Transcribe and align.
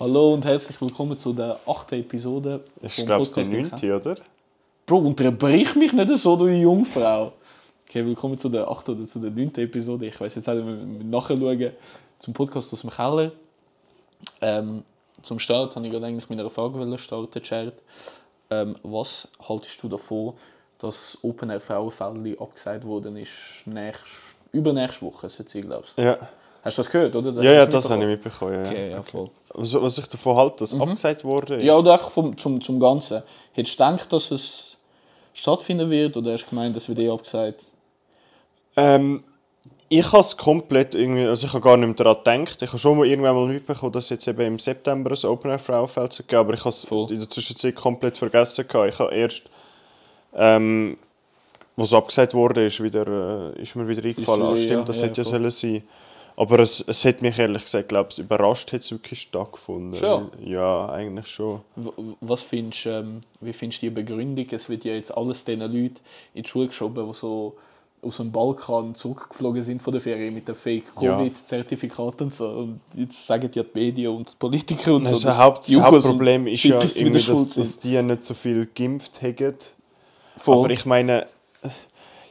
Hallo 0.00 0.32
und 0.32 0.46
herzlich 0.46 0.80
willkommen 0.80 1.18
zu 1.18 1.34
der 1.34 1.60
achten 1.66 1.96
Episode 1.96 2.64
Ich 2.80 3.04
glaube, 3.04 3.22
es 3.22 3.36
ist 3.36 3.52
die 3.52 3.60
neunte, 3.60 3.94
oder? 3.94 4.16
Bro, 4.86 4.96
unterbrich 5.00 5.76
mich 5.76 5.92
nicht 5.92 6.16
so, 6.16 6.36
du 6.36 6.46
Jungfrau. 6.46 7.34
Okay, 7.86 8.06
willkommen 8.06 8.38
zu 8.38 8.48
der 8.48 8.66
achten 8.66 8.92
oder 8.92 9.04
zu 9.04 9.18
der 9.18 9.30
neunten 9.30 9.60
Episode. 9.60 10.06
Ich 10.06 10.18
weiß 10.18 10.36
jetzt 10.36 10.46
nicht, 10.46 10.56
wir 10.56 11.04
nachschauen 11.04 11.72
zum 12.18 12.32
Podcast 12.32 12.72
aus 12.72 12.80
dem 12.80 12.88
Keller. 12.88 13.32
Ähm, 14.40 14.84
zum 15.20 15.38
Start 15.38 15.76
habe 15.76 15.84
ich 15.84 15.92
gerade 15.92 16.06
eigentlich 16.06 16.30
mit 16.30 16.40
einer 16.40 16.48
Frage 16.48 16.98
starten, 16.98 17.42
Jared. 17.44 17.82
Ähm, 18.48 18.76
was 18.82 19.28
haltest 19.46 19.82
du 19.82 19.88
davon, 19.90 20.32
dass 20.78 21.18
Open 21.20 21.50
Air 21.50 21.60
Frauenfeld 21.60 22.40
abgesagt 22.40 22.86
worden 22.86 23.18
ist, 23.18 23.66
nächst, 23.66 24.06
übernächste 24.50 25.04
Woche, 25.04 25.26
ich 25.26 25.66
glaube 25.66 25.84
Ja. 25.98 26.16
Hast 26.62 26.76
du 26.76 26.82
das 26.82 26.90
gehört, 26.90 27.16
oder? 27.16 27.32
Das 27.32 27.44
ja, 27.44 27.52
ja, 27.52 27.66
das 27.66 27.88
habe 27.88 28.02
ich 28.02 28.08
mitbekommen. 28.08 28.52
Ja. 28.64 28.70
Okay, 28.70 28.90
ja, 28.90 29.02
voll. 29.02 29.30
Was, 29.54 29.74
was 29.80 29.98
ich 29.98 30.06
davon 30.08 30.36
halte, 30.36 30.56
dass 30.58 30.78
abgesagt 30.78 31.24
wurde, 31.24 31.56
ist, 31.56 31.64
Ja, 31.64 31.76
oder 31.76 31.92
einfach 31.92 32.10
vom, 32.10 32.36
zum, 32.36 32.60
zum 32.60 32.78
Ganzen. 32.78 33.22
Hättest 33.52 33.78
du 33.80 33.84
gedacht, 33.84 34.12
dass 34.12 34.30
es 34.30 34.76
stattfinden 35.32 35.88
wird, 35.90 36.16
oder 36.16 36.32
hast 36.32 36.44
du 36.44 36.50
gemeint, 36.50 36.76
das 36.76 36.88
wird 36.88 36.98
eh 36.98 37.08
abgesagt? 37.10 37.64
ähm, 38.76 39.24
ich 39.92 40.06
habe 40.12 40.20
es 40.20 40.36
komplett 40.36 40.94
irgendwie, 40.94 41.24
also 41.26 41.46
ich 41.46 41.52
habe 41.52 41.62
gar 41.64 41.76
nicht 41.76 41.86
mehr 41.86 41.96
daran 41.96 42.44
gedacht. 42.44 42.62
Ich 42.62 42.68
habe 42.68 42.78
schon 42.78 42.96
mal 42.96 43.06
irgendwann 43.06 43.34
mal 43.34 43.46
mitbekommen, 43.46 43.90
dass 43.92 44.08
jetzt 44.10 44.28
eben 44.28 44.40
im 44.42 44.58
September 44.58 45.10
ein 45.10 45.28
Open 45.28 45.50
Air 45.50 45.58
Frauenfeld 45.58 46.28
gab, 46.28 46.40
aber 46.46 46.54
ich 46.54 46.60
habe 46.60 46.68
es 46.68 46.84
Voll. 46.84 47.10
in 47.10 47.18
der 47.18 47.28
Zwischenzeit 47.28 47.74
komplett 47.74 48.16
vergessen 48.16 48.68
gehabt. 48.68 48.92
Ich 48.92 48.98
habe 49.00 49.12
erst, 49.12 49.42
ähm, 50.36 50.96
was 51.74 51.92
abgesagt 51.92 52.34
wurde, 52.34 52.66
ist, 52.66 52.80
wieder, 52.80 53.52
äh, 53.56 53.60
ist 53.62 53.74
mir 53.74 53.88
wieder 53.88 54.04
eingefallen. 54.04 54.42
wieder- 54.42 54.52
Ah, 54.52 54.56
stimmt, 54.56 54.70
ja, 54.70 54.82
das 54.84 55.00
ja, 55.00 55.06
hätte 55.08 55.22
ja 55.22 55.24
voll. 55.24 55.32
sollen 55.40 55.50
sein. 55.50 55.82
Aber 56.36 56.58
es, 56.60 56.84
es 56.86 57.04
hat 57.04 57.22
mich 57.22 57.38
ehrlich 57.38 57.64
gesagt, 57.64 57.88
glaube 57.88 58.08
ich, 58.12 58.18
überrascht, 58.18 58.72
hat 58.72 58.80
es 58.80 58.90
wirklich 58.90 59.20
stattgefunden. 59.20 59.94
Schon? 59.94 60.30
Ja, 60.44 60.88
eigentlich 60.88 61.26
schon. 61.26 61.60
Was 62.20 62.42
findest, 62.42 62.86
du, 62.86 62.90
ähm, 62.90 63.20
wie 63.40 63.52
findest 63.52 63.82
du 63.82 63.86
die 63.86 63.90
Begründung? 63.90 64.46
Es 64.50 64.68
wird 64.68 64.84
ja 64.84 64.94
jetzt 64.94 65.16
alles 65.16 65.44
diesen 65.44 65.60
Leuten 65.60 66.00
in 66.34 66.42
die 66.42 66.48
Schule 66.48 66.68
geschoben, 66.68 67.06
die 67.06 67.14
so 67.14 67.56
aus 68.02 68.16
dem 68.16 68.32
Balkan 68.32 68.94
zurückgeflogen 68.94 69.62
sind 69.62 69.82
von 69.82 69.92
der 69.92 70.00
Ferien 70.00 70.32
mit 70.32 70.48
dem 70.48 70.54
Fake-Covid-Zertifikat 70.54 72.22
und 72.22 72.34
so. 72.34 72.48
Und 72.48 72.80
jetzt 72.94 73.26
sagen 73.26 73.50
ja 73.52 73.62
die 73.62 73.78
Medien 73.78 74.16
und 74.16 74.30
die 74.30 74.36
Politiker 74.38 74.94
und 74.94 75.04
so. 75.04 75.14
Also 75.14 75.28
dass 75.28 75.36
das 75.36 75.44
Haupt, 75.44 75.68
Hauptproblem 75.68 76.46
ist 76.46 76.64
ja 76.64 76.80
irgendwie, 76.80 77.22
dass, 77.22 77.54
dass 77.54 77.78
die 77.78 78.00
nicht 78.02 78.24
so 78.24 78.34
viel 78.34 78.66
geimpft 78.74 79.20
haben. 79.22 79.54
Voll. 80.36 80.58
Aber 80.58 80.70
ich 80.70 80.86
meine, 80.86 81.26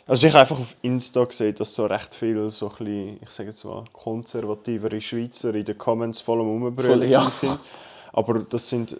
also 0.09 0.27
ich 0.27 0.33
habe 0.33 0.41
einfach 0.41 0.59
auf 0.59 0.75
Insta 0.81 1.23
gesehen, 1.23 1.53
dass 1.55 1.75
so 1.75 1.85
recht 1.85 2.15
viele 2.15 2.49
so 2.49 2.67
ein 2.67 2.75
bisschen, 2.77 3.19
ich 3.21 3.29
sage 3.29 3.49
jetzt 3.49 3.63
mal, 3.63 3.83
konservativere 3.93 4.99
Schweizer 4.99 5.53
in 5.53 5.63
den 5.63 5.77
Comments 5.77 6.19
voll 6.19 6.41
am 6.41 6.47
Rumbrüllen 6.47 7.09
ja. 7.09 7.29
sind. 7.29 7.59
Aber 8.11 8.39
das 8.39 8.67
sind, 8.67 8.99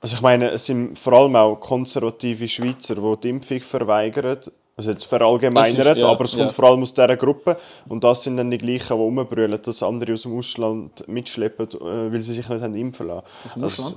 also 0.00 0.16
ich 0.16 0.22
meine, 0.22 0.50
es 0.50 0.64
sind 0.66 0.98
vor 0.98 1.12
allem 1.12 1.36
auch 1.36 1.56
konservative 1.56 2.48
Schweizer, 2.48 2.94
die 2.94 3.20
die 3.20 3.28
Impfung 3.28 3.60
verweigern. 3.60 4.38
Also 4.76 4.92
jetzt 4.92 5.04
verallgemeinert, 5.04 5.96
ist- 5.96 5.96
ja, 5.98 6.06
aber 6.08 6.24
es 6.24 6.30
kommt 6.32 6.44
ja. 6.44 6.50
vor 6.52 6.64
allem 6.66 6.82
aus 6.82 6.94
dieser 6.94 7.16
Gruppe. 7.16 7.58
Und 7.88 8.04
das 8.04 8.22
sind 8.22 8.36
dann 8.36 8.50
die 8.50 8.58
gleichen, 8.58 8.86
die 8.86 8.92
rumbrüllen, 8.94 9.60
dass 9.60 9.82
andere 9.82 10.12
aus 10.12 10.22
dem 10.22 10.38
Ausland 10.38 11.06
mitschleppen, 11.08 11.68
äh, 11.80 12.12
weil 12.12 12.22
sie 12.22 12.32
sich 12.32 12.48
nicht 12.48 12.62
haben 12.62 12.74
impfen 12.74 13.08
lassen. 13.08 13.24
Aus 13.44 13.54
dem 13.54 13.64
Also? 13.64 13.94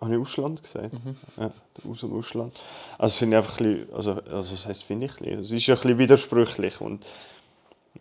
Habe 0.00 0.14
ich 0.14 0.20
Ausland 0.20 0.62
gesagt? 0.62 0.92
Mhm. 0.92 1.16
Ja, 1.38 1.50
aus 1.90 2.00
dem 2.00 2.12
Ausland. 2.12 2.60
Also 2.98 3.12
das 3.12 3.16
finde 3.16 3.36
ich 3.36 3.42
einfach 3.44 3.60
ein 3.60 3.66
bisschen, 3.66 3.94
also, 3.94 4.12
also 4.30 4.52
was 4.52 4.66
heisst 4.66 4.84
finde 4.84 5.06
ich 5.06 5.12
ein 5.12 5.24
bisschen? 5.24 5.40
Es 5.40 5.52
ist 5.52 5.66
ja 5.66 5.74
ein 5.74 5.80
bisschen 5.80 5.98
widersprüchlich 5.98 6.80
und 6.80 7.04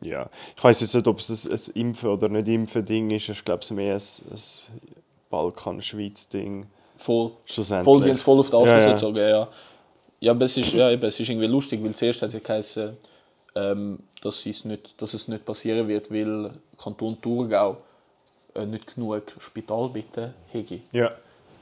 ja, 0.02 0.30
ich 0.56 0.64
weiß 0.64 0.82
jetzt 0.82 0.94
nicht, 0.94 1.08
ob 1.08 1.20
es 1.20 1.46
ein, 1.46 1.54
ein 1.54 1.82
Impfen 1.82 2.10
oder 2.10 2.30
nicht 2.30 2.48
Impfen 2.48 2.86
Ding 2.86 3.12
ist. 3.12 3.30
Ich 3.30 3.46
glaube 3.46 3.62
es 3.62 3.72
ist 3.72 3.76
mehr 3.76 3.96
ein, 3.96 4.32
ein 4.32 4.80
Balkan-Schweiz-Ding. 5.30 6.66
Voll. 6.98 7.32
Schlussendlich. 7.46 7.86
Voll, 7.86 8.02
sie 8.02 8.10
haben 8.10 8.16
es 8.16 8.22
voll 8.22 8.40
auf 8.40 8.50
die 8.50 8.56
Arsch 8.56 8.68
Ja, 8.70 8.80
ja. 8.80 8.94
gezogen, 8.94 9.18
ja. 9.18 9.48
Ja, 10.20 10.32
aber 10.32 10.46
es 10.46 10.58
ist, 10.58 10.74
ja, 10.74 10.90
eben, 10.90 11.04
es 11.04 11.20
ist 11.20 11.30
irgendwie 11.30 11.48
lustig, 11.48 11.84
weil 11.84 11.94
zuerst 11.94 12.22
hat 12.22 12.34
es 12.34 12.42
geheißen, 12.42 12.98
ähm, 13.56 14.00
dass, 14.22 14.46
es 14.46 14.66
nicht, 14.66 15.02
dass 15.02 15.14
es 15.14 15.28
nicht 15.28 15.46
passieren 15.46 15.88
wird, 15.88 16.12
weil 16.12 16.52
Kanton 16.78 17.22
Thurgau 17.22 17.78
äh, 18.54 18.66
nicht 18.66 18.96
genug 18.96 19.24
Spitalbetten 19.40 20.34
hätte. 20.52 20.80
Ja. 20.92 21.12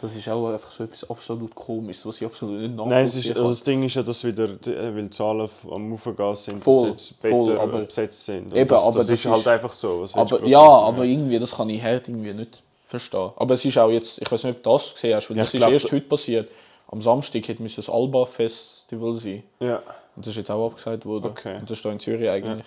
Das 0.03 0.13
ist 0.17 0.27
auch 0.27 0.49
einfach 0.51 0.69
so 0.69 0.83
etwas 0.83 1.09
absolut 1.09 1.55
komisches, 1.55 2.05
was 2.05 2.19
ich 2.19 2.27
absolut 2.27 2.59
nicht 2.59 2.75
Nein, 2.75 3.05
es 3.05 3.13
nachvollziehen 3.15 3.31
ist, 3.31 3.37
also 3.37 3.49
das 3.51 3.63
Ding 3.63 3.83
ist 3.83 3.95
ja, 3.95 4.03
dass 4.03 4.23
wieder, 4.25 4.43
äh, 4.43 4.93
weil 4.95 5.03
die 5.03 5.09
Zahlen 5.11 5.49
am 5.71 5.93
Aufgehen 5.93 6.35
sind, 6.35 6.61
Voll, 6.61 6.91
dass 6.91 7.09
jetzt 7.11 7.21
voll, 7.21 7.57
aber- 7.57 7.81
besetzt 7.83 8.25
sind. 8.25 8.53
Eben, 8.53 8.67
das, 8.67 8.81
aber 8.83 8.97
das, 8.99 9.07
das 9.07 9.19
ist 9.19 9.25
halt 9.31 9.39
ist- 9.39 9.47
einfach 9.47 9.71
so. 9.71 10.05
Aber, 10.13 10.45
ja, 10.45 10.59
aber 10.59 11.05
irgendwie, 11.05 11.39
das 11.39 11.55
kann 11.55 11.69
ich 11.69 11.81
halt 11.81 12.09
irgendwie 12.09 12.33
nicht 12.33 12.61
verstehen. 12.83 13.29
Aber 13.37 13.53
es 13.53 13.63
ist 13.63 13.77
auch 13.77 13.89
jetzt, 13.89 14.21
ich 14.21 14.29
weiß 14.29 14.43
nicht, 14.43 14.57
ob 14.57 14.63
du 14.63 14.69
das 14.71 14.93
gesehen 14.93 15.15
hast, 15.15 15.29
weil 15.29 15.37
Ja, 15.37 15.43
das 15.43 15.49
ich 15.53 15.53
ist 15.55 15.61
glaub, 15.61 15.71
erst 15.73 15.91
heute 15.93 16.01
passiert. 16.01 16.49
Am 16.89 17.01
Samstag 17.01 17.47
hätte 17.47 17.63
das 17.63 17.89
Alba-Festival 17.89 19.13
sein. 19.15 19.43
Ja. 19.61 19.77
Und 20.17 20.25
das 20.25 20.27
ist 20.31 20.35
jetzt 20.37 20.51
auch 20.51 20.67
abgesagt 20.67 21.05
worden. 21.05 21.27
Okay. 21.31 21.55
Und 21.59 21.69
das 21.69 21.77
ist 21.77 21.81
hier 21.81 21.91
in 21.93 21.99
Zürich 22.01 22.29
eigentlich. 22.29 22.65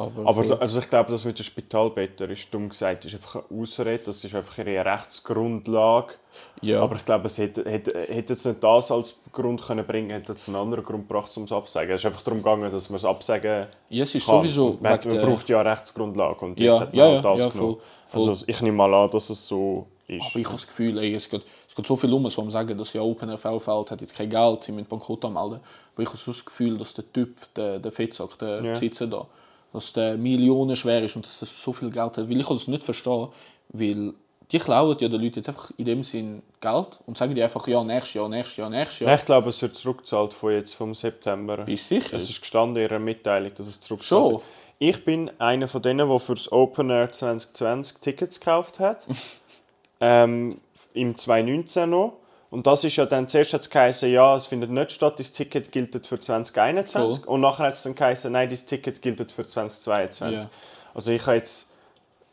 Aber, 0.00 0.26
Aber 0.28 0.60
also 0.62 0.78
ich 0.78 0.88
glaube, 0.88 1.10
das 1.12 1.24
mit 1.26 1.38
den 1.38 1.44
Spitalbetten 1.44 2.30
ist 2.30 2.52
dumm 2.54 2.70
gesagt, 2.70 3.04
ist 3.04 3.14
einfach 3.14 3.42
eine 3.50 3.60
Ausrede, 3.62 4.02
das 4.04 4.24
ist 4.24 4.34
einfach 4.34 4.56
ihre 4.58 4.82
Rechtsgrundlage. 4.82 6.14
ja. 6.62 6.80
Aber 6.80 6.96
ich 6.96 7.04
glaube, 7.04 7.26
es 7.26 7.36
hätte, 7.36 7.64
hätte, 7.70 7.92
hätte 8.08 8.32
jetzt 8.32 8.46
nicht 8.46 8.64
das 8.64 8.90
als 8.90 9.18
Grund 9.32 9.60
können 9.62 9.86
bringen, 9.86 10.10
hätte 10.10 10.32
es 10.32 10.48
einen 10.48 10.56
anderen 10.56 10.84
Grund 10.84 11.06
gebracht, 11.06 11.36
um 11.36 11.44
es 11.44 11.52
abzusagen. 11.52 11.90
Es 11.90 12.00
ist 12.00 12.06
einfach 12.06 12.22
darum 12.22 12.38
gegangen, 12.42 12.70
dass 12.72 12.88
man 12.88 12.96
es 12.96 13.04
absagen 13.04 13.66
ja, 13.90 14.02
es 14.02 14.14
ist 14.14 14.26
kann. 14.26 14.36
sowieso 14.38 14.78
man, 14.80 14.92
man 14.92 15.00
der- 15.00 15.26
braucht 15.26 15.48
ja 15.50 15.60
eine 15.60 15.70
Rechtsgrundlage 15.70 16.44
und 16.46 16.58
Ja, 16.58 16.72
jetzt 16.72 16.80
hat 16.80 16.94
man 16.94 16.98
ja, 16.98 17.12
halt 17.16 17.24
das 17.24 17.40
ja, 17.40 17.48
genommen. 17.50 17.76
voll, 18.06 18.20
voll. 18.22 18.30
Also 18.30 18.44
ich 18.46 18.62
nehme 18.62 18.76
mal 18.78 18.94
an, 18.94 19.10
dass 19.10 19.28
es 19.30 19.46
so 19.48 19.86
ist. 20.08 20.22
Aber 20.30 20.36
ich 20.40 20.46
habe 20.46 20.56
das 20.56 20.66
Gefühl, 20.66 20.98
ey, 20.98 21.14
es, 21.14 21.28
geht, 21.28 21.42
es 21.68 21.74
geht 21.74 21.86
so 21.86 21.94
viel 21.96 22.12
um, 22.12 22.28
so 22.30 22.40
am 22.42 22.50
sagen, 22.50 22.76
dass 22.78 22.92
ja 22.94 23.02
Open 23.02 23.28
RV 23.30 23.62
fällt, 23.62 23.90
hat 23.90 24.00
jetzt 24.00 24.14
kein 24.16 24.30
Geld, 24.30 24.64
sie 24.64 24.72
müssen 24.72 24.88
Bankrott 24.88 25.24
anmelden. 25.26 25.60
Aber 25.94 26.02
ich 26.02 26.08
habe 26.08 26.18
so 26.18 26.32
das 26.32 26.42
Gefühl, 26.44 26.78
dass 26.78 26.94
der 26.94 27.12
Typ, 27.12 27.36
der, 27.54 27.78
der 27.78 27.92
Fettsack, 27.92 28.38
der. 28.38 28.62
Besitzer 28.62 29.06
da, 29.06 29.26
dass 29.72 29.92
der 29.92 30.16
Millionen 30.16 30.76
schwer 30.76 31.02
ist 31.02 31.16
und 31.16 31.24
dass 31.24 31.40
das 31.40 31.62
so 31.62 31.72
viel 31.72 31.90
Geld 31.90 32.16
hat. 32.16 32.28
Weil 32.28 32.40
ich 32.40 32.46
kann 32.46 32.56
das 32.56 32.68
nicht 32.68 32.84
verstehen, 32.84 33.28
weil 33.68 34.14
die 34.50 34.58
klauen 34.58 34.96
ja 34.98 35.08
den 35.08 35.20
Leuten 35.20 35.36
jetzt 35.36 35.48
einfach 35.48 35.70
in 35.76 35.84
dem 35.84 36.02
Sinn 36.02 36.42
Geld 36.60 36.98
und 37.06 37.16
sagen 37.16 37.34
die 37.34 37.42
einfach, 37.42 37.66
ja, 37.68 37.82
nächstes 37.84 38.14
Jahr, 38.14 38.28
nächstes 38.28 38.56
Jahr, 38.56 38.70
nächstes 38.70 39.00
Jahr. 39.00 39.14
Ich 39.14 39.24
glaube, 39.24 39.50
es 39.50 39.62
wird 39.62 39.76
zurückgezahlt 39.76 40.34
von 40.34 40.52
jetzt 40.52 40.74
vom 40.74 40.94
September. 40.94 41.58
Bist 41.58 41.88
sicher? 41.88 42.16
Es 42.16 42.28
ist 42.28 42.40
gestanden 42.40 42.76
in 42.76 42.82
ihrer 42.82 42.98
Mitteilung, 42.98 43.52
dass 43.54 43.68
es 43.68 43.80
zurückgezahlt 43.80 44.22
Schon? 44.22 44.32
wird. 44.32 44.42
Ich 44.82 45.04
bin 45.04 45.30
einer 45.38 45.68
von 45.68 45.82
denen, 45.82 46.08
der 46.08 46.18
für 46.18 46.34
das 46.34 46.50
Open 46.50 46.90
Air 46.90 47.12
2020 47.12 47.98
Tickets 47.98 48.40
gekauft 48.40 48.80
hat. 48.80 49.06
ähm, 50.00 50.60
Im 50.94 51.16
2019 51.16 51.90
noch. 51.90 52.14
Und 52.50 52.66
das 52.66 52.82
ist 52.82 52.96
ja 52.96 53.06
dann, 53.06 53.28
zuerst 53.28 53.52
hat 53.54 53.60
es 53.60 53.70
geheißen, 53.70 54.10
ja, 54.10 54.34
es 54.34 54.46
findet 54.46 54.70
nicht 54.70 54.90
statt, 54.90 55.20
das 55.20 55.30
Ticket 55.30 55.70
gilt 55.70 56.04
für 56.06 56.18
2021. 56.18 57.26
Und 57.28 57.40
nachher 57.40 57.66
hat 57.66 57.74
es 57.74 57.82
dann 57.84 57.94
geheißen, 57.94 58.32
nein, 58.32 58.48
das 58.48 58.66
Ticket 58.66 59.00
gilt 59.00 59.20
für 59.30 59.44
2022. 59.46 60.42
Ja. 60.42 60.50
Also 60.92 61.12
ich 61.12 61.22
habe 61.26 61.36
jetzt, 61.36 61.68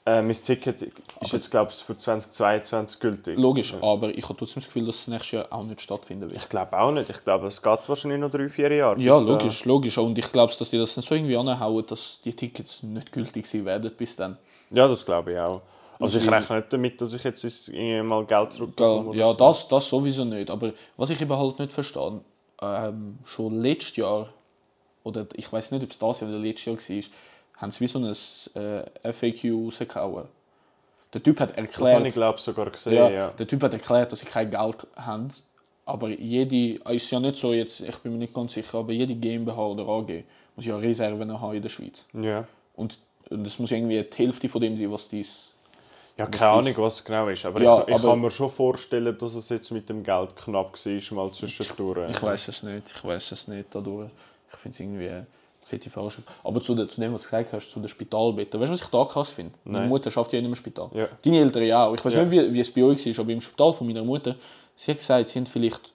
äh, 0.08 0.24
mein 0.24 0.32
Ticket 0.32 0.82
ist 1.22 1.34
jetzt, 1.34 1.52
glaube 1.52 1.70
ich, 1.72 1.78
für 1.84 1.96
2022 1.96 3.00
gültig. 3.00 3.38
Logisch, 3.38 3.76
aber 3.80 4.10
ich 4.10 4.24
habe 4.24 4.36
trotzdem 4.40 4.56
das 4.62 4.66
Gefühl, 4.66 4.88
dass 4.88 4.96
es 4.96 5.08
nächstes 5.08 5.32
Jahr 5.34 5.46
auch 5.52 5.64
nicht 5.64 5.82
stattfinden 5.82 6.30
wird. 6.32 6.42
Ich 6.42 6.50
glaube 6.50 6.80
auch 6.80 6.92
nicht. 6.92 7.10
Ich 7.12 7.24
glaube, 7.24 7.46
es 7.48 7.62
geht 7.62 7.80
wahrscheinlich 7.88 8.20
noch 8.20 8.32
drei, 8.32 8.50
vier 8.50 8.74
Jahre. 8.74 9.00
Ja, 9.00 9.20
bis 9.20 9.28
da- 9.28 9.34
logisch, 9.34 9.66
logisch. 9.66 9.98
Und 10.00 10.18
ich 10.18 10.32
glaube, 10.32 10.52
dass 10.58 10.70
die 10.72 10.80
das 10.80 10.98
nicht 10.98 11.08
so 11.08 11.14
irgendwie 11.14 11.38
anhauen, 11.38 11.86
dass 11.86 12.20
die 12.24 12.34
Tickets 12.36 12.82
nicht 12.82 13.12
gültig 13.12 13.46
sein 13.46 13.66
werden 13.66 13.92
bis 13.96 14.16
dann. 14.16 14.38
Ja, 14.72 14.88
das 14.88 15.06
glaube 15.06 15.34
ich 15.34 15.40
auch. 15.40 15.62
Also 16.00 16.20
ich 16.20 16.30
rechne 16.30 16.58
nicht 16.58 16.72
damit, 16.72 17.02
dass 17.02 17.14
ich 17.14 17.24
jetzt 17.24 17.72
mal 18.04 18.26
Geld 18.26 18.54
zurückbekomme. 18.54 19.16
Ja, 19.16 19.28
so. 19.28 19.34
das, 19.34 19.68
das 19.68 19.90
sowieso 19.90 20.26
nicht. 20.26 20.50
Aber 20.50 20.74
was 20.96 21.10
ich 21.10 21.22
eben 21.22 21.36
halt 21.36 21.60
nicht 21.60 21.72
verstehe, 21.72 22.22
ähm, 22.62 23.20
schon 23.26 23.62
letztes 23.62 23.96
Jahr, 23.98 24.30
oder 25.04 25.26
ich 25.36 25.52
weiß 25.52 25.72
nicht, 25.72 25.84
ob 25.84 25.92
es 25.92 25.98
das 25.98 26.20
Jahr 26.22 26.30
oder 26.30 26.40
letztes 26.40 26.66
Jahr 26.66 26.76
war, 26.78 27.04
haben 27.58 27.72
sie 27.72 27.80
wie 27.80 27.88
so 27.88 28.00
ein 28.00 28.06
äh, 28.06 29.12
FAQ 29.12 29.66
rausgehauen. 29.66 30.26
Der 31.14 31.24
Typ 31.24 31.40
hat 31.40 31.52
Das 31.52 31.58
habe 31.58 31.68
erklärt, 31.68 32.06
ich 32.06 32.14
glaube 32.14 32.40
sogar 32.40 32.70
gesehen, 32.70 32.94
ja, 32.94 33.10
ja. 33.10 33.28
der 33.30 33.48
typ 33.48 33.64
hat 33.64 33.74
erklärt, 33.74 34.12
dass 34.12 34.20
sie 34.20 34.26
kein 34.26 34.50
Geld 34.52 34.88
haben. 34.96 35.30
Aber 35.86 36.10
jede, 36.10 36.80
ist 36.94 37.10
ja 37.12 37.20
nicht 37.20 37.38
so 37.38 37.54
jetzt, 37.54 37.80
ich 37.80 37.98
bin 38.00 38.12
mir 38.12 38.18
nicht 38.20 38.34
ganz 38.34 38.54
sicher, 38.54 38.80
aber 38.80 38.92
jede 38.92 39.16
GmbH 39.16 39.68
oder 39.68 39.88
AG 39.88 40.24
muss 40.56 40.66
ja 40.66 40.76
Reserven 40.76 41.40
haben 41.40 41.56
in 41.56 41.62
der 41.62 41.70
Schweiz. 41.70 42.06
Ja, 42.14 42.44
Und, 42.76 43.00
und 43.30 43.46
das 43.46 43.58
muss 43.58 43.72
irgendwie 43.72 44.04
die 44.04 44.18
Hälfte 44.18 44.50
von 44.50 44.60
dem 44.60 44.78
sein, 44.78 44.92
was 44.92 45.08
dies. 45.08 45.54
Ja 46.18 46.26
keine 46.28 46.52
Ahnung, 46.52 46.74
was 46.78 46.96
es 46.96 47.04
genau 47.06 47.28
ist. 47.28 47.46
Aber, 47.46 47.62
Ja, 47.62 47.82
ich, 47.84 47.88
ich 47.90 47.96
aber- 47.96 48.10
kann 48.10 48.22
mir 48.22 48.32
schon 48.32 48.50
vorstellen, 48.50 49.18
dass 49.18 49.36
es 49.36 49.50
jetzt 49.50 49.72
mit 49.72 49.88
dem 49.90 50.04
Geld 50.04 50.36
knapp 50.36 50.74
war, 50.74 51.16
mal 51.16 51.32
zwischendurch. 51.32 52.10
Ich 52.10 52.22
weiß 52.22 52.48
es 52.48 52.64
nicht, 52.64 52.92
ich 52.96 53.04
weiß 53.04 53.32
es 53.32 53.48
nicht 53.48 53.68
dadurch. 53.72 54.10
Ich 54.52 54.58
finde 54.58 54.74
es 54.74 54.80
irgendwie 54.80 55.10
eine 55.10 55.28
fette 55.62 55.90
Verarschung. 55.90 56.24
Aber 56.44 56.62
zu, 56.62 56.74
der, 56.76 56.88
zu 56.88 57.02
dem, 57.02 57.14
was 57.14 57.24
du 57.24 57.28
gesagt 57.30 57.52
hast, 57.54 57.70
zu 57.70 57.80
den 57.80 57.90
Spitalbetten. 57.90 58.60
Weißt 58.60 58.70
du, 58.70 58.74
was 58.74 58.82
ich 58.82 58.88
da 58.88 59.04
krass 59.06 59.30
finde? 59.32 59.54
Meine. 59.66 59.88
Mutter 59.88 60.10
arbeitet 60.10 60.34
ja 60.34 60.40
in 60.40 60.46
einem 60.46 60.56
Spital. 60.56 60.90
Ja. 60.94 61.08
Deine 61.24 61.40
Eltern 61.40 61.64
ja 61.64 61.86
auch. 61.86 61.94
Ich 61.94 62.04
weiß 62.06 62.14
Ja. 62.14 62.24
nicht, 62.24 62.32
wie, 62.32 62.54
wie 62.54 62.60
es 62.62 62.74
bei 62.74 62.84
euch 62.84 63.06
war, 63.06 63.24
aber 63.24 63.32
im 63.34 63.42
Spital 63.42 63.74
von 63.74 63.86
meiner 63.86 64.04
Mutter, 64.04 64.36
sie 64.76 64.92
hat 64.92 64.98
gesagt, 65.00 65.28
sie 65.28 65.40
haben 65.40 65.46
vielleicht 65.46 65.94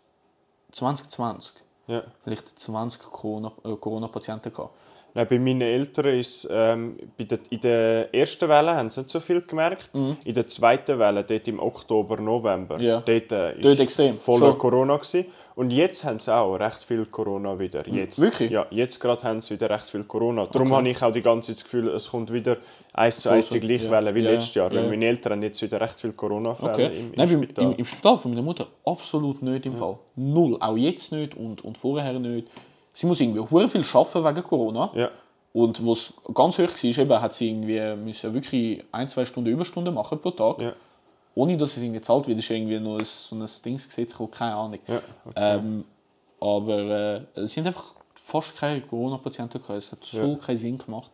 2020 0.71 1.55
Ja. 1.89 2.03
vielleicht 2.23 2.59
20 2.59 3.01
Corona- 3.03 3.53
äh, 3.65 3.75
Corona-Patienten 3.77 4.53
gehabt. 4.53 4.75
Nein, 5.15 5.27
bei 5.29 5.39
meinen 5.39 5.61
Eltern 5.61 6.07
ist 6.19 6.49
ähm, 6.51 6.97
bei 7.19 7.25
der, 7.25 7.39
in 7.51 7.61
der 7.61 8.15
ersten 8.15 8.49
Welle 8.49 8.75
haben 8.75 8.89
sie 8.89 9.01
nicht 9.01 9.11
so 9.11 9.21
viel 9.21 9.43
gemerkt. 9.43 9.91
In 9.93 10.35
der 10.35 10.47
zweiten 10.47 10.99
Welle, 10.99 11.23
dort 11.25 11.47
im 11.49 11.61
Oktober, 11.61 12.17
November, 12.19 12.79
Mhm. 12.79 12.83
Ja. 12.85 13.01
dort 13.01 13.33
äh, 13.33 13.53
ist 13.57 13.65
Dort 13.65 13.81
extrem, 13.81 14.15
voller 14.17 14.51
schon. 14.53 14.59
Corona 14.59 14.97
gewesen. 14.97 15.27
Und 15.55 15.71
jetzt 15.71 16.03
haben 16.05 16.19
sie 16.19 16.35
auch 16.35 16.55
recht 16.55 16.83
viel 16.83 17.05
Corona 17.05 17.59
wieder. 17.59 17.87
Jetzt. 17.87 18.19
Wirklich? 18.19 18.51
Ja, 18.51 18.65
jetzt 18.71 18.99
gerade 18.99 19.23
haben 19.25 19.43
sie 19.43 19.53
wieder 19.53 19.69
recht 19.69 19.85
viel 19.85 20.05
Corona. 20.05 20.47
Darum 20.47 20.69
Okay. 20.69 20.77
habe 20.79 20.89
ich 20.89 21.03
auch 21.03 21.13
die 21.13 21.21
ganze 21.21 21.49
Zeit 21.49 21.57
das 21.59 21.65
Gefühl, 21.65 21.89
es 21.91 22.11
kommt 22.11 22.33
wieder 22.33 22.57
eins 22.95 23.21
zu 23.21 23.29
eins 23.29 23.51
die 23.51 23.61
gleiche 23.61 23.85
ja. 23.85 23.91
Welle 23.91 24.15
wie 24.15 24.21
Ja, 24.23 24.31
letztes 24.31 24.55
Jahr. 24.55 24.73
ja. 24.73 24.81
Meine 24.89 25.05
Eltern 25.05 25.33
haben 25.35 25.43
jetzt 25.43 25.61
wieder 25.61 25.79
recht 25.79 26.01
viele 26.01 26.15
Corona-Fälle 26.15 26.73
Okay. 26.73 26.87
im, 26.87 27.07
im 27.09 27.13
Nein, 27.17 27.29
Spital. 27.29 27.65
Im, 27.67 27.73
Im 27.75 27.85
Spital 27.85 28.17
von 28.17 28.31
meiner 28.31 28.43
Mutter 28.43 28.67
absolut 28.87 29.43
nicht 29.43 29.67
im 29.67 29.77
Fall. 29.77 29.99
Null. 30.17 30.57
Auch 30.59 30.77
jetzt 30.79 31.13
nicht 31.13 31.35
und, 31.37 31.63
und 31.63 31.77
vorher 31.77 32.19
nicht. 32.19 32.49
Sie 32.93 33.07
muss 33.07 33.21
irgendwie 33.21 33.41
hure 33.41 33.69
viel 33.69 33.85
arbeiten 33.93 34.25
wegen 34.25 34.47
Corona. 34.47 34.91
ja. 34.95 35.11
Und 35.55 35.85
wo 35.85 35.93
es 35.93 36.15
ganz 36.33 36.59
hoch 36.59 36.63
war, 36.63 36.99
eben, 36.99 37.21
hat 37.21 37.35
sie 37.35 37.51
irgendwie 37.51 37.95
müssen 37.97 38.33
wirklich 38.33 38.83
ein, 38.91 39.09
zwei 39.09 39.25
Stunden 39.27 39.51
Überstunden 39.51 39.93
machen 39.93 40.19
pro 40.19 40.31
Tag. 40.31 40.63
Ja. 40.63 40.73
Ohne 41.35 41.57
dass 41.57 41.77
es 41.77 41.83
irgendwie 41.83 42.01
zahlt 42.01 42.27
wird. 42.27 42.39
Ist 42.39 42.51
irgendwie 42.51 42.79
noch 42.79 42.99
ein, 42.99 43.05
so 43.05 43.37
ein 43.37 43.47
Dingsgesetz 43.65 44.13
gekommen, 44.13 44.31
keine 44.31 44.55
Ahnung. 44.55 44.79
Ja, 44.87 45.03
okay. 45.27 45.35
Ähm, 45.37 45.85
aber 46.41 46.79
äh, 47.37 47.41
es 47.41 47.53
sind 47.53 47.67
einfach 47.67 47.95
fast 48.15 48.57
keine 48.57 48.81
Corona-Patienten 48.81 49.61
gehabt. 49.61 49.79
Es 49.79 49.93
hat 49.93 50.05
so 50.05 50.37
keinen 50.37 50.57
Sinn 50.57 50.79
gemacht. 50.79 51.11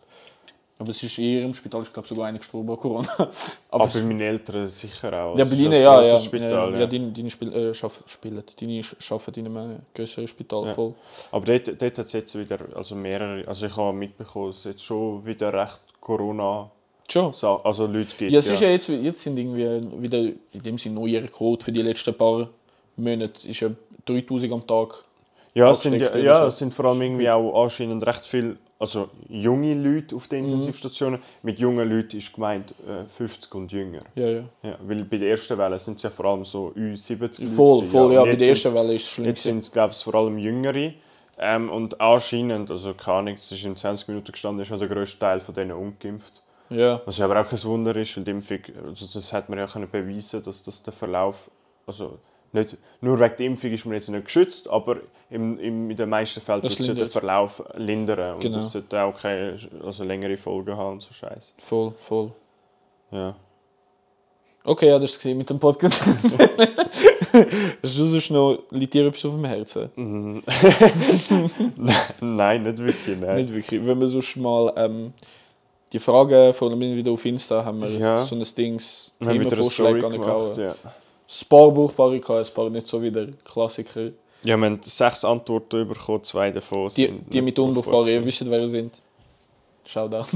Aber 0.80 0.90
es 0.90 1.02
ist 1.02 1.18
eher 1.18 1.42
im 1.44 1.52
Spital, 1.54 1.82
ich 1.82 1.92
glaube 1.92 2.06
sogar 2.06 2.26
einer 2.26 2.38
gestorben 2.38 2.70
an 2.70 2.76
Corona. 2.78 3.08
Aber 3.18 3.30
Aber 3.70 3.84
es- 3.86 3.94
bei 3.94 4.02
meinen 4.02 4.20
Eltern 4.20 4.66
sicher 4.68 5.08
auch. 5.24 5.36
ja, 5.36 5.42
Es 5.44 5.50
bei 5.50 5.56
denen, 5.56 5.72
ja, 5.72 6.02
ja. 6.02 6.18
Spital, 6.18 6.72
ja, 6.74 6.78
ja. 6.80 6.86
deine, 6.86 7.10
deine 7.10 7.30
Spiel, 7.30 7.52
äh, 7.52 7.74
schaff, 7.74 8.02
spielen. 8.06 8.42
Deine 8.60 8.80
arbeiten 9.10 9.40
in 9.40 9.46
einem 9.56 9.78
größeren 9.94 10.28
Spital 10.28 10.66
Ja. 10.66 10.74
voll. 10.74 10.94
Aber 11.32 11.44
dort, 11.46 11.66
dort 11.82 11.98
hat 11.98 12.06
es 12.06 12.12
jetzt 12.12 12.38
wieder, 12.38 12.58
also 12.76 12.94
mehrere, 12.94 13.46
also 13.48 13.66
ich 13.66 13.76
habe 13.76 13.92
mitbekommen, 13.92 14.48
dass 14.48 14.58
es 14.58 14.64
jetzt 14.64 14.84
schon 14.84 15.24
wieder 15.26 15.52
recht 15.52 15.80
Corona, 16.00 16.70
Schon. 17.10 17.32
also 17.64 17.86
Leute 17.86 18.14
gibt. 18.16 18.30
Ja, 18.30 18.38
es 18.38 18.48
ist 18.48 18.60
ja 18.60 18.68
jetzt, 18.68 18.88
jetzt 18.88 19.22
sind 19.22 19.36
irgendwie 19.38 19.80
wieder 20.02 20.18
in 20.18 20.62
dem 20.62 20.78
Sinne 20.78 20.94
neue 20.94 21.22
Rekord 21.22 21.62
für 21.64 21.72
die 21.72 21.82
letzten 21.82 22.14
paar 22.14 22.48
Monate. 22.96 23.48
Ist 23.48 23.60
ja 23.60 23.70
3000 24.06 24.52
am 24.52 24.66
Tag. 24.66 25.02
ja, 25.54 25.70
es 25.70 25.82
sind, 25.82 25.94
ja, 25.96 26.16
ja, 26.18 26.40
so. 26.42 26.46
es 26.48 26.58
sind 26.58 26.72
vor 26.72 26.84
allem 26.84 27.02
irgendwie 27.02 27.28
auch 27.30 27.64
anscheinend 27.64 28.06
recht 28.06 28.24
viele, 28.24 28.56
also 28.78 29.08
junge 29.28 29.74
Leute 29.74 30.14
auf 30.16 30.26
Mhm. 30.26 30.30
den 30.30 30.44
Intensivstationen. 30.44 31.20
Mit 31.42 31.58
jungen 31.58 31.88
Leuten 31.88 32.16
ist 32.16 32.32
gemeint 32.32 32.72
äh, 32.86 33.04
50 33.08 33.54
und 33.54 33.72
jünger. 33.72 34.02
Ja, 34.14 34.26
ja. 34.28 34.44
Ja, 34.62 34.78
weil 34.82 35.04
bei 35.04 35.16
der 35.18 35.30
ersten 35.30 35.58
Welle 35.58 35.78
sind 35.78 35.96
es 35.96 36.02
ja 36.04 36.10
vor 36.10 36.26
allem 36.26 36.44
so 36.44 36.72
Ü70 36.76 37.20
Leute. 37.20 37.46
Voll, 37.48 37.86
voll, 37.86 38.12
ja. 38.12 38.22
Und 38.22 38.28
Bei 38.30 38.36
der 38.36 38.48
ersten 38.48 38.74
Welle 38.74 38.94
ist 38.94 39.02
es 39.02 39.08
schlimm. 39.10 39.26
Jetzt 39.26 39.42
sind 39.42 39.58
es, 39.60 39.72
glaube 39.72 39.92
ich, 39.92 40.02
vor 40.02 40.14
allem 40.14 40.38
Jüngere. 40.38 40.92
Ähm, 41.40 41.70
und 41.70 42.00
anscheinend, 42.00 42.70
also 42.70 42.94
keine 42.94 43.18
Ahnung, 43.18 43.34
es 43.36 43.50
ist 43.52 43.64
in 43.64 43.76
20 43.76 44.08
Minuten 44.08 44.32
gestanden, 44.32 44.62
ist 44.62 44.70
noch 44.70 44.78
der 44.78 44.88
grösste 44.88 45.18
Teil 45.20 45.40
von 45.40 45.54
denen 45.54 45.72
ungeimpft. 45.72 46.42
ja. 46.68 47.00
Was 47.06 47.18
ja 47.18 47.24
aber 47.26 47.40
auch 47.40 47.48
kein 47.48 47.62
Wunder 47.64 47.94
ist, 47.96 48.16
weil 48.16 48.24
die 48.24 48.30
Impfung, 48.32 48.58
also 48.86 49.06
das 49.12 49.32
hat 49.32 49.48
man 49.48 49.58
ja 49.58 49.66
können 49.66 49.88
beweisen, 49.90 50.42
dass 50.42 50.62
das 50.64 50.82
der 50.82 50.92
Verlauf, 50.92 51.48
also 51.86 52.18
nicht, 52.52 52.76
nur 53.00 53.18
wegen 53.20 53.34
der 53.36 53.46
Impfung 53.46 53.70
ist 53.72 53.84
man 53.84 53.94
jetzt 53.94 54.08
nicht 54.08 54.24
geschützt, 54.24 54.68
aber 54.68 54.96
im, 55.30 55.58
im, 55.58 55.90
in 55.90 55.96
den 55.96 56.08
meisten 56.08 56.40
Fällen 56.40 56.62
ja 56.62 56.68
den 56.68 56.86
lindert. 56.86 57.08
Verlauf 57.10 57.62
lindern 57.74 58.34
und 58.34 58.40
Genau. 58.40 58.56
das 58.56 58.72
sollte 58.72 59.00
auch 59.02 59.16
keine 59.20 59.56
also 59.84 60.04
längere 60.04 60.36
Folgen 60.36 60.76
haben 60.76 60.92
und 60.94 61.02
so 61.02 61.12
Scheiß. 61.12 61.54
Voll, 61.58 61.92
voll. 62.00 62.32
Ja. 63.10 63.34
Okay, 64.64 64.88
ja, 64.88 64.98
das 64.98 65.24
war 65.24 65.34
mit 65.34 65.48
dem 65.48 65.58
Podcast. 65.58 66.02
Hast 67.82 67.98
du 67.98 68.04
sonst 68.06 68.30
noch, 68.30 68.58
liegt 68.70 68.92
dir 68.94 69.06
etwas 69.06 69.24
auf 69.24 69.32
dem 69.34 69.44
Herzen? 69.44 69.90
Mhm. 69.96 70.42
nein, 72.20 72.62
nicht 72.64 72.78
wirklich, 72.78 73.18
nein. 73.18 73.36
Nicht 73.36 73.54
wirklich. 73.54 73.84
Wenn 73.86 74.00
wir 74.00 74.08
sonst 74.08 74.36
mal 74.36 74.72
ähm, 74.76 75.12
die 75.92 75.98
Fragen 75.98 76.52
von 76.52 76.72
allem 76.72 76.80
wieder 76.96 77.12
auf 77.12 77.24
Insta 77.24 77.64
haben 77.64 77.80
wir 77.80 77.88
Ja. 77.90 78.22
so 78.22 78.34
ein 78.34 78.44
Dings, 78.56 79.14
gemacht, 79.18 80.04
angehauen. 80.04 80.60
ja. 80.60 80.74
Ein 81.28 81.48
paar 81.48 81.70
brauchbare 81.70 82.20
gehabt, 82.20 82.48
ein 82.48 82.54
paar 82.54 82.70
nicht 82.70 82.86
so 82.86 83.02
wieder 83.02 83.26
Klassiker. 83.44 84.10
Ja, 84.44 84.56
wir 84.56 84.66
haben 84.66 84.80
sechs 84.82 85.24
Antworten 85.24 85.86
bekommen, 85.86 86.22
zwei 86.22 86.50
davon 86.50 86.88
Die, 86.88 87.06
sind 87.06 87.32
die 87.32 87.42
mit 87.42 87.54
brauchbar 87.54 87.68
unbrauchbaren, 87.68 88.08
ihr 88.08 88.24
wisst, 88.24 88.48
wer 88.48 88.60
ihr 88.60 88.68
sind. 88.68 89.02
Schau 89.84 90.08
da. 90.08 90.26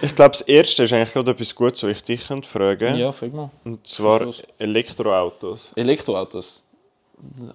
Ich 0.00 0.14
glaube, 0.14 0.30
das 0.30 0.42
erste 0.42 0.84
ist 0.84 0.92
eigentlich 0.92 1.12
gerade 1.12 1.32
etwas 1.32 1.54
Gutes, 1.54 1.82
was 1.82 1.90
ich 1.90 2.02
dich 2.02 2.26
könnte 2.26 2.48
fragen 2.48 2.96
Ja, 2.96 3.10
frag 3.10 3.32
mal. 3.32 3.50
Und 3.64 3.84
zwar. 3.86 4.28
Elektroautos. 4.58 5.72
Elektroautos? 5.74 6.64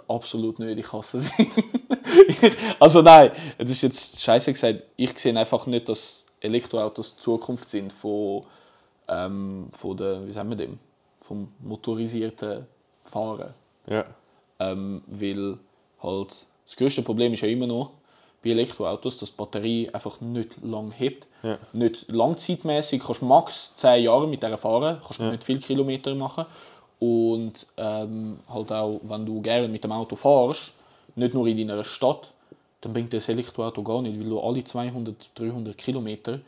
Absolut 0.08 0.60
nicht, 0.60 0.78
ich 0.78 0.92
hasse 0.92 1.22
sie. 1.22 1.31
also 2.80 3.02
nein, 3.02 3.31
das 3.58 3.72
ist 3.72 3.81
jetzt 3.81 4.22
scheiße 4.22 4.52
gesagt. 4.52 4.84
Ich 4.96 5.18
sehe 5.18 5.36
einfach 5.36 5.66
nicht, 5.66 5.90
dass 5.90 6.26
Elektroautos 6.40 7.16
die 7.16 7.22
Zukunft 7.22 7.68
sind 7.68 7.92
von, 7.94 8.46
ähm, 9.08 9.70
von 9.72 9.98
der, 9.98 10.24
wie 10.24 10.31
sagen 10.31 10.50
wir 10.50 10.58
dem, 10.58 10.78
vom 11.25 11.48
motorisierten 11.60 12.66
Fahren. 13.04 13.54
Ja. 13.88 14.06
Ähm, 14.60 15.01
weil 15.07 15.57
halt 16.01 16.45
das 16.66 16.75
größte 16.75 17.01
Problem 17.01 17.33
ist 17.33 17.42
ja 17.42 17.48
immer 17.48 17.68
noch 17.68 17.92
bei 18.44 18.51
Elektroautos, 18.51 19.18
dass 19.18 19.31
die 19.31 19.38
Batterie 19.38 19.89
einfach 19.92 20.22
nicht 20.22 20.63
lang 20.63 20.92
hebt. 20.92 21.27
Ja. 21.42 21.57
Nicht 21.74 22.12
langzeitmäßig 22.12 23.01
kannst 23.04 23.22
du 23.22 23.25
max 23.25 23.75
10 23.75 24.04
Jahre 24.04 24.27
mit 24.27 24.44
der 24.44 24.57
fahren, 24.57 25.00
kannst 25.04 25.19
du 25.19 25.31
nicht 25.31 25.44
viele 25.44 25.60
Kilometer 25.60 26.13
machen. 26.13 26.45
Und 27.00 27.68
ähm, 27.78 28.39
halt 28.48 28.71
auch, 28.71 29.00
wenn 29.04 29.25
du 29.25 29.42
gerne 29.42 29.68
mit 29.68 29.83
dem 29.83 29.92
Auto 29.92 30.16
fährst, 30.16 30.74
nicht 31.16 31.33
nur 31.33 31.48
in 31.48 31.68
deiner 31.68 31.83
Stadt, 31.83 32.31
dann 32.81 32.94
bringt 32.94 33.13
das 33.13 33.30
Elektroauto 33.30 33.81
gar 33.81 34.01
nicht, 34.01 34.19
weil 34.19 34.30
du 34.30 34.39
alle 34.39 34.63
200, 34.63 35.31
300 35.33 35.78
Kilometer 35.78 36.39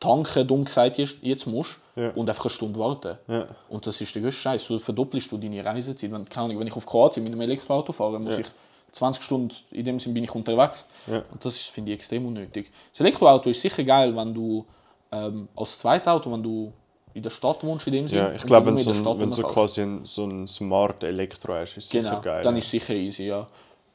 tanken, 0.00 0.46
dumm 0.46 0.64
gesagt, 0.64 0.98
jetzt, 0.98 1.18
jetzt 1.22 1.46
musst 1.46 1.78
Ja. 1.96 2.10
und 2.10 2.28
einfach 2.28 2.44
eine 2.44 2.50
Stunde 2.50 2.78
warten. 2.78 3.18
Ja. 3.26 3.46
Und 3.68 3.86
das 3.86 4.00
ist 4.00 4.14
der 4.14 4.22
größte 4.22 4.40
Scheiß. 4.40 4.64
So 4.64 4.78
verdoppelst 4.78 5.30
du 5.32 5.36
deine 5.38 5.64
Reisezeit. 5.64 6.10
Wenn, 6.12 6.26
wenn 6.58 6.66
ich 6.66 6.76
auf 6.76 6.86
Kroatien 6.86 7.24
mit 7.24 7.32
einem 7.32 7.40
Elektroauto 7.42 7.92
fahre, 7.92 8.18
muss 8.20 8.34
Ja. 8.34 8.40
ich 8.40 8.46
20 8.92 9.22
Stunden, 9.22 9.54
in 9.72 9.84
dem 9.84 9.98
Sinn 9.98 10.14
bin 10.14 10.24
ich 10.24 10.34
unterwegs. 10.34 10.86
Und 11.06 11.44
das 11.44 11.58
finde 11.58 11.90
ich 11.92 11.96
extrem 11.98 12.26
unnötig. 12.26 12.70
Das 12.92 13.00
Elektroauto 13.00 13.50
ist 13.50 13.60
sicher 13.60 13.82
geil, 13.84 14.14
wenn 14.16 14.32
du 14.32 14.64
ähm, 15.12 15.48
als 15.56 15.78
Zweitauto, 15.78 16.30
wenn 16.32 16.42
du 16.42 16.72
in 17.14 17.22
der 17.22 17.30
Stadt 17.30 17.64
wohnst, 17.64 17.86
in 17.88 17.94
dem 17.94 18.08
Sinn. 18.08 18.18
Ja, 18.18 18.32
ich 18.32 18.44
glaube, 18.44 18.66
wenn, 18.66 18.78
so 18.78 18.90
ein, 18.92 19.04
wenn 19.20 19.32
so 19.32 19.42
quasi 19.42 19.82
ein, 19.82 20.04
so 20.04 20.24
ein 20.26 20.46
Smart 20.46 21.02
Elektro 21.02 21.54
hast, 21.54 21.76
ist 21.76 21.88
sicher 21.88 22.08
Genau, 22.10 22.20
geil. 22.22 22.42
dann 22.42 22.56
ist 22.56 22.64
es 22.66 22.70
sicher 22.70 22.94
easy, 22.94 23.24
ja. 23.26 23.46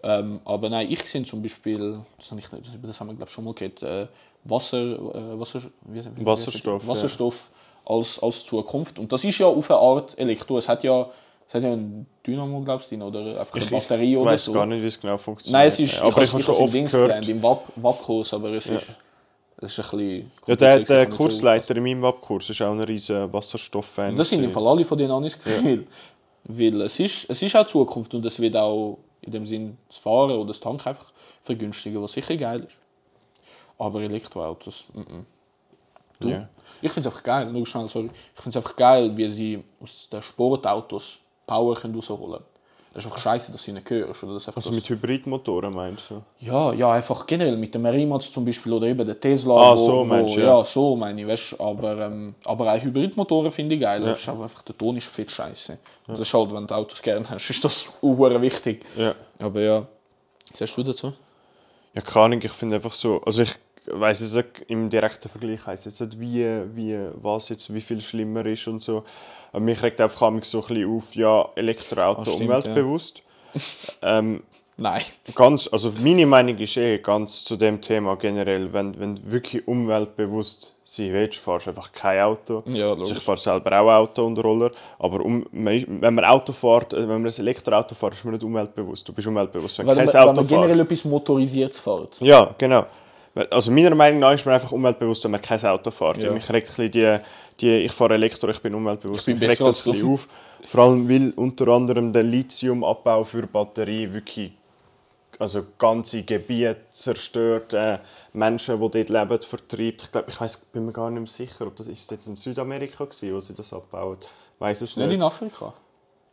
Ähm, 0.06 0.42
aber 0.44 0.70
nein, 0.70 0.88
ich 0.92 1.06
sehe 1.06 1.24
zum 1.24 1.42
Beispiel, 1.42 2.04
das, 2.18 2.32
ich, 2.32 2.52
nicht- 2.52 2.52
das 2.84 3.00
haben 3.00 3.08
wir 3.08 3.14
glaube 3.16 3.32
schon 3.32 3.46
mal 3.46 3.54
gehört, 3.54 3.82
äh, 3.84 4.08
Wasser, 4.44 4.78
äh, 4.82 5.40
Wasser, 5.40 5.62
wie, 5.86 6.04
wie, 6.04 6.10
wie 6.18 6.26
Wasserstoff, 6.26 6.84
ja. 6.84 6.90
das? 6.90 6.98
Wasserstoff 6.98 7.50
als, 7.86 8.22
als 8.22 8.46
Zukunft. 8.46 9.00
Und 9.00 9.12
das 9.14 9.24
ist 9.24 9.38
ja 9.38 9.48
auf 9.48 9.72
eine 9.72 9.80
Art 9.80 10.18
Elektro. 10.20 10.58
Es 10.58 10.68
hat 10.68 10.84
ja, 10.84 11.10
es 11.48 11.56
hat 11.56 11.64
ja 11.64 11.72
ein 11.72 12.06
Dynamo, 12.28 12.60
glaubst 12.62 12.92
du, 12.92 13.02
oder 13.02 13.40
einfach 13.40 13.56
eine 13.56 13.64
Ich, 13.64 13.72
Batterie 13.72 14.12
ich 14.12 14.18
oder 14.18 14.32
weiß 14.32 14.44
so. 14.46 14.52
gar 14.52 14.66
nicht, 14.66 14.82
wie 14.82 14.88
es 14.88 15.00
genau 15.00 15.18
funktioniert. 15.18 15.54
Nein, 15.60 15.68
es 15.70 15.80
ist, 15.80 16.02
aber 16.02 16.22
ich, 16.22 16.28
ich, 16.28 16.34
habe 16.34 16.40
ich 16.42 16.46
schon 16.46 16.56
im 16.56 16.64
oft 16.64 16.74
Dings 16.74 16.92
gehört. 16.92 17.08
gelernt, 17.10 17.30
im 17.30 17.42
WAP- 17.42 17.72
WAP-Kurs, 17.78 18.34
aber 18.34 18.50
es 18.54 18.66
Ja. 18.66 18.76
ist, 18.76 18.98
es 19.62 19.78
ist 19.78 19.94
ein 19.94 19.98
bisschen... 19.98 20.32
Ja, 20.48 20.56
der, 20.58 20.80
der 20.82 21.04
ich 21.10 21.16
Kursleiter 21.16 21.78
in 21.78 21.84
meinem 21.84 22.02
WAP-Kurs 22.02 22.50
ist 22.50 22.62
auch 22.62 22.72
ein 22.72 22.82
riesen 22.82 23.32
Wasserstoff-Fan. 23.32 24.16
das 24.18 24.30
sind 24.30 24.44
im. 24.44 24.52
Fall 24.52 24.68
alle 24.68 24.84
von 24.84 24.98
denen 24.98 25.12
an 25.12 25.24
das 25.24 25.42
Gefühl. 25.42 25.88
Weil 26.46 26.82
es 26.82 27.00
ist, 27.00 27.30
es 27.30 27.42
ist 27.42 27.56
auch 27.56 27.66
Zukunft 27.66 28.14
und 28.16 28.26
es 28.26 28.38
wird 28.42 28.58
auch 28.58 28.98
in 29.24 29.32
dem 29.32 29.46
Sinn 29.46 29.78
das 29.88 29.98
Fahren 29.98 30.32
oder 30.32 30.48
das 30.48 30.60
Tank 30.60 30.86
einfach 30.86 31.12
vergünstigen, 31.42 32.02
was 32.02 32.14
sicher 32.14 32.36
geil 32.36 32.62
ist. 32.62 32.78
Aber 33.78 34.02
Elektroautos, 34.02 34.86
mm 34.94 35.00
-mm. 35.00 35.26
Du? 36.20 36.30
Ja. 36.30 36.50
Ich 36.82 36.92
finde 36.92 37.08
es 37.08 37.14
einfach 37.14 37.24
geil, 37.24 37.52
nur 37.52 37.66
schnell, 37.66 37.90
sorry. 37.90 38.10
Ich 38.36 38.42
finde 38.42 38.50
es 38.50 38.58
einfach 38.58 38.76
geil, 38.76 39.16
wie 39.18 39.28
sie 39.30 39.64
aus 39.82 40.10
den 40.10 40.22
Sportautos 40.22 41.20
Power 41.46 41.76
können 41.76 41.96
rausholen 41.96 42.34
können. 42.34 42.46
Das 42.94 43.04
ist 43.04 43.12
einfach 43.12 43.24
scheiße, 43.24 43.52
dass 43.52 43.64
sie 43.64 43.72
nicht 43.72 43.90
hörst. 43.90 44.24
Oder 44.24 44.34
dass 44.34 44.48
Also 44.50 44.70
das, 44.70 44.72
mit 44.72 44.88
Hybridmotoren 44.88 45.74
meinst 45.74 46.12
du? 46.12 46.22
ja, 46.40 46.72
ja, 46.74 46.92
einfach 46.92 47.26
generell 47.26 47.58
mit 47.58 47.74
dem 47.74 47.86
Rimac 47.88 48.22
zum 48.22 48.46
Beispiel 48.46 48.72
oder 48.72 48.86
eben 48.86 49.04
der 49.04 49.20
Tesla. 49.20 49.56
Ah, 49.56 49.76
so 49.76 50.06
meinst 50.06 50.36
du, 50.36 50.42
ja. 50.42 50.58
ja. 50.58 50.64
so 50.64 50.96
meine 50.96 51.22
ich, 51.22 51.28
weißt, 51.28 51.60
aber, 51.60 51.98
ähm, 52.06 52.36
aber 52.46 52.72
auch 52.72 52.80
Hybridmotoren 52.80 53.52
finde 53.52 53.76
ich 53.76 53.82
geil. 53.82 54.02
Das 54.02 54.22
ist 54.22 54.30
aber 54.30 54.44
einfach, 54.44 54.62
der 54.62 54.78
Ton 54.78 54.96
ist 54.98 55.08
fett 55.08 55.32
scheiße. 55.32 55.78
Und 56.08 56.20
das 56.20 56.28
ist 56.28 56.34
halt, 56.34 56.54
wenn 56.54 56.68
du 56.68 56.76
Autos 56.76 57.02
gerne 57.02 57.28
hast, 57.28 57.50
ist 57.50 57.64
das 57.66 57.92
auch 58.02 58.42
wichtig. 58.42 58.86
Ja. 58.96 59.16
Aber 59.40 59.60
ja, 59.60 59.88
was 60.52 60.60
sagst 60.60 60.78
du 60.78 60.84
dazu? 60.84 61.14
Ja, 61.96 62.02
keine 62.02 62.26
Ahnung, 62.26 62.42
ich 62.44 62.52
finde 62.52 62.76
einfach 62.76 62.94
so, 62.94 63.22
also 63.26 63.42
ich 63.42 63.56
weiß 63.92 64.22
es 64.22 64.36
nicht, 64.36 64.48
im 64.68 64.90
direkten 64.90 65.30
Vergleich 65.30 65.66
heisst 65.66 65.86
jetzt 65.86 66.00
nicht, 66.02 66.20
wie, 66.20 66.46
wie, 66.76 66.98
was 67.16 67.50
jetzt, 67.50 67.74
wie 67.74 67.82
viel 67.82 68.02
schlimmer 68.02 68.46
ist 68.46 68.68
und 68.68 68.82
so. 68.84 69.04
Aber 69.52 69.62
mich 69.62 69.82
regt 69.84 70.00
einfach 70.02 70.22
manchmal 70.32 70.44
so 70.44 70.62
ein 70.62 70.68
bisschen 70.68 70.98
auf, 70.98 71.16
ja, 71.16 71.50
Elektroauto 71.56 72.22
Ah, 72.22 72.26
stimmt, 72.26 72.42
umweltbewusst. 72.42 73.24
ähm, 74.02 74.44
Nein. 74.76 75.04
ganz, 75.36 75.70
also 75.72 75.92
meine 76.00 76.26
Meinung 76.26 76.58
ist 76.58 76.76
eh 76.78 76.98
ganz 76.98 77.44
zu 77.44 77.56
dem 77.56 77.80
Thema 77.80 78.16
generell, 78.16 78.74
wenn, 78.74 79.00
wenn 79.00 79.16
du 79.16 79.32
wirklich 79.32 79.68
umweltbewusst 79.68 80.74
sein 80.84 81.14
willst, 81.14 81.38
fahrst 81.38 81.68
du 81.68 81.70
einfach 81.70 81.92
kein 81.92 82.20
Auto. 82.22 82.64
Ja, 82.66 82.92
also 82.92 83.14
ich 83.14 83.20
fahre 83.20 83.38
selber 83.38 83.80
auch 83.80 83.92
Auto 83.92 84.26
und 84.26 84.40
Roller, 84.40 84.72
aber 84.98 85.24
um, 85.24 85.46
man 85.52 85.84
wenn 86.02 86.16
man 86.16 86.26
Auto 86.26 86.52
fährt, 86.54 86.94
äh, 86.94 87.02
wenn 87.08 87.22
man 87.22 87.26
ein 87.28 87.34
Elektroauto 87.40 87.94
fährt, 87.94 88.14
ist 88.16 88.26
man 88.26 88.34
nicht 88.34 88.44
umweltbewusst. 88.44 89.08
Du 89.08 89.14
bist 89.14 89.28
umweltbewusst, 89.28 89.78
wenn, 89.78 89.86
Wenn, 89.88 89.96
man, 89.96 90.06
kein 90.06 90.14
wenn 90.16 90.22
Auto 90.22 90.34
man 90.42 90.48
generell 90.48 90.76
fährst. 90.78 90.92
etwas 90.92 91.06
Motorisiertes 91.06 91.80
fährt. 91.80 92.20
Ja, 92.22 92.56
genau. 92.58 92.86
Also 93.50 93.72
meiner 93.72 93.96
Meinung 93.96 94.20
nach 94.20 94.34
ist 94.34 94.46
man 94.46 94.54
einfach 94.54 94.72
umweltbewusst, 94.72 95.24
wenn 95.24 95.32
man 95.32 95.42
kein 95.42 95.60
Auto 95.66 95.90
fährt. 95.90 96.18
Ja. 96.18 96.32
Mich 96.32 96.48
regt 96.52 96.78
die, 96.78 97.18
die, 97.60 97.78
ich 97.78 97.92
fahre 97.92 98.14
Elektro, 98.14 98.48
ich 98.50 98.62
bin 98.62 98.76
umweltbewusst. 98.76 99.28
Ich 99.28 99.40
bin 99.40 99.48
besser 99.48 99.66
das 99.66 99.88
ein 99.88 100.06
auf. 100.06 100.28
Vor 100.66 100.84
allem, 100.84 101.10
weil 101.10 101.34
unter 101.36 101.68
anderem 101.70 102.14
der 102.14 102.24
Lithiumabbau 102.24 103.24
für 103.24 103.48
Batterie 103.48 104.12
wirklich 104.14 104.52
also 105.40 105.64
ganze 105.78 106.24
Gebiete 106.24 106.78
zerstört, 106.90 107.74
äh, 107.74 108.00
Menschen, 108.34 108.80
die 108.80 108.90
dort 108.90 109.10
leben, 109.10 109.42
vertreibt. 109.42 110.04
Ich 110.04 110.12
glaube, 110.12 110.30
ich 110.30 110.40
weiß, 110.40 110.58
bin 110.72 110.86
mir 110.86 110.92
gar 110.94 111.10
nicht 111.10 111.20
mehr 111.20 111.28
sicher, 111.28 111.68
ob 111.68 111.76
das 111.76 111.88
ist 111.88 112.10
jetzt 112.12 112.28
in 112.28 112.36
Südamerika 112.36 113.04
war, 113.04 113.34
wo 113.34 113.40
sie 113.40 113.56
das 113.56 113.74
abbauen. 113.74 114.18
Weiß 114.60 114.82
es 114.82 114.96
Nicht 114.96 115.08
nicht. 115.08 115.16
in 115.16 115.24
Afrika. 115.24 115.74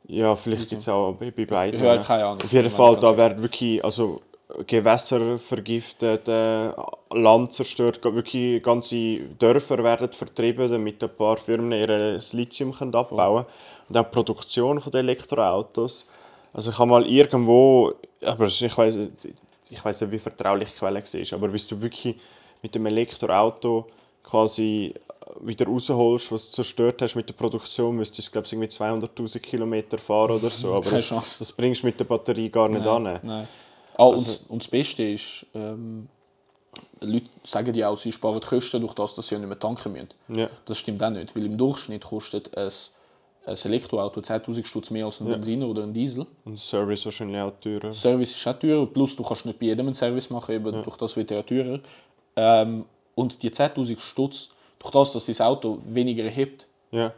Ja, 0.07 0.35
vielleicht 0.35 0.69
gibt 0.69 0.83
es 0.83 0.89
auch 0.89 1.15
bei, 1.15 1.31
bei 1.31 1.47
beiden. 1.47 1.81
Ich 1.81 1.87
habe 1.87 2.03
keine 2.03 2.25
Ahnung. 2.25 2.43
Auf 2.43 2.53
jeden 2.53 2.67
Ich 2.67 2.73
Fall, 2.73 2.99
da 2.99 3.17
werden 3.17 3.43
wirklich 3.43 3.85
also, 3.85 4.21
Gewässer 4.67 5.39
vergiftet, 5.39 6.29
äh, 6.29 6.71
Land 7.13 7.53
zerstört, 7.53 8.03
wirklich 8.03 8.63
ganze 8.63 9.19
Dörfer 9.39 9.83
werden 9.83 10.13
vertrieben, 10.13 10.71
damit 10.71 11.03
ein 11.03 11.11
paar 11.17 11.37
Firmen 11.37 11.73
ihr 11.73 12.19
Lithium 12.33 12.73
können 12.73 12.95
abbauen 12.95 13.45
können. 13.45 13.47
Und 13.89 13.97
auch 13.97 14.05
die 14.05 14.11
Produktion 14.11 14.83
der 14.93 15.01
Elektroautos. 15.01 16.07
Also 16.53 16.71
ich 16.71 16.79
habe 16.79 16.91
mal 16.91 17.07
irgendwo, 17.07 17.93
aber 18.25 18.47
ich 18.47 18.77
weiß 18.77 18.99
ich 19.71 19.85
weiß 19.85 20.01
nicht, 20.01 20.11
wie 20.11 20.19
vertraulich 20.19 20.71
die 20.71 20.79
Quelle 20.79 21.03
war, 21.03 21.39
aber 21.39 21.49
bis 21.49 21.67
du 21.67 21.81
wirklich 21.81 22.17
mit 22.63 22.75
dem 22.75 22.87
Elektroauto 22.87 23.87
quasi 24.23 24.93
wieder 25.43 25.67
rausholst, 25.67 26.33
was 26.33 26.51
du 26.51 26.57
zerstört 26.57 27.03
hast 27.03 27.15
mit 27.15 27.29
der 27.29 27.35
Produktion, 27.35 27.97
müsstest 27.97 28.29
du 28.29 28.33
glaube 28.33 28.47
ich 28.47 28.53
irgendwie 28.53 28.69
200'000 28.69 29.39
Kilometer 29.39 29.99
fahren 29.99 30.33
oder 30.33 30.51
so. 30.51 30.69
Aber 30.75 30.83
Keine 30.83 30.97
das, 30.97 31.07
Chance. 31.07 31.39
das 31.39 31.53
bringst 31.53 31.83
du 31.83 31.87
mit 31.87 32.01
der 32.01 32.05
Batterie 32.05 32.49
gar 32.51 32.69
nicht 32.69 32.87
an. 32.87 33.21
Nein. 33.23 33.49
Ah, 34.01 34.05
und, 34.07 34.13
Also- 34.15 34.39
und 34.49 34.63
das 34.63 34.69
Beste 34.69 35.03
ist, 35.03 35.47
ähm, 35.55 36.09
Leute 37.01 37.27
sagen 37.45 37.75
ja 37.75 37.89
auch, 37.89 37.97
sie 37.97 38.13
sparen 38.13 38.41
Kosten 38.41 38.81
durch 38.81 38.95
das, 38.95 39.15
dass 39.15 39.29
sie 39.29 39.35
ja 39.35 39.39
nicht 39.39 39.49
mehr 39.49 39.59
tanken 39.59 39.93
müssen. 39.93 40.09
Ja. 40.29 40.49
Das 40.65 40.79
stimmt 40.79 41.03
auch 41.03 41.11
nicht, 41.11 41.35
weil 41.35 41.45
im 41.45 41.57
Durchschnitt 41.59 42.05
kostet 42.05 42.57
ein, 42.57 42.71
ein 43.47 43.57
Elektroauto 43.65 44.21
10'000 44.21 44.65
Stutz 44.67 44.91
mehr 44.91 45.07
als 45.07 45.21
ein 45.21 45.27
Benziner 45.27 45.67
oder 45.67 45.83
ein 45.83 45.93
Diesel. 45.93 46.27
Und 46.45 46.59
Service 46.59 47.05
wahrscheinlich 47.05 47.41
auch 47.41 47.53
teurer. 47.61 47.93
Service 47.93 48.37
ist 48.37 48.47
auch 48.47 48.59
teurer, 48.59 48.87
plus 48.87 49.17
du 49.17 49.23
kannst 49.23 49.47
nicht 49.47 49.59
bei 49.59 49.67
jedem 49.67 49.87
einen 49.87 49.95
Service 49.95 50.31
machen, 50.31 50.55
eben 50.55 50.73
durch 50.83 50.97
das 50.97 51.17
wird 51.17 51.31
er 51.31 51.39
ja 51.39 51.43
teurer. 51.43 51.81
Ähm, 52.37 52.85
und 53.15 53.43
die 53.43 53.51
10'000 53.51 54.01
Stutz, 54.01 54.51
durch 54.79 54.93
das, 54.93 55.13
dass 55.13 55.27
das 55.27 55.41
Auto 55.41 55.79
weniger 55.87 56.25
hebt, 56.25 56.67
Ja. 56.93 57.13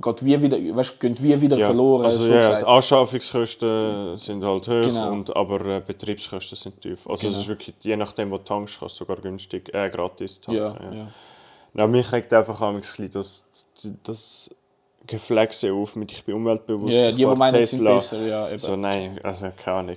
Geht 0.00 0.24
wie 0.24 0.42
wieder, 0.42 0.56
weißt, 0.58 0.98
gehen 1.00 1.16
wie 1.20 1.40
wieder 1.40 1.56
Ja. 1.56 1.66
verloren. 1.66 2.04
Also 2.04 2.24
so 2.24 2.32
ja, 2.34 2.58
die 2.58 2.64
Anschaffungskosten 2.64 4.16
sind 4.18 4.44
halt 4.44 4.66
hoch, 4.68 4.82
Genau. 4.82 5.12
und, 5.12 5.34
aber 5.36 5.64
äh, 5.66 5.80
Betriebskosten 5.86 6.56
sind 6.56 6.80
tief. 6.80 7.08
Also 7.08 7.28
es 7.28 7.36
ist 7.36 7.48
wirklich, 7.48 7.74
je 7.82 7.96
nachdem, 7.96 8.30
wo 8.30 8.38
du 8.38 8.44
tankst, 8.44 8.78
kannst 8.80 8.96
du 8.96 9.04
sogar 9.04 9.16
günstig, 9.18 9.72
äh, 9.74 9.88
gratis 9.90 10.40
tanken. 10.40 10.60
ja, 10.62 10.74
ja. 10.82 10.92
ja. 10.94 11.06
Ja, 11.72 11.86
mich 11.86 12.10
regt 12.10 12.32
einfach 12.34 12.60
ein 12.62 12.80
bisschen 12.80 13.08
das, 13.12 13.44
das 14.02 14.50
Geflexe 15.06 15.72
auf 15.72 15.94
mit 15.94 16.10
«Ich 16.10 16.24
bin 16.24 16.34
umweltbewusst, 16.34 16.92
ich 16.92 17.10
die, 17.10 17.16
die 17.16 17.26
meinen, 17.26 17.64
sind 17.64 17.78
Tesla». 17.84 17.94
besser, 17.94 18.26
ja, 18.26 18.48
eben. 18.48 18.58
So, 18.58 18.74
nein, 18.76 19.20
also 19.22 19.50
keine 19.56 19.76
Ahnung. 19.78 19.96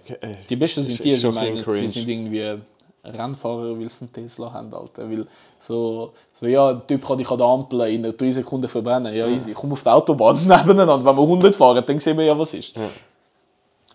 Die 0.50 0.56
Besten 0.56 0.84
sind 0.84 1.04
die, 1.04 1.16
die 1.18 1.28
meinen, 1.30 1.64
sie 1.64 1.88
sind 1.88 2.08
irgendwie 2.08 2.60
Rennfahrer, 3.04 3.76
sie 3.76 4.02
einen 4.02 4.14
Tesla 4.14 4.54
haben, 4.54 4.74
Alter. 4.74 5.10
Weil 5.10 5.28
so, 5.60 6.14
so 6.32 6.48
ja, 6.48 6.70
ein 6.70 6.88
Typ 6.88 7.06
kann 7.06 7.18
dich 7.18 7.30
an 7.30 7.38
der 7.38 7.48
Ampel 7.48 7.82
in 7.82 8.04
3 8.04 8.32
Sekunden 8.32 8.70
verbrennen. 8.70 9.14
Ja, 9.14 9.28
easy. 9.28 9.54
Komm 9.54 9.74
auf 9.74 9.84
die 9.84 9.90
Autobahn 9.90 10.38
nebeneinander. 10.48 11.04
Wenn 11.04 11.16
wir 11.16 11.24
100 11.24 11.54
fahren, 11.56 11.84
dann 11.86 12.00
sehen 12.00 12.18
wir 12.18 12.26
ja, 12.26 12.38
was 12.38 12.54
ist. 12.54 12.76
Ja. 12.76 12.90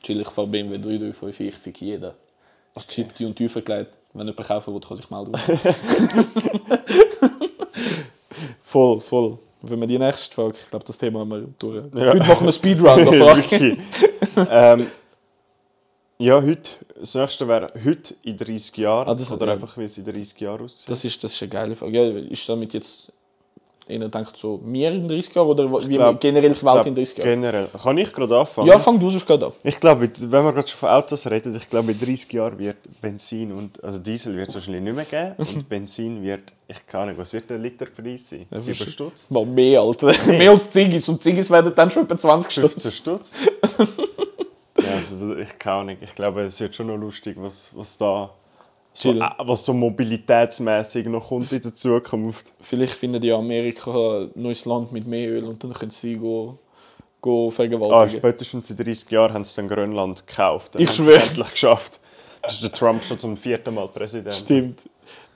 Chill, 0.03 0.21
ich 0.21 0.29
fahre 0.29 0.47
BMW 0.47 0.79
335, 0.79 1.49
ich 1.49 1.55
fick 1.55 1.81
jeden. 1.81 2.13
Ist 2.75 2.87
geschippte 2.87 3.27
und 3.27 3.35
tiefer 3.35 3.63
gelegt. 3.63 3.95
Wenn 4.13 4.27
jemand 4.27 4.47
kaufen 4.47 4.75
will, 4.75 4.81
kann 4.81 4.97
sich 4.97 5.11
melden. 5.11 5.33
voll, 8.63 9.01
voll. 9.01 9.39
Wenn 9.63 9.81
wir 9.81 9.87
die 9.87 9.99
nächste 9.99 10.35
Frage, 10.35 10.55
ich 10.61 10.71
glaube, 10.71 10.85
das 10.85 10.97
Thema 10.99 11.21
haben 11.21 11.31
wir 11.31 11.45
durch. 11.59 11.85
Ja. 11.97 12.11
Heute 12.13 12.27
machen 12.27 12.47
wir 12.47 12.53
Speedrun, 12.53 13.05
frage 13.07 13.77
ähm, 14.51 14.87
ja, 16.19 16.43
heute, 16.43 16.71
das 16.99 17.15
nächste 17.15 17.47
wäre 17.49 17.73
heute 17.85 18.15
in 18.23 18.37
30 18.37 18.77
Jahren. 18.77 19.09
Ah, 19.09 19.15
das- 19.15 19.31
oder 19.33 19.47
ja. 19.47 19.53
einfach, 19.53 19.77
wie 19.77 19.85
es 19.85 19.97
in 19.99 20.05
30 20.05 20.41
Jahren 20.41 20.63
aussieht. 20.65 20.91
Das 20.91 21.05
ist, 21.05 21.23
das 21.23 21.33
ist 21.33 21.43
eine 21.43 21.49
geile 21.51 21.77
Frage. 21.77 21.93
Ja, 21.93 22.19
ist 22.31 22.49
damit 22.49 22.75
jetzt 22.75 23.13
einer 23.89 24.09
denkt 24.09 24.37
so, 24.37 24.61
wir 24.65 24.91
in 24.93 25.09
30 25.09 25.35
Jahren 25.35 25.49
oder 25.49 25.89
wie 25.89 25.95
glaub- 25.95 26.21
generell 26.21 26.53
die 26.53 26.63
Welt 26.63 26.87
in 26.87 26.95
30 26.95 27.19
Jahren? 27.19 27.29
Generell. 27.31 27.69
Kann 27.83 27.97
ich 27.99 28.13
gerade 28.13 28.39
anfangen? 28.39 28.69
Ja, 28.69 28.79
fang 28.79 28.99
du 28.99 29.09
sonst 29.11 29.27
gerade 29.27 29.47
an. 29.47 29.53
Ich 29.63 29.81
glaube, 29.81 30.11
wenn 30.19 30.45
wir 30.45 30.53
gerade 30.53 30.69
schon 30.69 30.79
von 30.79 30.89
Autos 30.91 31.27
reden, 31.27 31.57
ich 31.57 31.69
glaube, 31.71 31.93
in 31.93 31.99
30 31.99 32.33
Jahren 32.33 32.59
wird 32.59 32.77
Benzin 33.01 33.53
und 33.53 33.83
also 33.83 33.99
Diesel 34.01 34.37
wird 34.37 34.49
es 34.49 34.55
wahrscheinlich 34.55 34.83
nicht 34.83 34.95
mehr 34.95 35.05
geben 35.07 35.35
und 35.57 35.69
Benzin 35.69 36.23
wird, 36.23 36.53
ich 36.67 36.87
keine 36.87 37.05
Ahnung, 37.05 37.19
was 37.19 37.33
wird 37.33 37.49
der 37.49 37.59
Literpreis 37.59 38.29
sein? 38.29 38.47
7 38.51 38.75
Stutz? 38.75 39.31
Mal 39.31 39.47
mehr, 39.47 39.81
Alter. 39.81 40.13
mehr 40.27 40.51
als 40.51 40.71
Ziggis. 40.71 41.09
Und 41.09 41.23
Ziggis 41.23 41.51
werden 41.51 41.73
dann 41.75 41.91
schon 41.91 42.05
etwa 42.05 42.17
20 42.19 42.53
15 42.53 42.93
Stutz. 42.93 43.35
Also 44.99 45.37
ich 45.37 45.59
keine 45.59 45.77
Ahnung. 45.77 45.97
Ich 46.01 46.15
glaube, 46.15 46.43
es 46.43 46.61
wird 46.61 46.75
schon 46.75 46.89
noch 46.89 46.97
lustig, 46.97 47.37
was, 47.39 47.73
was 47.75 47.97
da 47.97 48.31
so, 48.93 49.13
äh, 49.13 49.21
was 49.39 49.65
so 49.65 49.73
mobilitätsmäßig 49.73 51.07
noch 51.07 51.29
kommt 51.29 51.53
in 51.53 51.61
der 51.63 51.75
Zukunft. 51.75 52.53
Vielleicht 52.61 52.95
findet 52.95 53.25
ja 53.25 53.37
Amerika 53.37 53.91
ein 54.23 54.31
neues 54.35 54.65
Land 54.65 54.93
mit 54.93 55.07
mehr 55.07 55.29
Öl 55.31 55.45
und 55.45 55.63
dann 55.63 55.73
können 55.73 55.91
sie 55.91 56.17
go, 56.17 56.59
go 57.21 57.49
Ah, 57.49 57.51
vergewaltigen. 57.53 58.19
spätestens 58.21 58.71
in 58.71 58.77
30 58.77 59.11
Jahren 59.11 59.35
haben 59.35 59.45
sie 59.45 59.57
dann 59.57 59.69
Grönland 59.69 60.27
gekauft. 60.27 60.75
Dann 60.75 60.83
Ich 60.83 60.93
schwöre. 60.93 61.19
es 61.19 61.29
endlich 61.29 61.51
geschafft. 61.51 62.01
Das 62.43 62.55
ist 62.55 62.63
der 62.63 62.73
Trump 62.73 63.05
schon 63.05 63.19
zum 63.19 63.37
vierten 63.37 63.75
Mal 63.75 63.89
Präsident. 63.89 64.35
Stimmt. 64.35 64.83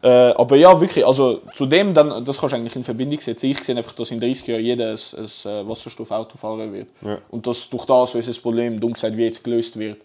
Äh, 0.03 0.09
aber 0.09 0.57
ja, 0.57 0.81
wirklich, 0.81 1.07
also 1.07 1.43
zu 1.55 1.65
dem, 1.65 1.95
dann, 1.95 2.25
das 2.25 2.39
kannst 2.39 2.53
du 2.53 2.57
eigentlich 2.57 2.75
in 2.75 2.83
Verbindung 2.83 3.21
setzen. 3.21 3.47
Ich 3.47 3.63
sehe 3.63 3.77
einfach, 3.77 3.93
dass 3.93 4.11
in 4.11 4.19
30 4.19 4.49
Jahren 4.49 4.65
jeder 4.65 4.91
ein, 4.91 4.99
ein 5.17 5.25
äh, 5.25 5.69
Wasserstoffauto 5.69 6.37
fahren 6.37 6.73
wird. 6.73 6.89
Ja. 7.03 7.19
Und 7.31 7.47
dass 7.47 7.71
durch 7.71 7.85
das 7.85 8.15
unser 8.15 8.41
Problem, 8.41 8.81
dumm 8.81 8.95
gesagt, 8.95 9.17
wie 9.17 9.23
jetzt 9.23 9.45
gelöst 9.45 9.79
wird. 9.79 10.01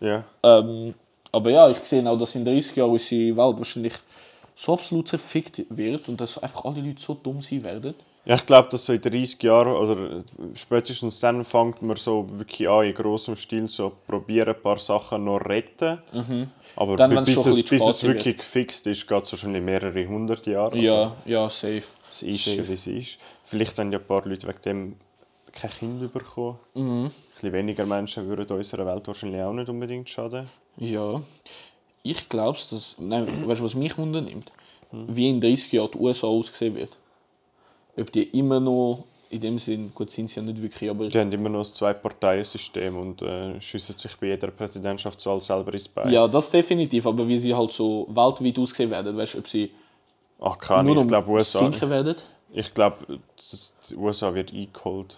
Ja. 0.00 0.24
Ähm, 0.42 0.94
aber 1.32 1.50
ja, 1.50 1.70
ich 1.70 1.78
sehe 1.78 2.08
auch, 2.08 2.18
dass 2.18 2.34
in 2.34 2.44
30 2.44 2.76
Jahren 2.76 2.90
unsere 2.90 3.36
Welt 3.36 3.58
wahrscheinlich 3.58 3.94
so 4.54 4.74
absolut 4.74 5.08
zerfickt 5.08 5.62
wird 5.70 6.08
und 6.10 6.20
dass 6.20 6.36
einfach 6.36 6.66
alle 6.66 6.82
Leute 6.82 7.00
so 7.00 7.14
dumm 7.14 7.40
sein 7.40 7.62
werden. 7.62 7.94
Ja, 8.26 8.34
ich 8.34 8.44
glaube, 8.44 8.68
dass 8.68 8.84
so 8.84 8.92
in 8.92 9.00
30 9.00 9.42
Jahren 9.42 9.72
oder 9.74 10.22
spätestens 10.54 11.20
dann 11.20 11.42
fängt 11.44 11.80
man 11.80 11.96
so 11.96 12.28
wirklich 12.38 12.68
an, 12.68 12.84
in 12.84 12.94
grossem 12.94 13.34
Stil 13.34 13.68
so 13.68 13.92
probieren, 14.06 14.54
ein 14.54 14.62
paar 14.62 14.78
Sachen 14.78 15.24
noch 15.24 15.38
retten. 15.38 15.98
Aber 16.76 16.92
Mhm. 16.92 16.96
Dann, 16.96 17.10
bi- 17.10 17.16
wenn's 17.16 17.34
bis, 17.34 17.46
es, 17.46 17.62
bis 17.62 17.82
es 17.82 17.98
spät 17.98 18.02
wird. 18.02 18.02
wirklich 18.18 18.36
gefixt 18.38 18.86
ist, 18.86 19.08
geht 19.08 19.22
es 19.24 19.32
wahrscheinlich 19.32 19.62
mehrere 19.62 20.06
hundert 20.06 20.46
Jahre. 20.46 20.76
Ja, 20.76 21.16
ja, 21.24 21.48
safe. 21.48 21.82
Es 22.10 22.22
ist, 22.22 22.44
Safe. 22.44 22.68
wie 22.68 22.72
es 22.74 22.86
ist. 22.86 23.18
Vielleicht 23.44 23.78
haben 23.78 23.90
ja 23.90 23.98
ein 23.98 24.04
paar 24.06 24.24
Leute 24.26 24.46
wegen 24.48 24.60
dem 24.64 24.96
kein 25.52 25.70
Kind 25.70 26.12
bekommen. 26.12 26.58
Mhm. 26.74 27.04
Ein 27.06 27.12
bisschen 27.34 27.52
weniger 27.54 27.86
Menschen 27.86 28.28
würden 28.28 28.54
unserer 28.56 28.84
Welt 28.86 29.06
wahrscheinlich 29.08 29.40
auch 29.42 29.52
nicht 29.54 29.68
unbedingt 29.68 30.08
schaden. 30.10 30.46
Ja. 30.76 31.20
Ich 32.02 32.28
glaube, 32.28 32.58
dass. 32.70 32.96
Nein, 32.98 33.26
weißt 33.48 33.60
du, 33.60 33.64
was 33.64 33.74
mich 33.74 33.96
wundernimmt? 33.96 34.52
Wie 34.92 35.28
in 35.28 35.40
30 35.40 35.72
Jahren 35.72 35.90
die 35.92 35.98
USA 35.98 36.26
aussehen 36.26 36.74
wird. 36.74 36.96
Ob 37.98 38.10
die 38.12 38.24
immer 38.38 38.60
noch 38.60 39.04
in 39.30 39.40
dem 39.40 39.58
Sinn, 39.58 39.92
gut 39.94 40.10
sind 40.10 40.28
sie 40.28 40.40
ja 40.40 40.42
nicht 40.42 40.60
wirklich, 40.60 40.90
aber 40.90 41.06
Die 41.08 41.18
haben 41.18 41.30
immer 41.30 41.48
noch 41.48 41.60
ein 41.60 41.64
Zwei-Parteien-System 41.72 42.96
und 42.96 43.22
äh, 43.22 43.60
schiessen 43.60 43.96
sich 43.96 44.16
bei 44.16 44.26
jeder 44.28 44.48
Präsidentschaftswahl 44.50 45.40
selber 45.40 45.72
ins 45.72 45.86
Bein. 45.88 46.10
ja, 46.10 46.26
das 46.26 46.50
definitiv. 46.50 47.06
Aber 47.06 47.26
wie 47.28 47.38
sie 47.38 47.54
halt 47.54 47.70
so 47.72 48.06
weltweit 48.10 48.58
aussehen 48.58 48.90
werden, 48.90 49.16
weißt 49.16 49.34
du, 49.34 49.38
ob 49.38 49.48
sie 49.48 49.70
Ach, 50.40 50.58
keine 50.58 50.92
nur 50.92 51.02
ich 51.02 51.08
glaube, 51.08 51.30
USA, 51.30 51.58
sinken 51.60 51.90
werden? 51.90 52.16
ich 52.52 52.74
glaube, 52.74 53.20
die 53.88 53.96
USA 53.96 54.34
wird 54.34 54.52
eingeholt. 54.52 55.16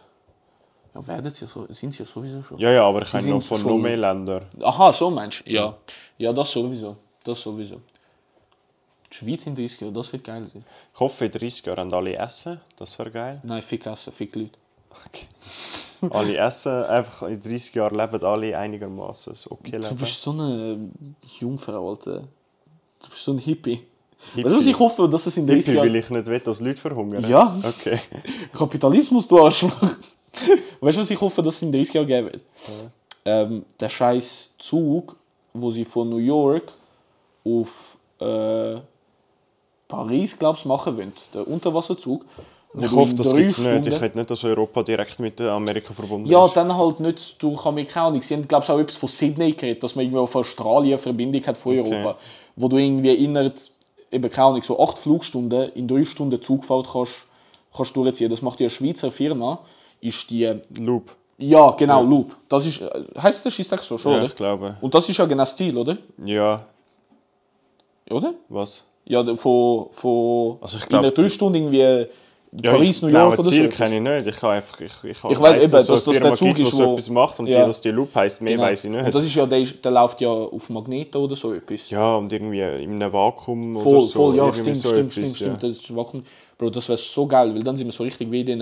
Ja, 0.95 1.07
werden 1.07 1.33
sie 1.33 1.47
ja 1.47 1.51
so, 1.51 1.65
sind 1.71 1.95
sie 1.95 2.01
ja 2.03 2.07
sowieso 2.07 2.43
schon. 2.43 2.59
Ja, 2.59 2.71
ja, 2.71 2.85
aber 2.87 3.01
ich 3.03 3.13
habe 3.15 3.27
noch 3.29 3.41
von 3.43 3.59
schon- 3.61 3.71
noch 3.71 3.79
mehr 3.79 3.97
Ländern. 3.97 4.45
Aha, 4.61 4.93
so 4.93 5.09
meinst 5.11 5.43
du? 5.47 5.51
Ja. 5.51 5.75
Ja, 6.19 6.33
das 6.35 6.53
sowieso. 6.53 6.97
Das 7.25 7.41
sowieso. 7.41 7.81
Die 9.13 9.17
Schweiz 9.17 9.47
in 9.47 9.55
30 9.55 9.81
Jahren, 9.81 9.95
das 9.95 10.13
wird 10.13 10.25
geil 10.25 10.47
sein. 10.51 10.65
Ich 10.95 11.01
hoffe, 11.01 11.27
in 11.27 11.31
30 11.31 11.67
Jahren 11.67 11.81
haben 11.81 11.95
alle 11.95 12.17
Essen. 12.17 12.61
Das 12.77 12.99
wäre 12.99 13.11
geil. 13.11 13.41
Nein, 13.43 13.63
fick 13.63 13.87
essen, 13.87 14.13
fick 14.13 14.35
Leute. 14.35 14.59
alle 16.11 16.37
essen. 16.37 16.85
Einfach 16.85 17.29
in 17.29 17.41
30 17.41 17.75
Jahren 17.75 17.95
leben 17.95 18.25
alle 18.25 18.59
einigermaßen 18.59 19.35
okay 19.51 19.79
Du 19.79 19.95
bist 19.95 20.21
so 20.21 20.31
eine 20.31 20.79
Jungfrau, 21.39 21.91
Alter. 21.91 22.21
Du 23.03 23.09
bist 23.11 23.23
so 23.23 23.33
ein 23.33 23.39
Hippie. 23.39 23.83
Hippie. 24.35 24.45
Weißt 24.45 24.55
du, 24.55 24.59
was 24.59 24.67
ich 24.67 24.79
hoffe, 24.79 25.09
dass 25.09 25.27
es 25.27 25.37
in 25.37 25.47
30 25.47 25.67
Hippie, 25.67 25.79
weil 25.79 25.87
Jahren... 25.89 25.97
ich 25.97 26.11
nicht 26.11 26.27
will, 26.27 26.41
dass 26.41 26.61
Leute 26.61 26.81
verhungern. 26.81 27.29
Ja. 27.29 27.55
Okay. 27.63 27.99
Kapitalismus, 28.53 29.29
du 29.29 29.45
Arschloch. 29.45 29.77
weißt 30.81 30.97
du, 30.97 31.01
was 31.03 31.11
ich 31.11 31.21
hoffe, 31.21 31.43
dass 31.43 31.57
es 31.57 31.63
in 31.63 31.73
30 31.73 31.95
Jahren 31.95 32.07
geben 32.07 32.33
wird? 32.33 32.45
Ähm, 33.27 33.65
der 33.79 33.89
scheiß 33.91 34.55
Zug, 34.59 35.17
wo 35.53 35.71
sie 35.71 35.85
von 35.85 36.09
New 36.09 36.17
York 36.17 36.73
auf 37.45 37.99
äh, 38.21 38.81
Paris, 39.93 40.39
glaubst 40.39 40.65
machen 40.67 40.97
wollen. 40.97 41.13
Der 41.35 41.47
Unterwasserzug. 41.47 42.25
Ich 42.81 42.91
hoffe, 42.91 43.15
das 43.15 43.35
gibt 43.35 43.51
es 43.51 43.59
nicht. 43.59 43.87
Ich 43.87 44.01
will 44.01 44.11
nicht, 44.15 44.31
dass 44.31 44.43
Europa 44.45 44.83
direkt 44.83 45.19
mit 45.21 45.39
Amerika 45.43 45.93
verbunden 45.93 46.27
Ja, 46.27 46.47
ist. 46.47 46.57
dann 46.57 46.75
halt 46.75 47.01
nicht 47.01 47.43
durch 47.43 47.67
Amerikaner. 47.67 48.23
Sie 48.23 48.33
haben, 48.35 48.49
glaube 48.49 48.65
ich, 48.65 48.71
auch 48.71 48.79
etwas 48.79 48.97
von 48.97 49.11
Sydney 49.11 49.53
geredet, 49.53 49.83
dass 49.83 49.95
man 49.95 50.07
irgendwie 50.07 50.21
auf 50.21 50.35
Australien 50.35 50.95
eine 50.95 50.99
Verbindung 50.99 51.47
hat 51.47 51.59
von 51.59 51.77
Europa. 51.79 52.17
Wo 52.57 52.69
du 52.69 52.79
irgendwie 52.79 53.13
innerhalb, 53.13 53.57
eben 54.11 54.31
keine 54.31 54.47
Ahnung, 54.49 54.63
so 54.63 54.81
acht 54.83 54.99
Flugstunden 54.99 55.71
in 55.75 55.87
drei 55.87 56.05
Stunden 56.07 56.41
Zugfahrt 56.41 56.89
kannst, 56.91 57.27
kannst 57.77 57.95
durchziehen. 57.95 58.31
Das 58.31 58.41
macht 58.41 58.59
die 58.59 58.65
eine 58.65 58.71
Schweizer 58.71 59.11
Firma. 59.13 59.59
Ist 60.01 60.31
die, 60.31 60.51
Loop. 60.79 61.15
ja, 61.37 61.71
genau, 61.73 62.03
Loop. 62.03 62.35
Das 62.49 62.65
ist, 62.65 62.83
heißt 63.23 63.45
das 63.45 63.59
ist 63.59 63.71
so 63.87 63.99
schon, 63.99 64.13
Ja, 64.13 64.19
oder? 64.19 64.27
ich 64.27 64.35
glaube. 64.35 64.77
Und 64.81 64.95
das 64.95 65.07
ist 65.11 65.19
ja 65.19 65.27
genau 65.27 65.43
das 65.43 65.55
Ziel, 65.55 65.77
oder? 65.77 65.99
Ja, 66.25 66.65
Oder? 68.11 68.33
was? 68.49 68.85
Ja, 69.05 69.23
von, 69.35 69.87
von 69.93 70.59
Also 70.61 70.79
ich 70.79 70.89
glaub, 70.89 71.05
in 71.05 71.13
drei 71.15 71.29
Stunden 71.29 71.57
irgendwie 71.57 72.07
Ja, 72.63 72.71
Paris, 72.73 73.03
New 73.03 73.09
York 73.09 73.39
oder 73.39 73.49
Ziel 73.49 73.71
so. 73.71 73.77
kenne 73.77 73.97
ich 73.97 74.01
nicht. 74.03 74.27
Ich 74.35 74.41
kann 74.41 74.51
einfach, 74.51 74.81
ich, 74.81 74.93
ich, 75.05 75.11
Ich 75.31 75.41
weiss 75.41 75.63
eben, 75.65 75.73
dass 75.73 75.87
dass 75.87 76.05
das 76.05 76.19
der 76.21 76.35
Zug 76.35 76.49
gibt, 76.49 76.61
ist, 76.61 76.73
die 76.73 76.77
so 76.77 76.87
wo- 76.87 76.93
etwas 76.93 77.11
macht 77.11 77.39
und 77.41 77.47
Ja. 77.47 77.61
die, 77.61 77.67
dass 77.67 77.81
die 77.81 77.89
Loop 77.91 78.15
heisst, 78.15 78.41
mehr 78.43 78.53
Genau. 78.53 78.65
weiss 78.65 78.85
ich 78.85 78.91
nicht. 78.91 79.05
Und 79.05 79.15
das 79.15 79.25
ist 79.25 79.35
ja, 79.35 79.47
der, 79.47 79.63
der 79.65 79.91
läuft 79.91 80.21
ja 80.21 80.29
auf 80.31 80.69
Magneten 80.71 81.21
oder 81.21 81.35
so 81.35 81.53
etwas. 81.55 81.89
ja, 81.91 82.15
und 82.17 82.33
irgendwie 82.33 82.61
in 82.61 82.93
einem 83.03 83.13
Vakuum 83.13 83.75
voll, 83.81 83.93
oder 83.97 84.01
so. 84.03 84.13
voll, 84.13 84.37
ja, 84.37 84.53
stimmt, 84.53 84.77
so 84.77 84.89
stimmt, 84.89 85.01
etwas, 85.01 85.13
stimmt, 85.13 85.29
ja. 85.29 85.35
stimmt. 85.35 85.63
Das 85.63 85.71
ist 85.79 85.97
Vakuum. 85.97 86.25
Bro, 86.59 86.71
das 86.71 86.89
wäre 86.89 86.99
so 86.99 87.27
geil, 87.27 87.55
weil 87.55 87.63
dann 87.65 87.75
sind 87.77 87.87
wir 87.89 87.93
so 87.93 88.05
richtig 88.05 88.31
wie 88.31 88.41
in 88.41 88.47
diesen, 88.47 88.61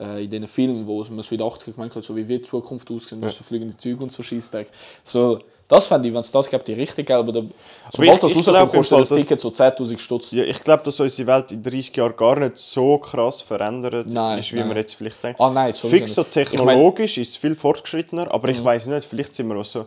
äh, 0.00 0.24
in 0.24 0.30
diesen 0.30 0.46
Filmen, 0.48 0.86
wo 0.86 1.04
man 1.10 1.22
so 1.24 1.32
in 1.34 1.38
den 1.38 1.46
80 1.46 1.74
gemeint 1.74 1.94
hat, 1.96 2.04
so 2.04 2.14
wie 2.16 2.26
wird 2.28 2.44
die 2.46 2.48
Zukunft 2.48 2.90
aussehen, 2.90 3.20
ja. 3.22 3.28
so 3.28 3.42
fliegende 3.42 3.76
Züge 3.76 4.02
und 4.02 4.12
so 4.12 4.22
Scheissdreck. 4.22 4.68
So, 5.04 5.38
das 5.68 5.86
fände 5.86 6.08
ich, 6.08 6.14
wenn 6.14 6.20
es 6.20 6.32
das 6.32 6.48
gibt, 6.48 6.66
die 6.66 6.72
richtig 6.72 7.06
geil, 7.06 7.18
aber, 7.18 7.44
sobald 7.92 8.22
das 8.22 8.34
rauskommt, 8.36 8.72
kostet 8.72 8.98
das 9.00 9.08
dass- 9.10 9.20
Ticket 9.20 9.40
so 9.40 9.50
10'000 9.50 9.98
Stutz. 9.98 10.30
Ja, 10.32 10.44
ich 10.44 10.62
glaube, 10.64 10.82
dass 10.82 10.98
unsere 10.98 11.26
Welt 11.26 11.52
in 11.52 11.62
30 11.62 11.94
Jahren 11.96 12.16
gar 12.16 12.38
nicht 12.38 12.56
so 12.56 12.96
krass 12.98 13.42
verändert 13.42 14.08
Nein, 14.10 14.38
ist, 14.38 14.52
wie 14.52 14.56
nein. 14.60 14.68
man 14.68 14.76
jetzt 14.78 14.94
vielleicht 14.94 15.22
denkt. 15.22 15.38
Ah 15.40 15.50
nein, 15.50 15.72
Fix 15.74 15.80
so 15.80 15.88
nicht. 15.88 16.10
Ich 16.10 16.16
mein- 16.16 16.24
Mhm. 16.24 16.30
technologisch 16.32 17.18
ist 17.18 17.28
es 17.30 17.36
viel 17.36 17.54
fortgeschrittener, 17.54 18.32
aber 18.32 18.48
ich 18.48 18.62
weiß 18.64 18.86
nicht, 18.86 19.04
vielleicht 19.06 19.34
sind 19.34 19.48
wir, 19.48 19.58
was 19.58 19.70
so, 19.72 19.84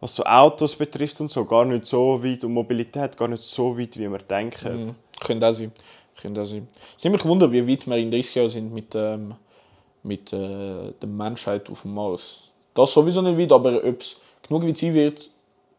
was 0.00 0.14
so 0.14 0.22
Autos 0.24 0.76
betrifft 0.76 1.18
und 1.22 1.30
so, 1.30 1.44
gar 1.46 1.64
nicht 1.64 1.86
so 1.86 2.22
weit 2.22 2.44
und 2.44 2.52
Mobilität 2.52 3.16
gar 3.16 3.28
nicht 3.28 3.42
so 3.42 3.78
weit, 3.78 3.98
wie 3.98 4.08
wir 4.10 4.18
denken. 4.18 4.82
Mhm. 4.82 4.94
Könnte 5.24 5.48
auch 5.48 5.52
sein. 5.52 5.72
Könnte 6.20 6.42
auch 6.42 6.44
sein. 6.44 6.68
Es 6.98 7.02
nimmt 7.02 7.16
mich 7.16 7.24
wunder, 7.24 7.50
wie 7.50 7.66
weit 7.66 7.86
wir 7.86 7.96
in 7.96 8.10
30 8.10 8.34
Jahren 8.34 8.48
sind 8.50 8.74
mit, 8.74 8.94
ähm, 8.94 9.34
mit 10.02 10.32
äh, 10.34 10.92
der 11.00 11.08
Menschheit 11.08 11.70
auf 11.70 11.80
dem 11.82 11.94
Mars. 11.94 12.40
Das 12.74 12.92
sowieso 12.92 13.22
nicht 13.22 13.38
weit, 13.38 13.52
aber 13.52 13.82
ob 13.82 14.00
es 14.00 14.16
genug 14.48 14.66
weit 14.66 14.76
sein 14.78 14.94
wird, 14.94 15.30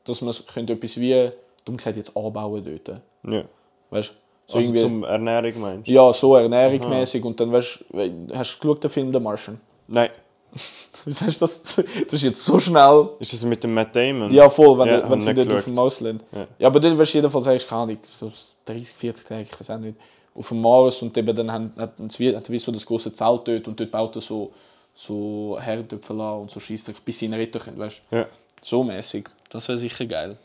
dass 0.06 0.22
man 0.22 0.34
könnte 0.54 0.74
etwas 0.74 0.98
wie, 1.00 1.30
dumm 1.64 1.78
gesagt, 1.78 1.98
jetzt 1.98 2.16
anbauen 2.16 2.64
dort. 2.86 3.02
Ja. 3.32 3.44
Weißt? 3.90 4.14
So 4.48 4.58
Also 4.60 4.74
zum 4.76 5.04
Ernährung 5.04 5.60
meinst 5.60 5.88
du? 5.88 5.92
ja, 5.92 6.14
so 6.14 6.36
ernährungsmäßig 6.36 7.24
und 7.26 7.40
dann 7.40 7.52
weißt 7.52 7.86
du, 7.92 8.28
hast 8.36 8.56
du 8.56 8.60
geschaut, 8.62 8.84
den 8.84 8.92
Film 8.92 9.12
The 9.12 9.20
Martian? 9.20 9.60
Nein. 9.88 10.10
Wieso 11.06 11.26
du 11.26 11.32
das? 11.32 11.64
Das 11.64 11.78
ist 12.14 12.24
jetzt 12.24 12.44
so 12.46 12.60
schnell. 12.60 13.10
Ist 13.20 13.34
das 13.34 13.44
mit 13.44 13.64
dem 13.64 13.74
Matt 13.74 13.96
Damon? 13.96 14.32
Ja, 14.32 14.48
voll, 14.50 14.78
wenn, 14.80 14.88
Ja, 14.88 15.10
wenn 15.10 15.20
sie 15.20 15.34
dort 15.34 15.52
auf 15.54 15.64
dem 15.66 15.74
Mars 15.74 16.00
landen. 16.00 16.24
Ja. 16.32 16.48
Ja. 16.60 16.68
aber 16.68 16.80
dort 16.80 16.98
wirst 16.98 17.14
du 17.14 17.18
jedenfalls 17.18 17.48
eigentlich, 17.48 17.68
keine 17.68 17.82
Ahnung, 17.82 17.98
so 18.04 18.32
30, 18.66 18.96
40 18.96 19.28
Tage, 19.28 19.42
ich 19.52 19.60
weiß 19.60 19.70
auch 19.72 19.78
nicht, 19.80 19.98
auf 20.36 20.48
dem 20.50 20.62
Mars 20.62 21.02
und 21.02 21.18
eben 21.18 21.36
dann 21.36 21.52
haben- 21.52 21.74
hat 21.78 21.94
wie, 22.20 22.36
hat 22.36 22.50
wie 22.50 22.60
so 22.60 22.72
das 22.72 22.86
große 22.86 23.12
Zelt 23.14 23.42
dort 23.48 23.68
und 23.68 23.80
dort 23.80 23.92
baut 23.92 24.16
er 24.16 24.22
so, 24.22 24.52
so 24.94 25.58
Herdöpfel 25.60 26.22
an 26.22 26.42
und 26.42 26.52
so 26.52 26.60
schießt 26.60 27.04
bis 27.04 27.20
sie 27.20 27.26
ihn 27.26 27.34
retten 27.34 27.60
können, 27.60 27.80
weißt 27.80 28.02
du? 28.12 28.16
Ja. 28.18 28.28
So 28.62 28.84
mäßig. 28.84 29.30
Das 29.50 29.68
wäre 29.68 29.78
sicher 29.78 30.06
geil. 30.06 30.38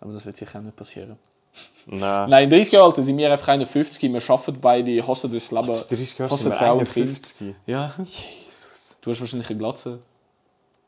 Aber 0.00 0.12
das 0.12 0.24
wird 0.26 0.36
sicher 0.36 0.58
auch 0.58 0.62
nicht 0.62 0.76
passieren. 0.76 1.18
Nein. 1.86 2.30
Nein, 2.30 2.44
in 2.44 2.50
30 2.50 2.72
Jahren 2.72 2.84
Alter, 2.86 3.02
sind 3.02 3.16
wir 3.16 3.32
einfach 3.32 3.48
51, 3.48 4.12
wir 4.12 4.30
arbeiten 4.30 4.60
beide, 4.60 5.06
hassen 5.06 5.30
durchs 5.30 5.50
Leben. 5.50 5.66
30 5.66 6.18
Jahre 6.18 6.30
hassen 6.32 6.42
sind 6.44 6.52
wir 6.52 6.58
Frau 6.58 6.78
und 6.78 6.92
Kind. 6.92 7.08
51. 7.40 7.54
Ja. 7.66 7.92
Jesus. 7.98 8.96
Du 9.00 9.10
hast 9.10 9.20
wahrscheinlich 9.20 9.50
eine 9.50 9.58
Glatze. 9.58 9.98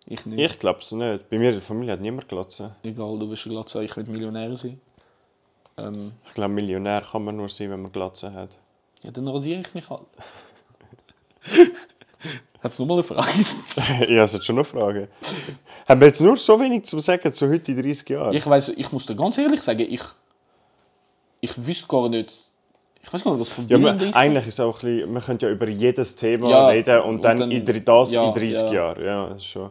Ich 0.07 0.25
nicht. 0.27 0.39
Ich 0.53 0.59
glaube 0.59 0.81
es 0.81 0.93
nicht. 0.93 1.29
Bei 1.29 1.39
mir 1.39 1.49
in 1.49 1.55
der 1.57 1.63
Familie 1.63 1.93
hat 1.95 2.01
niemand 2.01 2.29
gelassen. 2.29 2.71
Egal, 2.83 3.19
du 3.19 3.29
willst 3.29 3.47
eine 3.47 3.55
Glatze, 3.55 3.83
ich 3.83 3.97
will 3.97 4.05
Millionär 4.05 4.55
sein. 4.57 4.81
Ähm, 5.77 6.13
Ich 6.27 6.35
glaube, 6.35 6.53
Millionär 6.55 7.01
kann 7.03 7.25
man 7.25 7.37
nur 7.37 7.49
sein, 7.49 7.71
wenn 7.71 7.83
man 7.83 7.93
Glatze 7.93 8.33
hat. 8.33 8.57
ja, 9.03 9.11
dann 9.11 9.27
rasiere 9.29 9.61
ich 9.61 9.75
mich 9.75 9.89
halt. 9.91 10.03
Hat 12.63 12.73
es 12.73 12.79
nochmal 12.79 12.99
eine 12.99 13.03
Frage? 13.05 13.31
ja, 14.13 14.21
das 14.23 14.35
ist 14.35 14.45
schon 14.45 14.57
eine 14.57 14.65
Frage. 14.65 15.09
Haben 15.89 16.01
wir 16.01 16.09
jetzt 16.09 16.21
nur 16.21 16.37
so 16.37 16.61
wenig 16.61 16.85
zu 16.85 16.99
sagen 16.99 17.33
zu 17.33 17.49
heute 17.49 17.73
in 17.73 17.83
30 17.83 18.09
Jahren? 18.11 18.35
Ich 18.35 18.47
weiß, 18.47 18.69
ich 18.71 18.93
muss 18.93 19.07
dir 19.07 19.17
ganz 19.17 19.39
ehrlich 19.39 19.63
sagen, 19.63 19.87
ich, 19.89 20.03
ich 21.41 21.67
wüsste 21.67 21.87
gar 21.89 22.09
nicht. 22.09 22.51
Ich 23.03 23.11
weiß 23.11 23.25
gar 23.25 23.35
nicht, 23.35 23.41
was 23.51 23.59
ich 23.59 23.71
ja, 23.71 23.79
man, 23.79 23.93
in 23.95 23.99
30 23.99 24.15
eigentlich 24.17 24.47
ist 24.47 24.55
es 24.55 24.61
auch 24.61 24.83
ein 24.83 24.91
bisschen, 24.97 25.13
man 25.13 25.23
könnte 25.23 25.47
ja 25.47 25.53
über 25.53 25.69
jedes 25.69 26.17
Thema 26.17 26.51
Ja, 26.51 26.67
reden 26.69 27.01
und, 27.01 27.15
und 27.15 27.25
dann, 27.25 27.39
dann- 27.39 27.51
in 27.51 27.65
das 27.65 28.13
ja, 28.13 28.27
in 28.27 28.33
30 28.35 28.53
ja. 28.61 28.73
Jahren. 28.73 29.05
Ja, 29.05 29.27
das 29.31 29.39
ist 29.39 29.47
schon. 29.47 29.71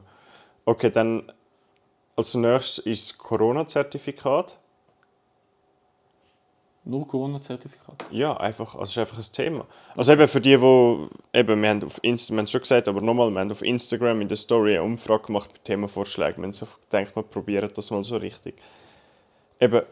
Okay, 0.65 0.89
dann 0.89 1.31
als 2.15 2.33
nächstes 2.33 2.85
ist 2.85 3.11
das 3.11 3.17
Corona-Zertifikat. 3.19 4.59
Nur 6.89 7.07
Corona-Zertifikat. 7.07 8.05
Ja, 8.09 8.35
einfach, 8.37 8.73
also 8.73 8.83
es 8.83 8.89
ist 8.89 8.97
einfach 8.97 9.17
ein 9.19 9.31
Thema. 9.31 9.65
Also 9.95 10.11
eben 10.11 10.27
für 10.27 10.41
die, 10.41 10.57
die, 10.57 11.37
eben, 11.37 11.61
wir 11.61 11.69
haben 11.69 11.83
auf 11.83 11.99
Insta, 12.01 12.33
wir 12.33 12.39
haben 12.39 12.45
es 12.45 12.51
schon 12.51 12.61
gesagt, 12.61 12.87
aber 12.87 12.99
nochmal, 12.99 13.29
wir 13.29 13.39
haben 13.39 13.51
auf 13.51 13.61
Instagram 13.61 14.21
in 14.21 14.27
der 14.27 14.37
Story 14.37 14.73
eine 14.73 14.83
Umfrage 14.83 15.27
gemacht 15.27 15.51
mit 15.53 15.63
Themenvorschlägen. 15.63 16.37
Wir 16.37 16.45
haben 16.45 16.53
so 16.53 16.65
gedacht, 16.89 17.15
wir 17.15 17.21
probieren 17.21 17.69
das 17.75 17.91
mal 17.91 18.03
so 18.03 18.17
richtig. 18.17 18.55
Eben, 19.59 19.83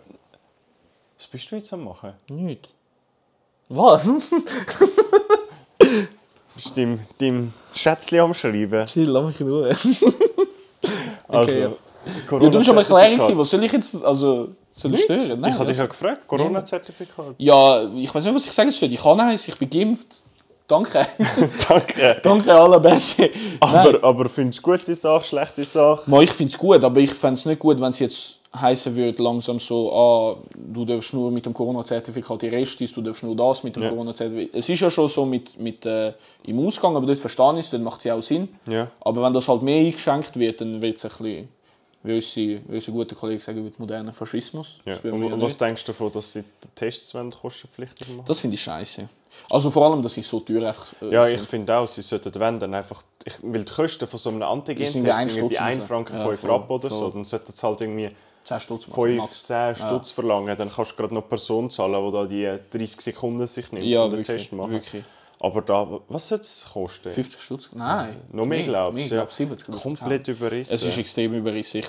was 1.17 1.27
bist 1.27 1.51
du 1.51 1.55
jetzt 1.55 1.71
am 1.71 1.83
machen? 1.83 2.13
Nicht. 2.29 2.73
Was? 3.69 4.09
Bist 6.55 6.71
du 6.71 6.81
deinem, 6.81 6.99
deinem 7.19 7.53
Schätzchen 7.75 8.21
am 8.21 8.33
Schreiben? 8.33 8.87
Chill, 8.87 9.07
lass 9.07 9.25
mich 9.25 9.39
in 9.41 9.49
Ruhe. 9.49 9.77
Also, 11.27 11.59
ja. 11.59 11.71
Ja, 12.31 12.39
du 12.39 12.51
bist 12.51 12.69
aber 12.69 12.79
Erklärung 12.79 13.17
gewesen, 13.17 13.37
was 13.37 13.49
soll 13.49 13.63
ich 13.65 13.71
jetzt, 13.71 14.03
also, 14.03 14.55
soll 14.77 14.93
ich 14.93 15.01
stören? 15.01 15.43
ich 15.43 15.53
habe 15.53 15.65
dich 15.65 15.77
ja 15.77 15.85
gefragt, 15.85 16.27
Corona-Zertifikat. 16.27 17.35
Ja, 17.37 17.83
ich 17.95 18.13
weiß 18.13 18.25
nicht, 18.25 18.35
was 18.35 18.45
ich 18.45 18.51
sagen 18.51 18.71
soll. 18.71 18.91
Ich 18.91 19.01
kann 19.01 19.19
eins, 19.19 19.47
ich 19.47 19.57
bin 19.57 19.69
geimpft. 19.69 20.23
Danke. 20.67 21.07
Danke. 21.69 22.19
Danke, 22.23 22.53
allerbeste. 22.53 23.29
Aber, 23.61 24.03
aber 24.03 24.29
findest 24.29 24.59
du 24.59 24.63
gute 24.63 24.93
Sache, 24.95 25.23
schlechte 25.25 25.63
Sache? 25.63 26.09
Mal, 26.09 26.23
ich 26.23 26.31
finde 26.31 26.51
es 26.51 26.57
gut, 26.57 26.83
aber 26.83 26.99
ich 26.99 27.11
fände 27.13 27.35
es 27.35 27.45
nicht 27.45 27.59
gut, 27.59 27.79
wenn 27.79 27.89
es 27.89 27.99
jetzt 27.99 28.39
heißen 28.53 28.93
würde, 28.95 29.21
langsam 29.21 29.59
so, 29.59 29.91
ah, 29.93 30.37
du 30.55 30.83
darfst 30.83 31.13
nur 31.13 31.31
mit 31.31 31.45
dem 31.45 31.53
Corona-Zertifikat 31.53 32.41
die 32.41 32.47
Restis, 32.47 32.93
du 32.93 33.01
darfst 33.01 33.23
nur 33.23 33.35
das 33.35 33.63
mit 33.63 33.75
dem 33.75 33.83
Ja. 33.83 33.89
Corona-Zertifikat. 33.89 34.55
Es 34.55 34.67
ist 34.67 34.79
ja 34.79 34.89
schon 34.89 35.07
so 35.07 35.25
mit, 35.25 35.57
mit, 35.59 35.85
äh, 35.85 36.13
im 36.43 36.65
Ausgang, 36.65 36.95
aber 36.95 37.05
dort 37.05 37.19
verstehe 37.19 37.53
ich 37.53 37.65
es, 37.65 37.69
dann 37.71 37.83
macht 37.83 37.99
es 37.99 38.05
ja 38.05 38.15
auch 38.15 38.21
Sinn. 38.21 38.49
Ja. 38.67 38.89
Aber 39.01 39.23
wenn 39.23 39.33
das 39.33 39.47
halt 39.47 39.61
mehr 39.61 39.79
eingeschränkt 39.79 40.37
wird, 40.37 40.59
dann 40.61 40.81
wird 40.81 40.97
es 40.97 41.05
ein 41.05 41.09
bisschen, 41.09 41.49
wie 42.07 42.15
unsere, 42.15 42.61
wie 42.67 42.75
unser 42.75 42.91
guter 42.91 43.15
Kollege 43.15 43.41
sagen 43.41 43.63
würde, 43.63 43.75
moderner 43.77 44.13
Faschismus. 44.13 44.79
ja. 44.85 44.95
Und, 45.11 45.21
ja 45.21 45.33
und 45.33 45.41
was 45.41 45.57
denkst 45.57 45.83
du 45.85 45.91
davon, 45.91 46.11
dass 46.11 46.31
sie 46.31 46.41
die 46.41 46.67
Tests 46.75 47.15
kostenpflichtig 47.41 48.07
machen? 48.09 48.23
Das 48.25 48.39
finde 48.39 48.55
ich 48.55 48.61
scheiße. 48.61 49.07
Also 49.49 49.69
vor 49.69 49.85
allem, 49.85 50.01
dass 50.01 50.13
sie 50.13 50.21
so 50.23 50.39
teuer 50.39 50.67
einfach 50.69 50.93
äh, 51.01 51.11
Ja, 51.13 51.27
ich 51.27 51.41
finde 51.41 51.75
auch, 51.75 51.87
sie 51.87 52.01
sollten 52.01 52.33
wenn 52.39 52.59
dann 52.59 52.73
einfach, 52.73 53.03
ich, 53.23 53.33
weil 53.41 53.63
die 53.63 53.71
Kosten 53.71 54.07
von 54.07 54.19
so 54.19 54.29
einem 54.29 54.41
Antigen-Test 54.43 54.93
sind 54.93 55.05
irgendwie 55.05 55.31
Stutz 55.31 55.57
bei 55.57 55.61
1 55.65 55.75
oder 55.77 55.81
so. 55.81 55.87
Franken 55.87 56.15
Ja, 56.17 56.23
5 56.25 56.39
voll, 56.39 56.49
Rappen 56.51 56.71
oder 56.71 56.89
so, 56.89 56.95
voll. 57.01 57.11
dann 57.11 57.25
sollten 57.25 57.51
sie 57.51 57.67
halt 57.67 57.81
irgendwie 57.81 58.11
10 58.43 58.59
Stutz 58.61 58.87
machen, 58.87 59.01
5, 59.03 59.17
max. 59.17 59.41
10 59.43 59.75
Stutz 59.75 60.11
verlangen, 60.11 60.57
dann 60.57 60.71
kannst 60.71 60.91
du 60.91 60.95
gerade 60.95 61.13
noch 61.13 61.21
eine 61.21 61.29
Person 61.29 61.69
zahlen, 61.69 62.29
die 62.29 62.41
da 62.43 62.57
die 62.61 62.77
30 62.77 63.01
Sekunden 63.01 63.45
sich 63.45 63.71
nimmt, 63.71 63.85
Ja, 63.85 64.03
um 64.03 64.11
den 64.11 64.19
wirklich, 64.19 64.37
Test 64.37 64.49
zu 64.49 64.55
machen. 64.55 64.71
wirklich. 64.71 65.03
Aber 65.39 65.61
da, 65.61 65.87
was 66.07 66.29
soll 66.29 66.39
es 66.39 66.65
kosten? 66.73 67.09
50 67.09 67.39
Stutz? 67.41 67.69
Nein. 67.73 68.15
Noch 68.31 68.45
mehr, 68.45 68.63
glaube 68.63 68.97
ich. 68.97 69.05
Ich 69.05 69.11
glaube 69.11 69.31
70. 69.31 69.67
das 69.71 69.83
Komplett 69.83 70.25
kann. 70.25 70.35
überrissen. 70.35 70.73
Es 70.73 70.83
ist 70.83 70.97
extrem 70.97 71.31
überrissen. 71.35 71.83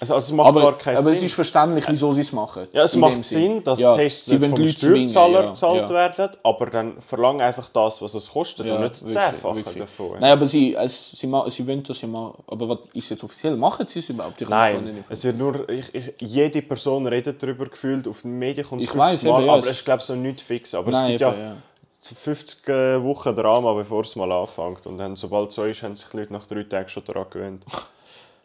also, 0.00 0.14
also 0.14 0.26
es 0.26 0.32
macht 0.36 0.48
Aber, 0.48 0.60
gar 0.60 0.76
keinen 0.78 0.96
aber 0.98 1.06
Sinn. 1.06 1.14
es 1.14 1.22
ist 1.22 1.34
verständlich, 1.34 1.84
wieso 1.88 2.12
sie 2.12 2.20
es 2.20 2.32
machen. 2.32 2.66
Ja, 2.74 2.82
es 2.84 2.94
macht 2.96 3.14
Sinn. 3.24 3.24
Sinn, 3.24 3.64
dass 3.64 3.80
Ja, 3.80 3.94
Tests 3.96 4.26
sie 4.26 4.38
vom 4.38 4.66
Steuerzahler 4.66 5.44
ja, 5.44 5.48
gezahlt 5.48 5.88
ja. 5.88 5.94
werden, 5.94 6.30
aber 6.42 6.66
dann 6.66 7.00
verlang 7.00 7.40
einfach 7.40 7.70
das, 7.70 8.02
was 8.02 8.12
es 8.12 8.28
kostet 8.30 8.66
Ja, 8.66 8.74
und 8.74 8.82
nicht 8.82 8.90
das 8.92 9.06
Zehnfache 9.06 9.78
davon. 9.78 10.20
Nein, 10.20 10.32
aber 10.32 10.44
sie, 10.44 10.74
es, 10.74 11.12
sie, 11.12 11.26
ma- 11.26 11.48
sie 11.48 11.66
wollen 11.66 11.82
das 11.82 12.00
ja 12.02 12.08
machen. 12.08 12.42
Aber 12.48 12.68
was 12.68 12.78
ist 12.92 13.08
jetzt 13.08 13.24
offiziell? 13.24 13.56
Machen 13.56 13.86
sie 13.86 14.00
es 14.00 14.10
überhaupt? 14.10 14.38
Ich 14.42 14.48
Nein, 14.48 14.84
nicht. 14.84 15.04
es 15.08 15.24
wird 15.24 15.38
nur, 15.38 15.66
ich, 15.70 15.94
ich, 15.94 16.12
jede 16.20 16.60
Person 16.60 17.06
redet 17.06 17.42
darüber 17.42 17.64
gefühlt, 17.66 18.06
auf 18.06 18.20
den 18.22 18.38
Medien 18.38 18.66
kommt 18.66 18.82
es 18.82 18.88
Ich 18.88 18.92
50 18.92 19.12
weiss, 19.14 19.22
Mal, 19.24 19.40
eben, 19.40 19.48
aber 19.50 19.58
es- 19.60 19.66
es 19.66 19.72
ist 19.78 19.84
glaube 19.86 20.00
ich 20.00 20.04
so 20.06 20.14
nicht 20.14 20.40
fix. 20.42 20.74
Aber 20.74 20.88
es 20.88 21.00
Nein, 21.00 21.10
gibt 21.12 21.22
eben, 21.22 21.30
ja, 21.40 21.44
ja. 21.46 21.56
50 22.02 22.66
äh, 22.68 23.02
Wochen 23.02 23.34
Drama, 23.34 23.74
bevor 23.74 24.02
es 24.02 24.16
mal 24.16 24.30
anfängt. 24.32 24.86
Und 24.86 24.98
dann, 24.98 25.16
sobald 25.16 25.50
es 25.50 25.54
so 25.56 25.64
ist, 25.64 25.82
haben 25.82 25.94
sich 25.94 26.08
die 26.08 26.16
Leute 26.16 26.32
nach 26.32 26.46
drei 26.46 26.62
Tagen 26.64 26.88
schon 26.88 27.04
daran 27.04 27.26
gewöhnt. 27.30 27.64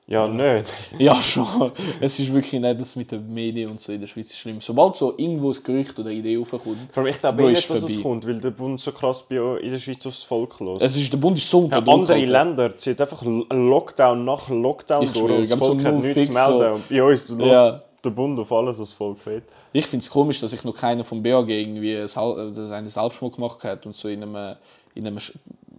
Ja, 0.08 0.28
nicht. 0.28 0.72
Ja, 1.00 1.20
schon. 1.20 1.72
Es 2.00 2.20
ist 2.20 2.32
wirklich 2.32 2.62
nicht, 2.62 2.80
das 2.80 2.96
mit 2.96 3.12
den 3.12 3.34
Medien 3.34 3.72
und 3.72 3.82
so 3.82 3.92
in 3.92 4.00
der 4.00 4.06
Schweiz 4.06 4.28
ist 4.30 4.38
schlimm. 4.38 4.62
Sobald 4.62 4.96
so 4.96 5.16
irgendwo 5.18 5.50
ein 5.52 5.58
Gerücht 5.64 5.98
oder 5.98 6.12
eine 6.12 6.20
Idee 6.20 6.38
aufkommt, 6.38 6.78
Vor 6.94 7.02
allem, 7.02 7.08
ich 7.12 7.20
glaube 7.20 7.38
Bro, 7.42 7.48
eh 7.48 7.54
nicht, 7.54 7.68
dass 7.68 7.82
es 7.82 8.02
kommt, 8.04 8.28
weil 8.28 8.40
der 8.40 8.52
Bund 8.52 8.80
so 8.80 8.92
krass 8.92 9.24
bei 9.28 9.38
in 9.64 9.72
der 9.72 9.80
Schweiz 9.80 10.06
aufs 10.06 10.22
Volk 10.22 10.60
los. 10.60 10.84
es 10.84 10.96
ist, 10.96 11.12
der 11.12 11.18
Bund 11.18 11.36
ist 11.40 11.50
so 11.50 11.62
unter 11.62 11.84
Ja, 11.84 11.92
andere. 11.92 12.24
Länder 12.24 12.78
ziehen 12.78 13.00
einfach 13.00 13.24
Lockdown 13.24 14.24
nach 14.24 14.48
Lockdown 14.48 15.06
Ich 15.06 15.12
durch 15.12 15.26
schwöre, 15.26 15.38
und 15.40 15.42
das 15.42 15.50
ich 15.50 15.58
glaub, 15.58 15.68
so 15.70 15.74
Volk 15.74 15.86
hat 15.86 15.96
nichts 16.04 16.26
zu 16.28 16.34
melden. 16.34 16.60
so- 16.60 16.74
Und 16.76 16.90
bei 16.90 17.04
uns, 17.04 17.30
los, 17.30 17.48
Ja. 17.48 17.82
Der 18.06 18.12
Bund 18.12 18.40
auf 18.40 18.52
alles, 18.52 18.80
was 18.80 18.90
das 18.90 18.98
Volk 18.98 19.26
will. 19.26 19.42
Ich 19.74 19.86
finde 19.86 20.04
es 20.04 20.10
komisch, 20.10 20.40
dass 20.40 20.54
ich 20.54 20.64
noch 20.64 20.76
keiner 20.76 21.04
vom 21.04 21.22
BAG 21.22 21.50
irgendwie 21.50 21.98
einen 21.98 22.88
Selbstmord 22.88 23.36
gemacht 23.36 23.64
hat 23.64 23.86
und 23.86 23.96
so 23.96 24.08
in 24.08 24.24
einem, 24.24 24.56
in 24.94 25.08
einem 25.08 25.20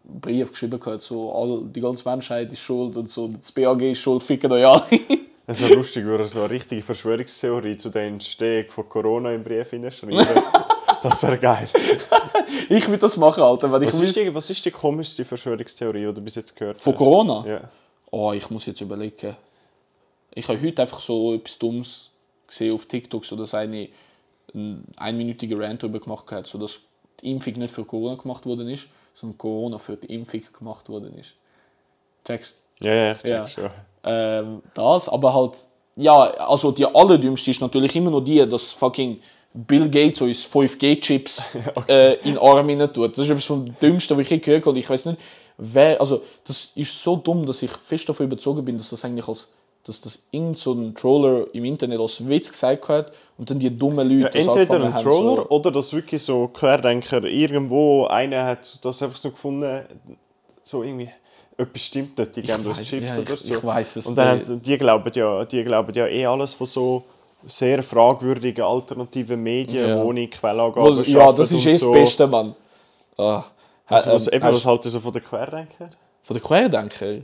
Brief 0.04 0.50
geschrieben 0.50 0.80
hat, 0.84 1.00
so 1.00 1.32
all, 1.32 1.62
die 1.64 1.80
ganze 1.80 2.08
Menschheit 2.08 2.52
ist 2.52 2.60
schuld 2.60 2.96
und 2.96 3.08
so, 3.08 3.28
das 3.28 3.52
BAG 3.52 3.80
ist 3.82 4.00
schuld, 4.00 4.22
ficken 4.22 4.52
euch 4.52 4.66
alle. 4.66 4.82
Es 5.48 5.60
wäre 5.60 5.74
lustig, 5.74 6.04
würde 6.04 6.24
er 6.24 6.28
so 6.28 6.40
eine 6.40 6.50
richtige 6.50 6.82
Verschwörungstheorie 6.82 7.76
zu 7.76 7.90
der 7.90 8.02
Entstehung 8.02 8.64
von 8.68 8.88
Corona 8.88 9.32
im 9.32 9.44
Brief 9.44 9.70
hineinschreiben. 9.70 10.18
das 11.04 11.22
wäre 11.22 11.38
geil. 11.38 11.68
ich 12.68 12.88
würde 12.88 12.98
das 12.98 13.16
machen, 13.16 13.44
Alter, 13.44 13.70
wenn 13.70 13.82
ich 13.82 13.88
Was 13.88 14.00
ist, 14.00 14.16
die, 14.16 14.34
was 14.34 14.50
ist 14.50 14.64
die 14.64 14.72
komischste 14.72 15.24
Verschwörungstheorie, 15.24 16.06
die 16.06 16.14
du 16.14 16.20
bis 16.20 16.34
jetzt 16.34 16.56
gehört 16.56 16.78
Von 16.78 16.92
hast? 16.92 16.98
Corona? 16.98 17.44
Ja. 17.46 17.60
Oh, 18.10 18.32
ich 18.32 18.50
muss 18.50 18.66
jetzt 18.66 18.80
überlegen. 18.80 19.36
Ich 20.34 20.48
habe 20.48 20.60
heute 20.60 20.82
einfach 20.82 20.98
so 20.98 21.34
etwas 21.34 21.58
Dummes 21.58 22.10
gesehen 22.46 22.74
auf 22.74 22.86
TikTok, 22.86 23.24
so 23.24 23.36
dass 23.36 23.54
eine 23.54 23.88
einen 24.54 24.86
einminütigen 24.96 25.60
Rant 25.60 25.82
darüber 25.82 26.00
gemacht 26.00 26.30
hat, 26.30 26.46
so 26.46 26.58
dass 26.58 26.80
die 27.20 27.30
Impfung 27.30 27.54
nicht 27.54 27.72
für 27.72 27.84
Corona 27.84 28.14
gemacht 28.14 28.46
worden 28.46 28.68
ist, 28.68 28.88
sondern 29.12 29.38
Corona 29.38 29.78
für 29.78 29.96
die 29.96 30.14
Impfung 30.14 30.40
gemacht 30.58 30.88
worden 30.88 31.14
ist. 31.18 31.34
Checkst? 32.24 32.54
Ja, 32.80 32.94
ja, 32.94 33.12
ich 33.12 33.18
check 33.18 33.30
Ja. 33.30 33.48
schon. 33.48 33.70
Ähm, 34.04 34.62
das, 34.74 35.08
aber 35.08 35.34
halt, 35.34 35.56
ja, 35.96 36.14
also 36.14 36.70
die 36.72 36.86
allerdümmste 36.86 37.50
ist 37.50 37.60
natürlich 37.60 37.96
immer 37.96 38.10
noch 38.10 38.20
die, 38.20 38.46
dass 38.46 38.72
fucking 38.72 39.18
Bill 39.52 39.88
Gates 39.88 40.20
uns 40.20 40.44
5G-Chips 40.44 41.56
äh, 41.88 42.14
in 42.16 42.34
den 42.34 42.38
Arm 42.38 42.68
hinein 42.68 42.92
tut. 42.92 43.12
Das 43.12 43.24
ist 43.24 43.30
etwas 43.30 43.44
vom 43.46 43.64
Dümmsten, 43.80 44.16
was 44.16 44.24
ich 44.24 44.30
je 44.30 44.38
gehört 44.38 44.66
habe. 44.66 44.78
Ich 44.78 44.88
weiß 44.88 45.06
nicht, 45.06 45.18
wer, 45.56 45.98
also 46.00 46.22
das 46.44 46.72
ist 46.74 47.02
so 47.02 47.16
dumm, 47.16 47.46
dass 47.46 47.62
ich 47.62 47.70
fest 47.70 48.08
davon 48.08 48.26
überzogen 48.26 48.64
bin, 48.64 48.76
dass 48.76 48.90
das 48.90 49.04
eigentlich 49.04 49.26
als 49.26 49.48
dass 49.86 50.00
das 50.00 50.22
irgend 50.32 50.58
so 50.58 50.72
ein 50.72 50.94
Troller 50.94 51.46
im 51.54 51.64
Internet 51.64 52.00
als 52.00 52.26
Witz 52.28 52.50
gesagt 52.50 52.88
hat 52.88 53.12
und 53.38 53.48
dann 53.48 53.58
die 53.58 53.70
dummen 53.76 54.08
Leute 54.08 54.36
Ja, 54.38 54.44
das 54.44 54.56
entweder 54.56 54.84
ein 54.84 55.02
Troller 55.02 55.36
so, 55.42 55.48
oder 55.48 55.70
dass 55.70 55.92
wirklich 55.92 56.22
so 56.22 56.48
Querdenker 56.48 57.22
irgendwo 57.24 58.06
einer 58.06 58.44
hat 58.46 58.84
das 58.84 59.02
einfach 59.02 59.16
so 59.16 59.30
gefunden, 59.30 59.82
so 60.62 60.82
irgendwie 60.82 61.08
etwas 61.56 61.82
stimmt 61.82 62.18
nicht, 62.18 62.36
die 62.36 62.42
geben 62.42 62.66
weiss- 62.66 62.82
Chips 62.82 63.16
ja, 63.16 63.22
oder 63.22 63.36
so. 63.36 63.48
ich 63.54 63.64
weiss 63.64 63.96
es 63.96 64.06
Und 64.06 64.16
dann 64.16 64.38
nicht. 64.38 64.50
haben, 64.50 64.60
die 64.62 64.76
glauben 64.78 65.10
ja, 65.14 65.44
die 65.44 65.64
glauben 65.64 65.94
ja 65.94 66.06
eh 66.06 66.26
alles 66.26 66.52
von 66.54 66.66
so 66.66 67.04
sehr 67.46 67.82
fragwürdigen 67.82 68.64
alternativen 68.64 69.40
Medien, 69.42 69.88
Ja. 69.90 70.02
ohne 70.02 70.26
Quellangaben 70.28 71.04
ja, 71.04 71.32
das 71.32 71.52
ist 71.52 71.64
und 71.64 71.66
eh 71.66 71.72
das 71.72 71.80
so. 71.80 71.92
Beste, 71.92 72.26
Mann. 72.26 72.54
Ah. 73.16 73.44
Also, 73.86 74.10
was, 74.12 74.26
Ähm, 74.26 74.34
eben, 74.34 74.44
hast- 74.46 74.56
was 74.56 74.66
halten 74.66 74.88
Sie 74.90 75.00
von 75.00 75.12
den 75.12 75.22
Querdenkern? 75.22 75.90
Von 76.24 76.36
den 76.36 76.42
Querdenker. 76.42 77.18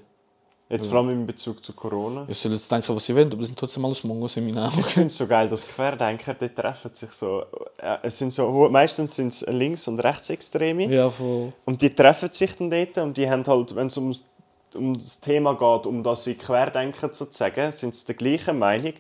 Jetzt 0.73 0.87
vor 0.89 0.99
allem 0.99 1.11
in 1.11 1.27
Bezug 1.27 1.63
zu 1.63 1.73
Corona. 1.75 2.25
Ich 2.29 2.39
soll 2.39 2.53
jetzt 2.53 2.73
denken, 2.73 2.95
was 2.97 3.05
sie 3.05 3.15
wollen, 3.15 3.29
aber 3.29 3.37
das 3.37 3.47
sind 3.49 3.59
trotzdem 3.59 3.85
alles 3.85 4.03
Mongos 4.05 4.37
in 4.39 4.47
meinen 4.47 4.59
Augen. 4.59 4.81
Ich 4.81 4.87
finde 4.87 5.09
es 5.09 5.19
so 5.19 5.27
geil, 5.27 5.49
dass 5.49 5.69
Querdenker, 5.69 6.33
die 6.35 6.49
treffen 6.49 6.91
sich 6.95 7.11
so. 7.13 7.43
äh, 7.79 7.99
Es 8.03 8.19
sind 8.19 8.33
so 8.33 8.69
meistens 8.71 9.15
sind 9.17 9.29
es 9.29 9.45
Links- 9.47 9.87
und 9.87 10.01
Rechtsextreme. 10.01 10.87
Ja, 10.87 11.11
voll. 11.11 11.53
Und 11.67 11.83
die 11.83 11.95
treffen 11.95 12.33
sich 12.33 12.57
dann 12.57 12.71
dort 12.71 12.97
und 12.99 13.17
die 13.17 13.29
haben 13.29 13.45
halt, 13.47 13.75
wenn 13.77 13.89
es 13.89 13.97
ums, 13.99 14.29
um 14.75 14.95
das 14.95 15.21
Thema 15.21 15.53
geht, 15.53 15.87
um 15.87 16.03
das 16.03 16.25
sie 16.25 16.35
querdenken 16.35 17.13
sozusagen, 17.13 17.71
sind 17.71 17.95
sie 17.95 18.07
der 18.07 18.15
gleichen 18.15 18.59
Meinung. 18.59 18.95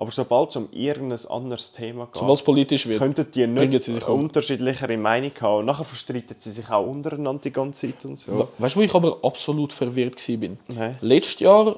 Aber 0.00 0.12
sobald 0.12 0.50
es 0.50 0.56
um 0.56 0.68
irgendein 0.72 1.18
anderes 1.28 1.72
Thema 1.72 2.06
geht, 2.06 2.16
Sobald 2.20 2.38
es 2.38 2.44
politisch 2.44 2.86
wird. 2.86 2.98
könnten 3.00 3.28
die 3.32 3.46
nicht 3.48 3.82
sie 3.82 3.92
sich 3.94 4.04
eine 4.06 4.14
um. 4.14 4.20
unterschiedlichere 4.22 4.96
Meinung 4.96 5.32
haben. 5.40 5.58
Und 5.58 5.66
nachher 5.66 5.84
verstreiten 5.84 6.36
sie 6.38 6.52
sich 6.52 6.70
auch 6.70 6.86
untereinander 6.86 7.40
die 7.42 7.50
ganze 7.52 7.88
Zeit 7.88 8.04
und 8.04 8.16
so. 8.16 8.48
Weißt 8.58 8.76
du, 8.76 8.78
wo 8.80 8.84
ich 8.84 8.94
aber 8.94 9.18
absolut 9.22 9.72
verwirrt 9.72 10.16
war? 10.28 10.48
Nein. 10.68 10.98
Letztes 11.00 11.40
Jahr, 11.40 11.74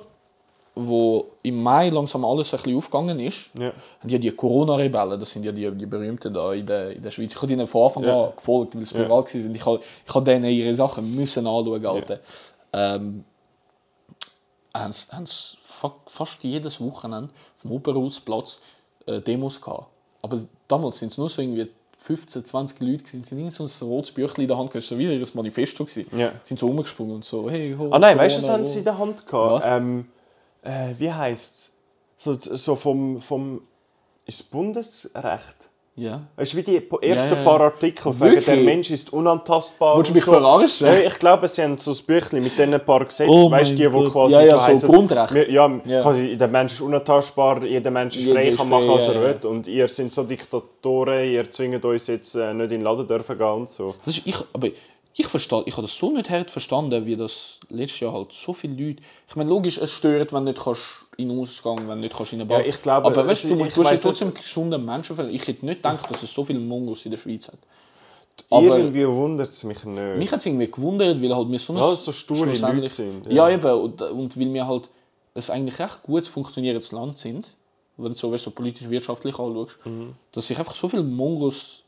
wo 0.75 1.27
im 1.43 1.63
Mai 1.63 1.89
langsam 1.89 2.25
alles 2.25 2.53
ein 2.53 2.59
bisschen 2.59 2.77
aufgegangen 2.77 3.19
ist, 3.21 3.51
Ja. 3.59 3.73
haben 4.01 4.09
ja 4.11 4.19
die 4.19 4.31
Corona-Rebellen, 4.31 5.19
das 5.19 5.31
sind 5.31 5.45
ja 5.45 5.53
die, 5.53 5.71
die 5.73 5.87
berühmten 5.87 6.33
da 6.33 6.53
in 6.53 6.67
der, 6.67 6.91
in 6.93 7.03
der 7.03 7.11
Schweiz. 7.11 7.33
Ich 7.35 7.41
habe 7.43 7.53
ihnen 7.53 7.67
von 7.67 7.85
Anfang 7.87 8.05
Ja. 8.05 8.25
an 8.27 8.33
gefolgt, 8.37 8.77
weil 8.77 8.85
sie 8.87 8.95
Ja. 8.97 9.01
viral 9.01 9.25
waren. 9.25 9.55
Ich 9.55 9.67
habe, 9.67 9.81
ich 10.07 10.15
habe 10.15 10.25
denen 10.27 10.45
ihre 10.51 10.75
Sachen 10.75 11.15
müssen 11.17 11.47
anschauen, 11.47 11.85
Alter. 11.87 12.21
Ähm, 12.73 13.25
sie 14.73 15.57
fa 15.63 15.95
fast 16.07 16.43
jedes 16.45 16.81
Wochenende 16.81 17.31
vom 17.57 17.73
Oberhausplatz 17.73 18.61
äh, 19.07 19.21
Demos 19.21 19.61
gehabt. 19.61 19.87
Aber 20.23 20.39
damals 20.69 20.99
sind 20.99 21.13
es 21.13 21.19
nur 21.19 21.29
so 21.29 21.43
irgendwie 21.43 21.69
15, 21.99 22.45
20 22.45 22.81
Leute 22.81 23.05
gewesen. 23.05 23.25
Sie 23.25 23.37
haben 23.37 23.51
so 23.51 23.65
ein 23.65 23.89
rotes 23.89 24.11
Büchlein 24.11 24.45
in 24.45 24.49
der 24.49 24.59
Hand 24.59 24.71
gehabt, 24.71 24.87
so 24.87 24.99
wie 24.99 25.05
ihr 25.05 25.27
Manifesto 25.35 25.85
gewesen. 25.85 26.07
Ja. 26.17 26.33
Sind 26.43 26.59
so 26.59 26.67
rumgesprungen 26.67 27.17
und 27.17 27.25
so, 27.25 27.51
hey, 27.51 27.75
ho, 27.79 27.91
Ah 27.91 27.99
nein, 27.99 28.17
weißt 28.17 28.39
du, 28.39 28.43
was 28.43 28.49
haben 28.49 28.67
sie 28.67 28.79
in 28.79 28.85
der 28.85 28.99
Hand 28.99 29.27
gehabt? 29.27 29.65
Ähm, 29.67 30.09
äh, 30.63 30.95
wie 30.99 31.13
heisst 31.13 31.59
es? 31.59 31.73
So, 32.19 32.37
so 32.39 32.75
vom, 32.77 33.21
vom. 33.21 33.63
Ist 34.27 34.41
es 34.41 34.43
Bundesrecht? 34.43 35.60
Ja. 35.97 36.23
Weißt 36.37 36.53
du, 36.55 36.57
wie 36.57 36.63
die 36.63 36.77
ersten 36.77 37.33
Ja, 37.33 37.37
ja. 37.37 37.45
paar 37.45 37.61
Artikel 37.61 38.13
sagen, 38.13 38.43
der 38.47 38.57
Mensch 38.57 38.91
ist 38.91 39.13
unantastbar. 39.13 39.99
Willst 39.99 40.11
du 40.11 40.15
mich 40.15 40.25
so. 40.25 40.31
verarschen? 40.33 40.87
Ja, 40.87 40.95
ich 40.95 41.19
glaube, 41.19 41.47
sie 41.49 41.63
haben 41.63 41.77
so 41.77 41.91
ein 41.91 41.97
Büchlein 42.07 42.43
mit 42.43 42.57
diesen 42.57 42.81
paar 42.85 43.05
Gesetzen, 43.05 43.31
Oh 43.35 43.51
weißt 43.51 43.73
du, 43.73 43.75
die, 43.75 43.85
Gott. 43.85 44.13
quasi 44.13 44.33
Ja, 44.35 44.41
ja, 44.43 44.53
so, 44.53 44.59
so 44.59 44.67
heissen, 44.67 44.89
Grundrechte. 44.89 45.35
Wir, 45.35 45.51
ja, 45.51 45.81
Ja. 45.85 46.01
quasi, 46.01 46.37
der 46.37 46.49
Mensch 46.49 46.73
ist 46.75 46.81
unantastbar, 46.81 47.63
jeder 47.65 47.91
Mensch 47.91 48.17
ist 48.17 48.31
frei, 48.33 48.49
ist 48.49 48.59
kann 48.59 48.69
machen, 48.71 48.89
was 48.89 49.09
er 49.09 49.15
ja, 49.15 49.21
ja. 49.21 49.43
will. 49.43 49.51
Und 49.51 49.67
ihr 49.67 49.89
seid 49.89 50.13
so 50.13 50.23
Diktatoren, 50.23 51.25
ihr 51.31 51.51
zwingt 51.51 51.85
uns 51.85 52.07
jetzt 52.07 52.35
äh, 52.35 52.55
nicht 52.55 52.65
in 52.73 52.79
den 52.79 52.83
Laden 52.83 53.07
dürfen 53.07 53.37
gehen 53.37 53.47
und 53.49 53.69
so. 53.69 53.95
Das 54.05 54.17
ist, 54.17 54.27
ich, 54.27 54.37
aber 54.55 54.69
ich 55.21 55.27
verstehe, 55.27 55.63
ich 55.67 55.73
habe 55.75 55.83
das 55.83 55.97
so 55.97 56.11
nicht 56.11 56.29
hart 56.31 56.51
verstanden, 56.51 57.07
wie 57.07 57.17
das 57.17 57.61
letztes 57.69 58.01
Jahr 58.01 58.13
halt 58.13 58.33
so 58.33 58.53
viele 58.53 58.75
Leute. 58.75 59.03
Ich 59.29 59.37
meine, 59.37 59.49
logisch, 59.51 59.79
es 59.79 59.91
stört, 59.91 60.33
wenn 60.33 60.45
du 60.47 60.53
nicht 60.53 60.63
kannst 60.63 60.83
in 61.17 61.29
den 61.29 61.39
Ausgang, 61.41 61.79
wenn 61.89 61.89
du 61.89 62.07
nicht 62.07 62.17
kannst 62.17 62.33
in 62.33 62.39
den 62.41 62.49
Bar. 62.49 62.61
Ja, 62.61 62.67
ich 62.67 62.81
glaube, 62.83 63.07
aber 63.07 63.27
weißt 63.27 63.45
du, 63.45 63.57
du, 63.57 63.65
ja 63.65 63.77
weiss 63.85 64.03
trotzdem 64.03 64.33
gesunde 64.35 64.79
Menschen. 64.79 65.31
Ich 65.31 65.47
hätte 65.47 65.65
nicht 65.65 65.77
gedacht, 65.79 66.11
dass 66.11 66.23
es 66.23 66.33
so 66.33 66.45
viele 66.45 66.59
Mongos 66.61 67.05
in 67.05 67.11
der 67.13 67.19
Schweiz 67.19 67.49
hat. 67.49 67.59
Aber 68.51 68.79
Irgendwie 68.79 69.07
wundert 69.07 69.51
es 69.51 69.63
mich 69.65 69.85
nicht. 69.85 70.17
mich 70.17 70.33
hat 70.33 70.41
es 70.41 70.47
irgendwie 70.47 70.71
gewundert, 70.71 71.21
weil 71.23 71.35
halt 71.35 71.51
wir 71.51 71.59
so, 71.59 71.73
ein- 71.75 71.79
Ja, 71.79 71.95
so 71.95 72.11
sture 72.11 72.47
Leute 72.47 72.89
sind, 72.89 73.27
Ja, 73.27 73.49
ja. 73.49 73.51
eben. 73.51 73.71
Und, 73.81 74.01
und 74.03 74.41
weil 74.41 74.53
wir 74.55 74.67
halt 74.67 74.89
es 75.35 75.51
eigentlich 75.51 75.79
recht 75.79 76.03
gut 76.03 76.27
funktionierendes 76.27 76.93
Land 76.93 77.19
sind, 77.19 77.53
wenn 77.99 78.09
du 78.13 78.15
so, 78.19 78.35
so 78.37 78.51
politisch 78.51 78.89
wirtschaftlich 78.89 79.39
anschaust, 79.39 79.79
Mhm. 79.85 80.15
dass 80.33 80.47
sich 80.47 80.59
einfach 80.59 80.75
so 80.75 80.89
viele 80.89 81.03
Mongos 81.03 81.83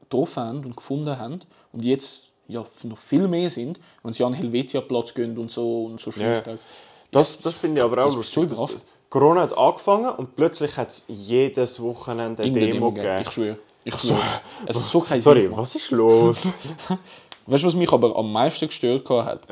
getroffen 0.00 0.42
haben 0.42 0.64
und 0.64 0.76
gefunden 0.76 1.16
haben 1.18 1.40
und 1.72 1.84
jetzt 1.84 2.32
ja, 2.48 2.64
noch 2.82 2.98
viel 2.98 3.28
mehr 3.28 3.50
sind, 3.50 3.80
wenn 4.02 4.12
sie 4.12 4.24
an 4.24 4.32
den 4.32 4.42
Helvetia-Platz 4.42 5.14
gehen 5.14 5.36
und 5.38 5.50
so 5.50 5.86
und 5.86 6.00
so 6.00 6.10
Scheissdreck. 6.10 6.58
Das, 7.10 7.40
das 7.40 7.56
finde 7.56 7.80
ich 7.80 7.84
aber 7.84 8.04
auch 8.04 8.10
so 8.10 8.16
lustig. 8.16 8.42
überrascht. 8.42 8.84
Corona 9.08 9.42
hat 9.42 9.56
angefangen 9.56 10.10
und 10.10 10.34
plötzlich 10.34 10.76
hat 10.76 10.88
es 10.88 11.04
jedes 11.06 11.80
Wochenende 11.80 12.42
eine 12.42 12.50
Irgendeine 12.50 12.72
Demo 12.72 12.90
gegeben. 12.92 13.20
Ich 13.22 13.30
schwöre. 13.30 13.58
Ich 13.84 13.94
schwöre. 13.94 14.18
Es 14.66 14.76
ist 14.76 14.90
so 14.90 15.00
kein 15.00 15.20
Sinn 15.20 15.22
Sorry, 15.22 15.42
gemacht. 15.42 15.60
was 15.60 15.74
ist 15.76 15.90
los? 15.92 16.48
Weißt 17.46 17.62
du, 17.62 17.66
was 17.68 17.74
mich 17.74 17.92
aber 17.92 18.16
am 18.16 18.32
meisten 18.32 18.66
gestört 18.66 19.08
hat? 19.10 19.48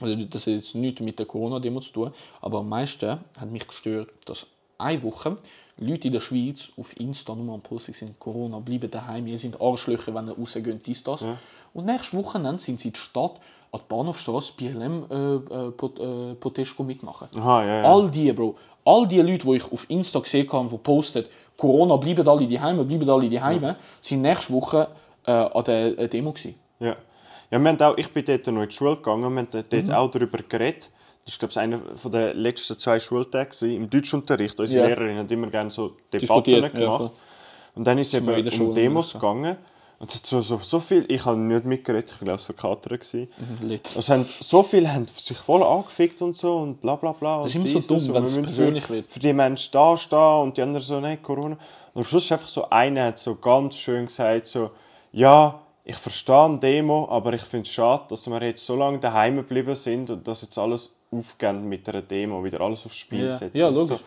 Also, 0.00 0.16
das 0.16 0.42
hat 0.42 0.54
jetzt 0.54 0.74
nichts 0.74 1.00
mit 1.00 1.18
der 1.18 1.24
Corona-Demo 1.24 1.80
zu 1.80 1.92
tun, 1.92 2.14
aber 2.40 2.58
am 2.58 2.68
meisten 2.68 3.20
hat 3.36 3.50
mich 3.50 3.66
gestört, 3.66 4.10
dass 4.26 4.46
eine 4.76 5.02
Woche 5.02 5.36
Leute 5.78 6.06
in 6.08 6.12
der 6.12 6.20
Schweiz 6.20 6.70
auf 6.78 6.98
Insta 7.00 7.34
nur 7.34 7.54
am 7.54 7.60
Posting 7.60 7.94
sind: 7.94 8.18
Corona, 8.18 8.58
bleiben 8.60 8.90
daheim, 8.90 9.26
ihr 9.26 9.38
seid 9.38 9.60
Arschlöcher, 9.60 10.14
wenn 10.14 10.28
ihr 10.28 10.36
rausgeht, 10.36 10.86
dies, 10.86 11.02
das. 11.02 11.24
Und 11.72 11.86
nächstes 11.86 12.14
Wochenende 12.18 12.60
sind 12.60 12.80
sie 12.80 12.88
in 12.88 12.92
der 12.92 13.00
Stadt 13.00 13.40
an 13.72 13.80
der 13.80 13.96
Bahnhofstrasse 13.96 14.52
BLM 14.56 15.04
äh, 15.10 15.14
äh, 15.34 15.70
Prot 15.72 15.98
äh, 15.98 16.34
Protest 16.34 16.78
mitmachen. 16.80 17.28
Aha, 17.36 17.64
ja, 17.64 17.82
ja. 17.82 17.92
All 17.92 18.08
die, 18.10 18.32
Bro. 18.32 18.54
All 18.84 19.08
die 19.08 19.20
Leute, 19.20 19.46
die 19.46 19.56
ich 19.56 19.72
auf 19.72 19.84
Insta 19.90 20.20
gesehen 20.20 20.50
habe, 20.52 20.68
die 20.68 20.78
posten, 20.78 21.24
Corona, 21.56 21.96
bleiben 21.96 22.28
alle 22.28 22.46
daheim, 22.46 22.86
bleiben 22.86 23.10
alle 23.10 23.28
daheim, 23.28 23.74
sind 24.00 24.22
nächste 24.22 24.52
Woche 24.52 24.88
äh, 25.26 25.32
an 25.32 25.64
der 25.64 25.98
äh, 25.98 26.08
Demo 26.08 26.32
gewesen. 26.32 26.54
Ja. 26.78 26.96
Ja, 27.50 27.58
wir 27.58 27.68
haben 27.68 27.80
auch, 27.82 27.96
ich 27.96 28.12
bin 28.12 28.24
dort 28.24 28.46
noch 28.46 28.62
in 28.62 28.68
die 28.68 28.74
Schule 28.74 28.96
gegangen, 28.96 29.22
wir 29.32 29.40
haben 29.40 29.48
dort 29.50 29.72
Mhm. 29.72 29.90
auch 29.92 30.10
darüber 30.10 30.38
geredet. 30.38 30.90
Das 31.24 31.34
war, 31.34 31.48
glaube 31.48 31.52
ich, 31.52 31.58
einer 31.58 31.80
der 32.12 32.34
letzten 32.34 32.78
zwei 32.78 33.00
Schultage 33.00 33.66
im 33.74 33.88
Deutschunterricht. 33.88 34.58
Unsere 34.60 34.82
Ja. 34.82 34.86
Lehrerin 34.88 35.18
hat 35.18 35.32
immer 35.32 35.48
gerne 35.48 35.70
so 35.70 35.96
Debatten 36.12 36.50
ja, 36.50 36.68
gemacht. 36.68 37.12
und 37.74 37.86
dann 37.86 37.98
ist 37.98 38.12
es 38.12 38.20
eben 38.20 38.60
um 38.60 38.74
Demos 38.74 39.14
machen. 39.14 39.20
gegangen. 39.42 39.56
Und 40.00 40.10
es 40.10 40.16
hat 40.16 40.26
so, 40.26 40.42
so, 40.42 40.58
so 40.58 40.80
viel, 40.80 41.06
ich 41.08 41.24
habe 41.24 41.38
nicht 41.38 41.64
mitgeredet, 41.64 42.10
ich 42.10 42.20
war 42.20 42.24
glaube 42.24 42.40
ich 42.40 42.44
verkatert. 42.44 43.00
gewesen. 43.00 43.28
Lit. 43.62 43.94
Es 43.96 44.10
haben, 44.10 44.26
so 44.40 44.62
viele 44.62 44.92
haben 44.92 45.06
sich 45.06 45.38
voll 45.38 45.62
angefickt 45.62 46.20
und 46.20 46.36
so 46.36 46.58
und 46.58 46.80
bla 46.82 46.96
bla 46.96 47.12
bla. 47.12 47.38
Das 47.38 47.46
ist 47.46 47.54
immer 47.54 47.66
so 47.68 47.80
dumm, 47.80 48.14
wenn 48.14 48.22
es 48.24 48.34
persönlich 48.34 48.84
für, 48.84 48.94
wird. 48.94 49.12
Für 49.12 49.18
die 49.20 49.32
Menschen 49.32 49.70
da 49.72 49.96
stehen 49.96 50.42
und 50.42 50.56
die 50.56 50.62
anderen 50.62 50.84
so, 50.84 51.00
nein, 51.00 51.22
Corona. 51.22 51.56
Und 51.94 52.00
am 52.00 52.04
Schluss 52.04 52.24
ist 52.24 52.32
einfach 52.32 52.48
so, 52.48 52.68
einer 52.68 53.06
hat 53.06 53.18
so 53.18 53.36
ganz 53.36 53.76
schön 53.76 54.06
gesagt, 54.06 54.46
so, 54.48 54.72
ja, 55.12 55.60
ich 55.84 55.96
verstehe 55.96 56.44
eine 56.44 56.58
Demo, 56.58 57.08
aber 57.10 57.32
ich 57.34 57.42
finde 57.42 57.66
es 57.68 57.72
schade, 57.72 58.04
dass 58.08 58.26
wir 58.28 58.42
jetzt 58.42 58.64
so 58.66 58.74
lange 58.74 58.98
daheim 58.98 59.36
geblieben 59.36 59.74
sind 59.74 60.10
und 60.10 60.26
das 60.26 60.42
jetzt 60.42 60.58
alles 60.58 60.96
aufgehen 61.18 61.68
mit 61.68 61.88
einer 61.88 62.02
Demo, 62.02 62.42
wieder 62.44 62.60
alles 62.60 62.84
aufs 62.86 62.96
Spiel 62.96 63.26
Ja. 63.26 63.30
setzen. 63.30 63.56
Ja, 63.56 63.68
logisch. 63.68 63.98
So, 63.98 64.04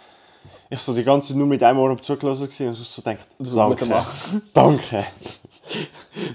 ich 0.70 0.80
so 0.80 0.94
die 0.94 1.04
ganze 1.04 1.30
Zeit 1.30 1.38
nur 1.38 1.48
mit 1.48 1.64
einem 1.64 1.80
Ohr 1.80 1.92
am 1.92 2.02
zugelassen 2.02 2.44
und 2.68 2.76
so 2.76 3.02
gedacht, 3.02 3.28
So 3.40 3.56
danke, 3.56 3.86
danke. 4.54 5.04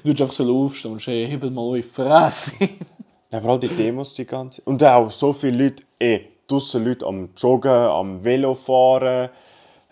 Du 0.03 0.11
hättest 0.11 0.23
einfach 0.23 0.35
so 0.35 0.65
aufstehen 0.65 0.93
und 0.93 1.07
hebt 1.07 1.51
mal 1.51 1.63
eure 1.63 1.83
Fresse. 1.83 2.53
Ja, 3.31 3.39
aber 3.39 3.51
all 3.51 3.59
die 3.59 3.69
Demos 3.69 4.13
die 4.15 4.27
ganze 4.27 4.61
Und 4.63 4.83
auch 4.85 5.11
so 5.11 5.33
viele 5.33 5.65
Leute, 5.65 5.83
eh, 5.99 6.21
draussen 6.47 6.85
Leute 6.85 7.07
am 7.07 7.31
Joggen, 7.37 7.71
am 7.71 8.23
Velofahren, 8.23 9.31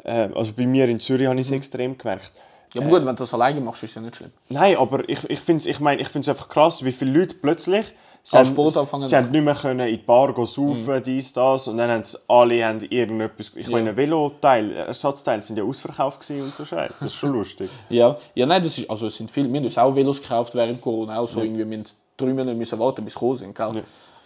äh, 0.05 0.25
ähm, 0.25 0.37
also 0.37 0.53
bei 0.53 0.66
mir 0.66 0.88
in 0.88 1.01
Zürich 1.01 1.27
habe 1.27 1.40
ich 1.40 1.47
es 1.47 1.53
extrem 1.53 1.97
gemerkt. 1.97 2.33
Ja, 2.75 2.83
aber 2.83 2.90
gut, 2.90 3.01
wenn 3.01 3.16
du 3.16 3.21
das 3.21 3.35
alleine 3.35 3.61
machst, 3.61 3.83
ist 3.83 3.90
es 3.90 3.95
ja 3.97 4.03
nicht 4.03 4.16
schlimm. 4.16 4.31
Nein, 4.49 4.77
aber 4.77 5.09
ich, 5.09 5.25
ich 5.29 5.40
finde 5.40 5.61
es 5.62 5.66
ich 5.66 5.81
mein, 5.81 5.99
ich 5.99 6.09
find's 6.09 6.29
einfach 6.29 6.49
krass, 6.49 6.85
wie 6.85 6.93
viele 6.93 7.19
Leute 7.19 7.35
plötzlich 7.35 7.93
sie 8.22 8.38
haben, 8.38 8.46
Sport 8.46 8.76
anfangen 8.76 9.02
sie 9.02 9.16
haben 9.16 9.30
nicht 9.30 9.44
mehr 9.44 9.54
können 9.54 9.87
in 9.87 9.96
die 9.96 10.02
Bar 10.02 10.35
gehen, 10.35 10.46
saufen, 10.46 11.02
dies, 11.04 11.33
das 11.33 11.68
und 11.68 11.76
dann 11.76 11.90
haben 11.90 12.04
sie 12.04 12.18
alle 12.28 12.64
haben 12.64 12.80
irgendetwas... 12.80 13.52
Ich 13.54 13.68
meine, 13.68 13.96
Veloteil, 13.96 14.72
Ersatzteile 14.72 15.42
sind 15.42 15.56
ja 15.56 15.64
ausverkauft 15.64 16.28
und 16.30 16.54
so 16.54 16.64
Scheiße. 16.64 16.88
Das 16.88 17.02
ist 17.02 17.14
schon 17.14 17.33
lustig. 17.33 17.70
Ja, 17.88 18.16
ja 18.35 18.46
nein, 18.46 18.62
das 18.62 18.78
ist, 18.78 18.88
also 18.88 19.06
es 19.06 19.16
sind 19.16 19.30
viele, 19.30 19.48
wir 19.50 19.59
haben 19.59 19.64
uns 19.64 19.78
auch 19.78 19.94
Velos 19.94 20.22
gekauft 20.22 20.54
während 20.54 20.80
Corona, 20.80 21.18
auch 21.18 21.26
so 21.26 21.40
irgendwie, 21.42 21.68
wir 21.68 21.78
haben 21.78 21.85
drei 22.16 22.33
Monate 22.33 22.54
müssen 22.54 22.78
warten, 22.78 23.04
bis 23.04 23.14
sie 23.14 23.18
gekommen 23.18 23.35
sind, 23.37 23.54
gell? 23.54 23.83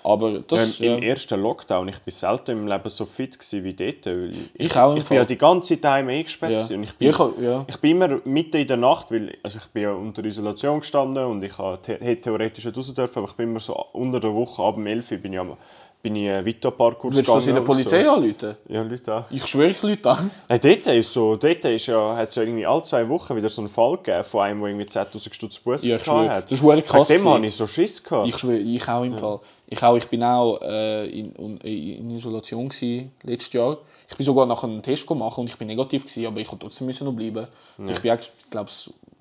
Aber 0.06 0.40
das, 0.40 0.80
Im, 0.80 0.86
ja, 0.86 0.94
Im 0.96 1.02
ersten 1.02 1.40
Lockdown, 1.40 1.88
ich 1.88 1.98
bin 1.98 2.12
selten 2.12 2.50
im 2.50 2.68
Leben 2.68 2.90
so 2.90 3.06
fit 3.06 3.38
wie 3.52 3.72
dort. 3.72 4.06
Ich, 4.06 4.50
Ich 4.52 4.76
auch 4.76 4.94
Ich 4.94 5.04
bin 5.04 5.16
ja 5.16 5.24
die 5.24 5.38
ganze 5.38 5.70
Zeit 5.70 5.84
daheim 5.84 6.08
eingesperrt 6.08 6.52
ja. 6.68 6.76
und 6.76 6.82
ich 6.82 6.92
bin, 6.92 7.08
Ich 7.08 7.18
ja. 7.18 7.64
ich 7.66 7.76
bin 7.78 7.92
immer 7.92 8.20
mitten 8.24 8.58
in 8.58 8.68
der 8.68 8.76
Nacht, 8.76 9.10
weil 9.10 9.34
also 9.42 9.56
ich 9.56 9.66
bin 9.68 9.84
ja 9.84 9.92
unter 9.92 10.22
Isolation 10.22 10.80
gestanden 10.80 11.24
und 11.24 11.42
ich 11.42 11.56
hätte 11.58 12.20
theoretisch 12.20 12.66
nicht 12.66 12.76
raus 12.76 12.92
dürfen, 12.92 13.18
aber 13.18 13.28
ich 13.28 13.34
bin 13.34 13.48
immer 13.48 13.60
so 13.60 13.74
unter 13.94 14.20
der 14.20 14.34
Woche, 14.34 14.62
ab 14.62 14.74
dem 14.74 14.86
11 14.86 15.10
Uhr 15.10 15.18
bin 15.18 15.32
ich, 15.32 15.38
am, 15.38 15.56
bin 16.02 16.16
ich 16.16 16.28
einen 16.28 16.44
Vita-Parkurs 16.44 17.16
Willst 17.16 17.30
du 17.30 17.34
das 17.36 17.46
in 17.46 17.54
der 17.54 17.62
und 17.62 17.66
so. 17.66 17.72
Polizei 17.72 18.06
anrufen? 18.06 18.56
Ja, 18.68 18.82
Leute 18.82 19.14
auch. 19.14 19.24
Ich 19.30 19.46
schwöre 19.46 19.70
ich 19.70 19.82
Leute 19.82 20.10
an. 20.10 20.30
Nein, 20.50 20.60
dort 20.62 20.86
ist 20.86 21.12
so, 21.14 21.36
dort 21.36 21.64
ist 21.64 21.86
ja, 21.86 22.14
hat 22.14 22.28
es 22.28 22.34
ja 22.34 22.42
irgendwie 22.42 22.66
alle 22.66 22.82
zwei 22.82 23.08
Wochen 23.08 23.34
wieder 23.36 23.48
so 23.48 23.62
einen 23.62 23.70
Fall 23.70 23.96
gegeben 23.96 24.22
von 24.22 24.40
einem, 24.42 24.60
der 24.60 24.68
irgendwie 24.68 24.86
10'000 24.86 25.32
Stutz 25.32 25.58
Busse 25.60 25.88
Ja, 25.88 25.96
ich 25.96 26.04
schwöre. 26.04 26.28
hat. 26.28 26.50
Das 26.50 26.60
ist 26.60 26.86
krass 26.86 27.08
Wegen 27.08 27.22
dem 27.22 27.32
hatte 27.32 27.46
ich 27.46 27.56
so 27.56 27.66
Schiss. 27.66 28.04
Gehabt. 28.04 28.28
Ich 28.28 28.36
schwöre, 28.36 28.58
ich 28.58 28.86
auch 28.86 29.02
im 29.02 29.16
Fall. 29.16 29.40
Ich, 29.66 29.82
auch, 29.82 29.96
ich 29.96 30.06
bin 30.08 30.22
auch 30.22 30.60
äh, 30.60 31.06
in, 31.08 31.34
un- 31.38 31.56
in 31.58 32.10
Isolation 32.10 32.68
gewesen, 32.68 33.12
letztes 33.22 33.52
Jahr. 33.54 33.78
Ich 34.08 34.16
bin 34.16 34.26
sogar 34.26 34.44
nach 34.46 34.62
einem 34.62 34.82
Test 34.82 35.08
machen 35.10 35.40
und 35.40 35.50
ich 35.50 35.56
bin 35.56 35.68
negativ 35.68 36.04
gewesen, 36.04 36.26
aber 36.26 36.40
ich 36.40 36.46
musste 36.48 36.58
trotzdem 36.60 36.86
müssen 36.86 37.04
noch 37.06 37.12
bleiben. 37.14 37.46
Ich 37.88 38.00
bin 38.00 38.12
auch, 38.12 38.18
glaube 38.50 38.70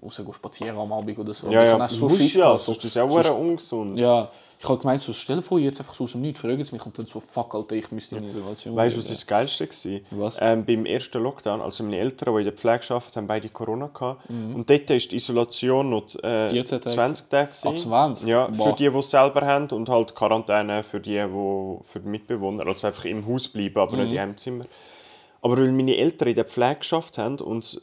ich, 0.07 0.19
raus 0.19 0.25
go 0.25 0.33
spazieren 0.33 0.77
am 0.77 0.91
Abend 0.91 1.17
oder 1.17 1.33
so. 1.33 1.47
ja, 1.49 1.63
ja, 1.63 1.77
du 1.87 1.93
so 1.93 2.09
Schiss 2.09 2.33
ja, 2.35 2.49
sonst 2.57 2.65
so- 2.65 2.71
ist 2.73 2.83
das 2.85 2.93
ja 2.95 3.03
auch 3.03 3.39
ungesund. 3.39 3.97
Ja, 3.97 4.29
ich 4.59 4.69
habe 4.69 4.79
gemeint, 4.79 5.01
so, 5.01 5.11
stell 5.11 5.35
dir 5.37 5.41
vor, 5.41 5.59
jetzt 5.59 5.79
einfach 5.81 5.93
so 5.93 6.05
aus 6.05 6.13
dem 6.13 6.21
Nichts 6.21 6.39
fragen 6.39 6.63
sie 6.63 6.71
mich 6.73 6.85
und 6.85 6.97
dann 6.97 7.05
so, 7.05 7.19
fuck, 7.19 7.53
Alter, 7.53 7.75
ich 7.75 7.91
müsste 7.91 8.15
in 8.15 8.23
Isolation 8.29 8.73
Weißt 8.77 8.95
du, 8.95 8.99
was 8.99 9.05
bleiben. 9.07 9.47
das 9.49 9.59
Geilste 9.59 10.01
war? 10.11 10.19
Was? 10.23 10.37
Ähm, 10.39 10.65
beim 10.65 10.85
ersten 10.85 11.21
Lockdown, 11.21 11.59
also 11.59 11.83
meine 11.83 11.97
Eltern, 11.97 12.33
die 12.33 12.39
in 12.39 12.45
der 12.45 12.53
Pflege 12.53 12.81
arbeiten, 12.93 13.15
haben 13.17 13.27
beide 13.27 13.49
Corona 13.49 13.87
gehabt. 13.87 14.29
Mhm. 14.29 14.55
Und 14.55 14.69
dort 14.69 14.89
war 14.89 14.95
die 14.97 15.15
Isolation 15.17 15.89
noch 15.89 16.05
äh, 16.23 16.49
14 16.51 16.79
Tage. 16.79 16.95
20 16.95 17.29
Tage. 17.29 17.49
Ah, 17.65 17.75
20? 17.75 18.29
Ja, 18.29 18.47
Boah. 18.47 18.69
für 18.69 18.73
die, 18.77 18.89
die 18.89 18.97
es 18.97 19.11
selber 19.11 19.41
haben 19.45 19.67
und 19.71 19.89
halt 19.89 20.15
Quarantäne 20.15 20.81
für 20.83 21.01
die, 21.01 21.11
die, 21.11 21.77
für 21.83 21.99
die 21.99 22.07
Mitbewohner. 22.07 22.65
Also 22.65 22.87
einfach 22.87 23.03
im 23.03 23.27
Haus 23.27 23.49
bleiben, 23.49 23.77
aber 23.79 23.97
Mhm. 23.97 24.03
nicht 24.03 24.13
im 24.15 24.37
Zimmer. 24.37 24.65
Aber 25.41 25.57
weil 25.57 25.73
meine 25.73 25.97
Eltern 25.97 26.29
in 26.29 26.35
der 26.35 26.45
Pflege 26.45 26.77
geschafft 26.77 27.17
haben 27.17 27.37
und 27.41 27.65
es- 27.65 27.81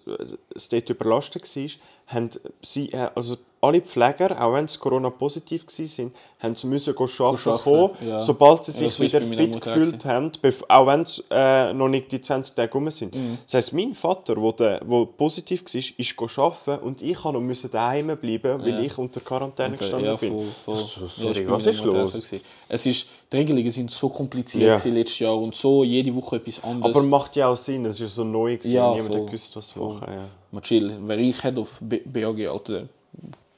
es 0.54 0.70
dort 0.70 0.88
überlastet 0.88 1.44
war, 1.44 1.70
haben 2.12 2.30
sie, 2.62 2.92
äh, 2.92 3.08
also 3.14 3.36
alle 3.62 3.82
Pfleger, 3.82 4.42
auch 4.42 4.54
wenn 4.54 4.66
sie 4.66 4.78
Corona-positiv 4.78 5.66
waren, 5.66 6.12
haben 6.38 6.54
sie 6.54 6.66
müssen 6.66 6.96
arbeiten 6.96 7.58
kommen, 7.62 7.90
ja. 8.06 8.18
sobald 8.18 8.64
sie 8.64 8.72
Ja, 8.72 8.78
sich 8.78 8.86
ist 8.88 9.00
wieder 9.00 9.20
fit 9.20 9.60
gefühlt 9.60 10.04
haben, 10.06 10.32
auch 10.68 10.86
wenn 10.86 11.02
es 11.02 11.22
äh, 11.30 11.72
noch 11.74 11.88
nicht 11.88 12.10
die 12.10 12.20
20 12.22 12.54
Tage 12.56 12.72
rum 12.72 12.90
sind. 12.90 13.14
Mhm. 13.14 13.36
Das 13.44 13.54
heisst, 13.54 13.72
mein 13.74 13.92
Vater, 13.94 14.34
der 14.34 14.52
der, 14.52 14.80
wo 14.86 15.04
positiv 15.04 15.62
war, 15.64 15.74
ist 15.78 16.38
arbeiten 16.38 16.84
und 16.86 17.02
ich 17.02 17.22
musste 17.22 17.66
noch 17.66 17.72
daheim 17.72 18.16
bleiben, 18.18 18.62
weil 18.62 18.68
Ja. 18.70 18.80
ich 18.80 18.96
unter 18.96 19.20
Quarantäne 19.20 19.76
gestanden 19.76 20.06
ja, 20.06 20.16
bin. 20.16 20.32
voll, 20.64 20.76
voll. 20.76 20.76
So, 20.76 21.00
Ja, 21.02 21.34
sorry, 21.34 21.50
was 21.50 21.66
ist 21.66 21.84
los? 21.84 22.12
so. 22.12 22.36
Es 22.68 22.86
ist, 22.86 23.06
die 23.30 23.36
Regelungen 23.36 23.70
sind 23.70 23.90
so 23.90 24.08
kompliziert 24.08 24.82
Ja. 24.84 24.90
letztes 24.90 25.18
Jahr 25.18 25.36
und 25.36 25.54
so 25.54 25.84
jede 25.84 26.14
Woche 26.14 26.36
etwas 26.36 26.64
anderes. 26.64 26.96
Aber 26.96 27.04
macht 27.06 27.36
ja 27.36 27.48
auch 27.48 27.56
Sinn, 27.58 27.84
es 27.84 28.00
war 28.00 28.08
so 28.08 28.24
neu, 28.24 28.56
gewesen, 28.56 28.72
Ja, 28.74 28.90
niemand 28.90 29.12
voll, 29.12 29.20
hat 29.20 29.26
gewusst, 29.26 29.54
was 29.56 29.76
machen. 29.76 30.06
Wäre 30.52 31.20
ich 31.20 31.40
Head 31.42 31.58
of 31.58 31.78
BAG, 31.80 32.48
Alter. 32.48 32.82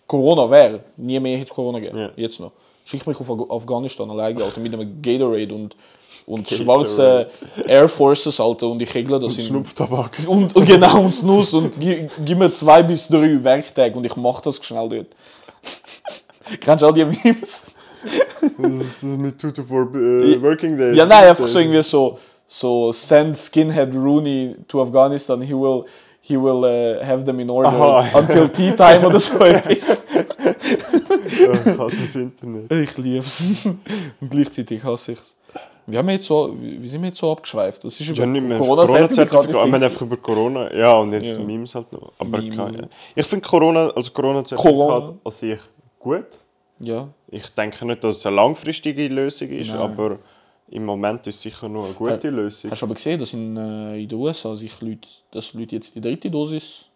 Corona 0.06 0.50
wäre, 0.50 0.80
nie 0.96 1.18
mehr 1.18 1.36
hätte 1.38 1.50
es 1.50 1.54
Corona 1.54 1.78
gegeben. 1.78 1.98
Ja. 1.98 2.10
Jetzt 2.16 2.38
noch. 2.40 2.52
Schick 2.84 3.06
mich 3.06 3.18
auf 3.18 3.30
Af- 3.30 3.50
Afghanistan 3.50 4.10
alleine, 4.10 4.42
Alter, 4.44 4.60
mit 4.60 4.74
einem 4.74 5.00
Gatorade 5.00 5.54
und, 5.54 5.74
und 6.26 6.48
schwarzen 6.48 7.26
Air 7.66 7.88
Forces, 7.88 8.38
Alter, 8.40 8.68
und 8.68 8.82
ich 8.82 8.94
regle 8.94 9.18
das 9.20 9.38
in... 9.38 9.44
Schnupftabak. 9.46 10.18
Und, 10.26 10.54
und 10.54 10.66
genau, 10.66 11.00
und 11.00 11.12
Snus 11.12 11.54
und 11.54 11.78
gi- 11.80 12.08
gib 12.24 12.38
mir 12.38 12.52
zwei 12.52 12.82
bis 12.82 13.08
drei 13.08 13.42
Werktage 13.42 13.96
und 13.96 14.04
ich 14.04 14.16
mach 14.16 14.40
das 14.40 14.62
schnell 14.62 14.88
dort. 14.88 15.06
Kennst 16.60 16.82
du 16.82 16.86
all 16.86 16.92
die 16.92 17.04
Memes? 17.04 17.74
Das 18.42 19.02
mit 19.02 19.40
2 19.40 19.50
to 19.52 19.62
4 19.62 20.42
Working 20.42 20.76
Days. 20.76 20.96
Ja, 20.96 21.06
nein, 21.06 21.28
einfach 21.28 21.46
so 21.46 21.60
irgendwie 21.60 21.82
so, 21.82 22.18
so 22.48 22.90
send 22.90 23.38
Skinhead 23.38 23.94
Rooney 23.94 24.56
to 24.66 24.82
Afghanistan, 24.82 25.40
he 25.40 25.54
will, 25.54 25.84
he 26.24 26.36
will 26.36 26.64
uh, 26.64 27.04
have 27.04 27.24
them 27.24 27.38
in 27.40 27.50
order 27.50 27.68
Aha. 27.68 28.18
until 28.18 28.48
tea 28.48 28.70
time 28.76 29.04
oder 29.06 29.20
so 29.20 29.38
etwas. 29.44 30.02
Ja, 31.40 31.52
ich 31.52 31.78
hasse 31.78 32.00
das 32.02 32.14
Internet. 32.16 32.70
Ich 32.72 32.96
lieb's. 32.98 33.42
Und 34.20 34.30
gleichzeitig 34.30 34.84
hasse 34.84 35.12
ich's. 35.12 35.34
Wie, 35.86 35.96
haben 35.98 36.06
wir 36.06 36.14
jetzt 36.14 36.26
so, 36.26 36.54
wie 36.58 36.86
sind 36.86 37.00
wir 37.02 37.08
jetzt 37.08 37.18
so 37.18 37.32
abgeschweift? 37.32 37.82
Das 37.82 37.98
ist 37.98 38.08
über 38.10 38.20
Ja, 38.20 38.26
nicht 38.26 38.44
mehr. 38.46 38.58
Corona-Zertifikat. 38.58 39.30
Corona-Zertifikat, 39.30 39.48
wir 39.48 39.60
haben 39.60 39.70
Corona 39.70 39.86
einfach 39.86 40.02
über 40.02 40.16
Corona. 40.18 40.74
Ja, 40.76 40.92
und 40.94 41.12
jetzt 41.12 41.38
Ja. 41.38 41.44
Memes 41.44 41.74
halt 41.74 41.92
noch. 41.92 42.12
Aber 42.18 42.38
keine. 42.38 42.88
Ich 43.16 43.26
finde 43.26 43.48
Corona, 43.48 43.88
also 43.88 44.10
Corona-Zertifikat 44.12 44.72
Corona. 44.72 45.14
an 45.24 45.30
sich 45.32 45.58
gut. 45.98 46.26
ja, 46.78 47.08
Ich 47.28 47.48
denke 47.54 47.84
nicht, 47.86 48.04
dass 48.04 48.18
es 48.18 48.26
eine 48.26 48.36
langfristige 48.36 49.08
Lösung 49.08 49.48
ist, 49.48 49.70
Nein. 49.70 49.78
aber 49.80 50.18
im 50.72 50.84
Moment 50.84 51.26
ist 51.26 51.36
es 51.36 51.42
sicher 51.42 51.68
nur 51.68 51.84
eine 51.84 51.94
gute 51.94 52.30
Lösung. 52.30 52.70
hast 52.70 52.80
du 52.82 52.86
aber 52.86 52.94
gesehen, 52.94 53.18
dass 53.20 53.32
in, 53.32 53.56
äh, 53.56 53.98
in 54.02 54.08
den 54.08 54.18
USA 54.18 54.54
sich 54.54 54.80
Leute, 54.80 55.08
dass 55.30 55.52
Leute 55.54 55.76
jetzt 55.76 55.94
die 55.94 56.00
dritte 56.00 56.30
Dosis 56.30 56.86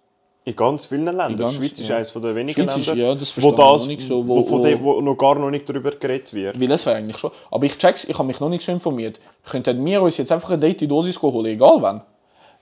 In 0.45 0.57
ganz 0.57 0.87
vielen 0.87 1.05
Ländern. 1.05 1.37
ganz- 1.37 1.53
die 1.53 1.57
Schweiz 1.59 1.81
ist 1.81 1.89
ja. 1.89 1.97
eines 1.97 2.13
der 2.13 2.35
wenigen 2.35 2.53
Schweiz 2.65 2.77
ist- 2.77 2.87
Länder, 2.87 3.09
ja, 3.09 3.15
das 3.15 3.43
wo, 3.43 3.51
das, 3.53 3.81
noch 3.83 3.87
nicht 3.87 4.03
so, 4.03 4.27
wo, 4.27 4.49
wo- 4.51 4.59
dem, 4.61 4.83
wo 4.83 5.01
noch 5.01 5.17
gar 5.17 5.35
noch 5.39 5.51
nicht 5.51 5.69
darüber 5.69 5.91
geredet 5.91 6.33
wird. 6.33 6.59
Weil 6.61 6.69
das 6.69 6.87
wäre 6.87 6.97
eigentlich 6.97 7.19
schon. 7.19 7.31
Aber 7.51 7.65
ich 7.67 7.77
check's, 7.77 8.05
ich 8.05 8.17
habe 8.19 8.27
mich 8.27 8.41
noch 8.41 8.49
nicht 8.49 8.65
so 8.65 8.73
informiert. 8.73 9.21
Könnten 9.45 9.85
wir 9.85 10.01
uns 10.03 10.17
jetzt 10.17 10.33
einfach 10.33 10.51
eine 10.51 10.59
dritte 10.61 10.87
Dosis 10.89 11.21
holen, 11.21 11.47
egal 11.47 11.77
wann? 11.81 12.03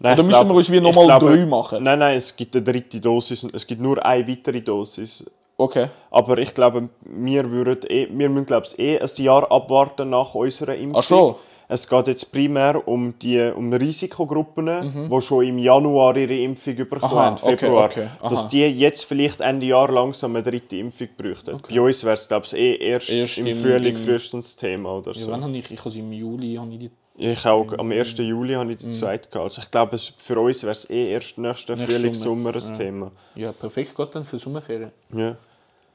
Nein, 0.00 0.14
Oder 0.14 0.22
müssen 0.24 0.28
glaube- 0.38 0.50
wir 0.50 0.54
uns 0.56 0.70
wie 0.72 0.80
nochmal 0.80 1.18
drei 1.20 1.46
machen? 1.46 1.82
Nein, 1.84 1.98
nein, 2.00 2.16
es 2.16 2.34
gibt 2.34 2.56
eine 2.56 2.64
dritte 2.64 3.00
Dosis. 3.00 3.44
Es 3.52 3.64
gibt 3.66 3.80
nur 3.80 4.04
eine 4.04 4.26
weitere 4.26 4.60
Dosis. 4.60 5.22
Okay. 5.64 5.86
Aber 6.10 6.38
ich 6.38 6.52
glaube, 6.54 6.88
wir, 7.02 7.50
würden 7.50 7.82
eh, 7.90 8.06
wir 8.10 8.28
müssen 8.28 8.46
glaube 8.46 8.66
ich, 8.66 8.78
eh 8.78 8.98
ein 9.00 9.08
Jahr 9.16 9.50
abwarten 9.50 10.10
nach 10.10 10.34
unserer 10.34 10.74
Impfung. 10.74 10.98
Ach 11.00 11.02
so. 11.02 11.38
Es 11.66 11.88
geht 11.88 12.06
jetzt 12.08 12.30
primär 12.30 12.86
um 12.86 13.14
die 13.22 13.40
um 13.56 13.72
Risikogruppen, 13.72 14.66
Mhm. 14.66 15.10
die 15.10 15.20
schon 15.22 15.46
im 15.46 15.58
Januar 15.58 16.14
ihre 16.16 16.36
Impfung 16.36 16.76
bekommen 16.76 17.10
haben, 17.14 17.36
okay, 17.42 17.56
Februar. 17.56 17.86
okay, 17.86 18.06
aha. 18.20 18.28
Dass 18.28 18.48
die 18.48 18.66
jetzt 18.66 19.04
vielleicht 19.06 19.40
Ende 19.40 19.66
Jahr 19.66 19.90
langsam 19.90 20.36
eine 20.36 20.42
dritte 20.42 20.76
Impfung 20.76 21.08
bräuchten. 21.16 21.58
Bei 21.68 21.80
uns 21.80 22.04
wäre 22.04 22.14
es 22.14 22.28
glaube 22.28 22.44
ich 22.46 22.54
eh 22.54 22.76
erst, 22.76 23.10
Erst 23.10 23.38
im 23.38 23.46
im- 23.46 23.56
Frühling 23.56 23.96
im- 23.96 24.02
frühestens 24.04 24.54
Thema 24.56 24.90
oder 24.98 25.12
Ja, 25.12 25.24
so. 25.24 25.30
wann 25.30 25.42
habe 25.42 25.56
ich? 25.56 25.70
Ich 25.70 25.82
habe 25.84 25.94
im 25.98 26.12
Juli 26.12 26.54
habe 26.56 26.70
ich 26.72 26.78
die. 26.80 26.90
Ich 27.16 27.46
auch, 27.46 27.72
am 27.78 27.90
1. 27.92 28.18
Juli 28.22 28.54
habe 28.54 28.66
Mhm. 28.66 28.70
ich 28.72 28.76
die 28.78 28.90
zweite 28.90 29.28
gehabt. 29.30 29.44
Also 29.46 29.62
ich 29.62 29.70
glaube, 29.70 29.96
für 30.18 30.38
uns 30.38 30.62
wäre 30.64 30.72
es 30.72 30.90
eh 30.90 31.12
erst 31.12 31.38
nächsten 31.38 31.76
Frühling, 31.78 32.12
Sommer, 32.12 32.52
Sommer 32.52 32.72
ein 32.72 32.78
Thema. 32.78 33.10
Ja, 33.36 33.52
perfekt 33.52 33.94
geht 33.96 34.14
dann 34.14 34.24
für 34.26 34.38
Sommerferien. 34.38 34.90
Ja. 35.14 35.36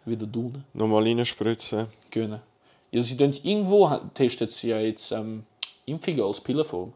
Wieder 0.06 0.32
tun. 0.32 0.64
Nochmal 0.74 1.04
reinspritzen. 1.04 1.88
Gönnen. 2.10 2.42
Ja, 2.92 3.04
sie 3.04 3.18
tun 3.18 3.38
irgendwo 3.44 3.90
testen 4.14 4.48
sie 4.48 4.70
ja 4.70 4.80
jetzt 4.80 5.12
ähm, 5.12 5.44
Impfungen 5.86 6.22
als 6.22 6.42
Pillenform. 6.42 6.94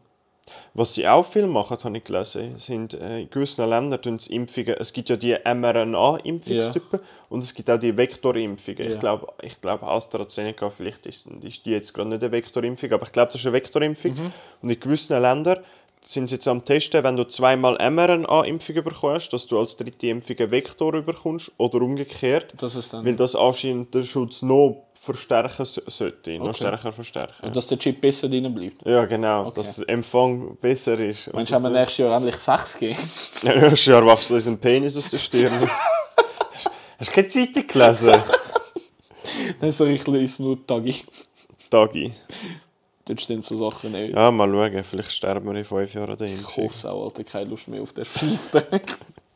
Was 0.74 0.94
sie 0.94 1.06
auch 1.08 1.24
viel 1.24 1.46
machen, 1.46 1.78
habe 1.82 1.96
ich 1.96 2.04
gelesen, 2.04 2.58
sind 2.58 2.94
äh, 2.94 3.20
in 3.20 3.30
gewissen 3.30 3.68
Ländern 3.68 4.02
tun 4.02 4.18
sie 4.18 4.34
Impfungen. 4.34 4.74
Es 4.78 4.92
gibt 4.92 5.08
ja 5.08 5.16
die 5.16 5.34
mRNA-Impfungstypen 5.34 7.00
und 7.30 7.42
es 7.42 7.54
gibt 7.54 7.70
auch 7.70 7.78
die 7.78 7.96
Vektorimpfungen. 7.96 8.84
Ja. 8.84 8.94
Ich 8.94 9.00
glaube, 9.00 9.32
ich 9.42 9.60
glaube 9.60 9.86
AstraZeneca, 9.86 10.68
vielleicht 10.70 11.06
ist, 11.06 11.28
ist 11.42 11.64
die 11.64 11.70
jetzt 11.70 11.94
gerade 11.94 12.10
nicht 12.10 12.22
eine 12.22 12.32
Vektorimpfung, 12.32 12.92
aber 12.92 13.04
ich 13.06 13.12
glaube, 13.12 13.32
das 13.32 13.40
ist 13.40 13.46
eine 13.46 13.54
Vektorimpfung. 13.54 14.14
Mhm. 14.14 14.32
Und 14.62 14.70
in 14.70 14.80
gewissen 14.80 15.20
Ländern 15.20 15.60
sind 16.06 16.28
sie 16.28 16.34
jetzt 16.36 16.46
am 16.48 16.64
Testen, 16.64 17.02
wenn 17.02 17.16
du 17.16 17.24
zweimal 17.24 17.76
mRNA-Impfung 17.90 18.74
bekommst, 18.84 19.32
dass 19.32 19.46
du 19.46 19.58
als 19.58 19.76
dritte 19.76 20.06
Impfung 20.08 20.36
einen 20.38 20.50
Vektor 20.50 20.92
bekommst 21.02 21.50
oder 21.56 21.80
umgekehrt. 21.80 22.52
Das 22.58 22.74
ist 22.74 22.92
dann. 22.92 23.04
Weil 23.06 23.16
das 23.16 23.34
anscheinend 23.34 23.94
den 23.94 24.04
Schutz 24.04 24.42
noch 24.42 24.84
verstärken 24.94 25.64
so- 25.66 25.82
sollte, 25.86 26.38
noch 26.38 26.46
Okay. 26.48 26.56
stärker 26.56 26.92
verstärken. 26.92 27.52
dass 27.52 27.66
der 27.68 27.78
Chip 27.78 28.00
besser 28.00 28.28
drin 28.28 28.54
bleibt. 28.54 28.86
Ja, 28.86 29.04
genau, 29.06 29.46
Okay. 29.46 29.56
dass 29.56 29.76
der 29.76 29.88
Empfang 29.90 30.56
besser 30.56 30.98
ist. 30.98 31.28
Und 31.28 31.34
Meinst 31.36 31.50
du, 31.50 31.54
dass 31.54 31.62
haben 31.62 31.64
wir 31.64 31.70
du- 31.70 31.78
nächstes 31.80 31.98
Jahr 31.98 32.16
endlich 32.16 32.36
6 32.36 32.78
gegeben? 32.78 32.98
Ja, 33.42 33.54
nächstes 33.54 33.86
Jahr 33.86 34.06
wächst 34.06 34.30
uns 34.30 34.46
ein 34.46 34.58
Penis 34.58 34.96
aus 34.96 35.08
der 35.08 35.18
Stirn. 35.18 35.52
Hast 36.98 37.10
du 37.10 37.14
keine 37.14 37.28
Zeitung 37.28 37.66
gelesen? 37.66 38.14
Nein, 39.60 39.72
so 39.72 39.84
ich 39.86 40.06
lese 40.06 40.42
nur 40.42 40.66
Tagi. 40.66 40.94
Tagi. 41.70 42.12
Dort 43.06 43.20
stehen 43.20 43.42
so 43.42 43.56
Sachen 43.56 43.92
nicht. 43.92 44.14
Ja, 44.14 44.30
mal 44.30 44.50
schauen, 44.50 44.84
vielleicht 44.84 45.12
sterben 45.12 45.46
wir 45.46 45.54
in 45.54 45.64
fünf 45.64 45.92
Jahren 45.92 46.16
der 46.16 46.26
Ich 46.26 46.56
hoffe 46.56 46.74
es 46.74 46.86
auch, 46.86 47.04
Alter. 47.04 47.24
Keine 47.24 47.50
Lust 47.50 47.68
mehr 47.68 47.82
auf 47.82 47.92
den 47.92 48.04
Scheiße. 48.04 48.66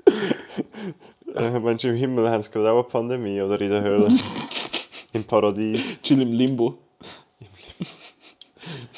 Äh, 1.35 1.61
meinst 1.61 1.85
du, 1.85 1.89
im 1.89 1.97
Himmel 1.97 2.29
haben 2.29 2.43
sie 2.43 2.51
gerade 2.51 2.71
auch 2.71 2.81
eine 2.81 2.85
Pandemie 2.85 3.41
oder 3.43 3.61
in 3.61 3.69
der 3.69 3.83
Höhle? 3.83 4.09
Im 5.13 5.25
Paradies. 5.25 6.01
Chill 6.03 6.21
im 6.21 6.33
Limbo. 6.33 6.79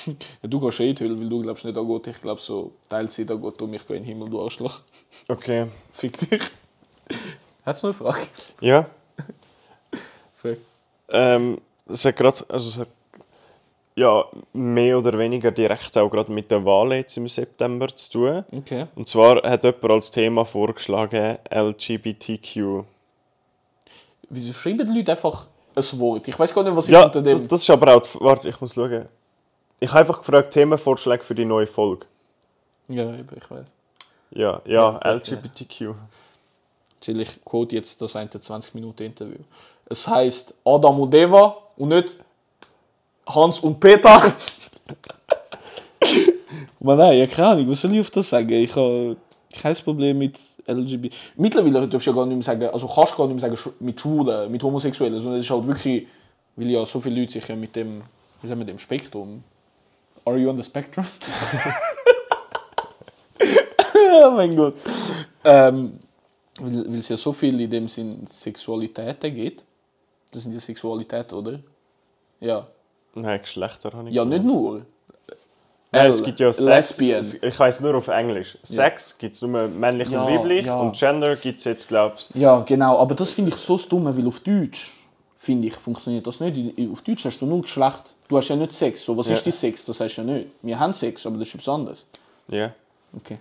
Ja, 0.06 0.48
du 0.48 0.60
gehst 0.60 0.80
eh 0.80 0.90
in 0.90 0.96
die 0.96 1.04
Hölle, 1.04 1.20
weil 1.20 1.28
du 1.28 1.42
glaubst 1.42 1.64
nicht 1.64 1.76
an 1.76 1.86
Gott. 1.86 2.06
Ich 2.06 2.20
glaube 2.20 2.40
so, 2.40 2.72
Teilzeit 2.88 3.30
an 3.30 3.40
Gott 3.40 3.60
und 3.62 3.74
ich 3.74 3.86
gehe 3.86 3.96
in 3.96 4.02
den 4.02 4.08
Himmel, 4.08 4.30
du 4.30 4.40
Arschloch. 4.40 4.82
Okay. 5.28 5.66
Fick 5.92 6.18
dich. 6.18 6.42
Hast 7.64 7.82
du 7.82 7.88
noch 7.88 8.00
eine 8.00 8.12
Frage? 8.12 8.26
Ja. 8.60 8.90
Frag. 10.34 10.58
Ähm, 11.10 11.60
es 11.86 12.04
hat 12.04 12.16
gerade, 12.16 12.44
also 12.48 12.68
es 12.68 12.78
hat 12.78 12.88
ja 13.96 14.24
mehr 14.52 14.98
oder 14.98 15.18
weniger 15.18 15.50
direkt 15.50 15.96
auch 15.98 16.08
gerade 16.08 16.30
mit 16.32 16.50
der 16.50 16.64
Wahl 16.64 16.92
jetzt 16.94 17.16
im 17.16 17.28
September 17.28 17.88
zu 17.88 18.10
tun. 18.12 18.44
Okay. 18.52 18.86
Und 18.94 19.08
zwar 19.08 19.42
hat 19.42 19.64
jemand 19.64 19.90
als 19.90 20.10
Thema 20.10 20.44
vorgeschlagen 20.44 21.38
LGBTQ. 21.52 22.84
Wieso 24.28 24.52
schreiben 24.52 24.86
die 24.86 24.98
Leute 24.98 25.12
einfach 25.12 25.48
ein 25.74 25.98
Wort? 25.98 26.28
Ich 26.28 26.38
weiß 26.38 26.54
gar 26.54 26.62
nicht, 26.62 26.76
was 26.76 26.86
ich 26.88 26.92
Ja, 26.92 27.04
unter 27.06 27.20
das, 27.22 27.38
dem... 27.38 27.48
das 27.48 27.60
ist 27.62 27.70
aber 27.70 27.96
auch. 27.96 28.00
die- 28.00 28.20
Warte, 28.20 28.48
ich 28.48 28.60
muss 28.60 28.74
schauen. 28.74 29.08
Ich 29.80 29.88
habe 29.90 30.00
einfach 30.00 30.18
gefragt, 30.18 30.52
Themenvorschläge 30.52 31.24
für 31.24 31.34
die 31.34 31.44
neue 31.44 31.66
Folge. 31.66 32.06
Ja, 32.88 33.12
ich 33.14 33.50
weiß. 33.50 33.72
Ja, 34.32 34.60
ja, 34.64 35.00
Ja, 35.04 35.12
LGBTQ. 35.14 35.94
Chill, 37.00 37.20
ich 37.20 37.42
quote 37.44 37.76
jetzt 37.76 38.00
das 38.02 38.14
eine 38.14 38.28
20 38.30 38.74
Minuten 38.74 39.02
Interview. 39.04 39.38
Es 39.86 40.06
heißt 40.06 40.54
Adam 40.64 41.00
und 41.00 41.14
Eva 41.14 41.56
und 41.76 41.88
nicht 41.88 42.16
Hans 43.34 43.60
und 43.60 43.80
Peter. 43.80 44.20
Man, 46.80 46.96
nein, 46.96 47.18
ja, 47.18 47.26
keine 47.26 47.48
Ahnung, 47.48 47.70
was 47.70 47.80
soll 47.80 47.94
ich 47.94 48.00
auf 48.00 48.10
das 48.10 48.28
sagen? 48.28 48.50
Ich 48.50 48.74
habe 48.74 49.16
kein 49.60 49.74
Problem 49.76 50.18
mit 50.18 50.38
LGBT. 50.66 51.14
Mittlerweile 51.36 51.86
darfst 51.86 52.06
du 52.06 52.10
ja 52.10 52.16
gar 52.16 52.26
nicht 52.26 52.36
mehr 52.36 52.42
sagen, 52.42 52.64
also 52.64 52.86
kannst 52.86 53.12
du 53.12 53.16
gar 53.16 53.26
nicht 53.26 53.40
mehr 53.40 53.50
sagen 53.50 53.74
mit 53.80 54.00
Schwulen, 54.00 54.50
mit 54.50 54.62
Homosexuellen, 54.62 55.20
sondern 55.20 55.40
es 55.40 55.46
ist 55.46 55.50
halt 55.50 55.66
wirklich, 55.66 56.06
weil 56.56 56.70
ja 56.70 56.84
so 56.86 57.00
viele 57.00 57.20
Leute 57.20 57.32
sich 57.32 57.46
ja 57.46 57.56
mit 57.56 57.76
dem, 57.76 58.02
wie 58.40 58.48
sagen 58.48 58.60
wir, 58.60 58.66
dem 58.66 58.78
Spektrum. 58.78 59.44
Are 60.24 60.36
you 60.36 60.48
on 60.48 60.56
the 60.56 60.62
spectrum? 60.62 61.04
oh 64.24 64.30
mein 64.32 64.56
Gott. 64.56 64.74
Ähm, 65.44 65.98
weil, 66.60 66.98
es 66.98 67.08
ja 67.08 67.16
so 67.16 67.32
viel 67.32 67.58
in 67.60 67.70
dem 67.70 67.88
Sinn 67.88 68.26
Sexualitäten 68.26 69.34
gibt. 69.34 69.64
Das 70.30 70.42
sind 70.42 70.52
ja 70.52 70.60
Sexualität, 70.60 71.32
oder? 71.32 71.60
Ja. 72.40 72.66
Nein, 73.14 73.40
Geschlechter 73.40 73.92
habe 73.92 74.08
ich 74.08 74.14
Ja, 74.14 74.24
nicht 74.24 74.44
nur. 74.44 74.82
Nein, 75.92 76.06
es 76.06 76.22
gibt 76.22 76.38
ja 76.38 76.52
Sex. 76.52 76.64
Lesbian. 76.66 77.18
es- 77.20 77.34
Ich 77.42 77.58
weiß 77.58 77.80
nur 77.80 77.96
auf 77.96 78.06
Englisch. 78.08 78.56
Sex 78.62 79.18
gibt 79.18 79.34
es 79.34 79.42
nur 79.42 79.66
männlich 79.68 80.08
Ja, 80.08 80.22
und 80.22 80.32
weiblich. 80.32 80.66
ja. 80.66 80.78
Und 80.78 80.96
Gender 80.96 81.34
gibt 81.34 81.58
es 81.58 81.64
jetzt, 81.64 81.88
glaube 81.88 82.14
ich. 82.18 82.30
Ja, 82.40 82.60
genau. 82.60 82.98
Aber 82.98 83.14
das 83.16 83.32
finde 83.32 83.50
ich 83.50 83.56
so 83.56 83.76
dumm, 83.76 84.04
weil 84.16 84.26
auf 84.28 84.38
Deutsch, 84.40 84.92
finde 85.36 85.66
ich, 85.66 85.74
funktioniert 85.74 86.24
das 86.26 86.38
nicht. 86.38 86.78
Auf 86.92 87.00
Deutsch 87.02 87.24
hast 87.24 87.40
du 87.40 87.46
nur 87.46 87.62
Geschlecht. 87.62 88.04
Du 88.28 88.36
hast 88.36 88.48
ja 88.48 88.54
nicht 88.54 88.72
Sex. 88.72 89.04
So, 89.04 89.16
was 89.16 89.26
Ja. 89.26 89.34
ist 89.34 89.44
die 89.44 89.50
Sex? 89.50 89.84
Das 89.84 89.98
heißt 90.00 90.18
ja 90.18 90.22
nicht. 90.22 90.46
Wir 90.62 90.78
haben 90.78 90.92
Sex, 90.92 91.26
aber 91.26 91.38
das 91.38 91.48
ist 91.48 91.54
etwas 91.56 91.68
anderes. 91.74 92.06
Ja. 92.46 92.72
Okay. 93.16 93.38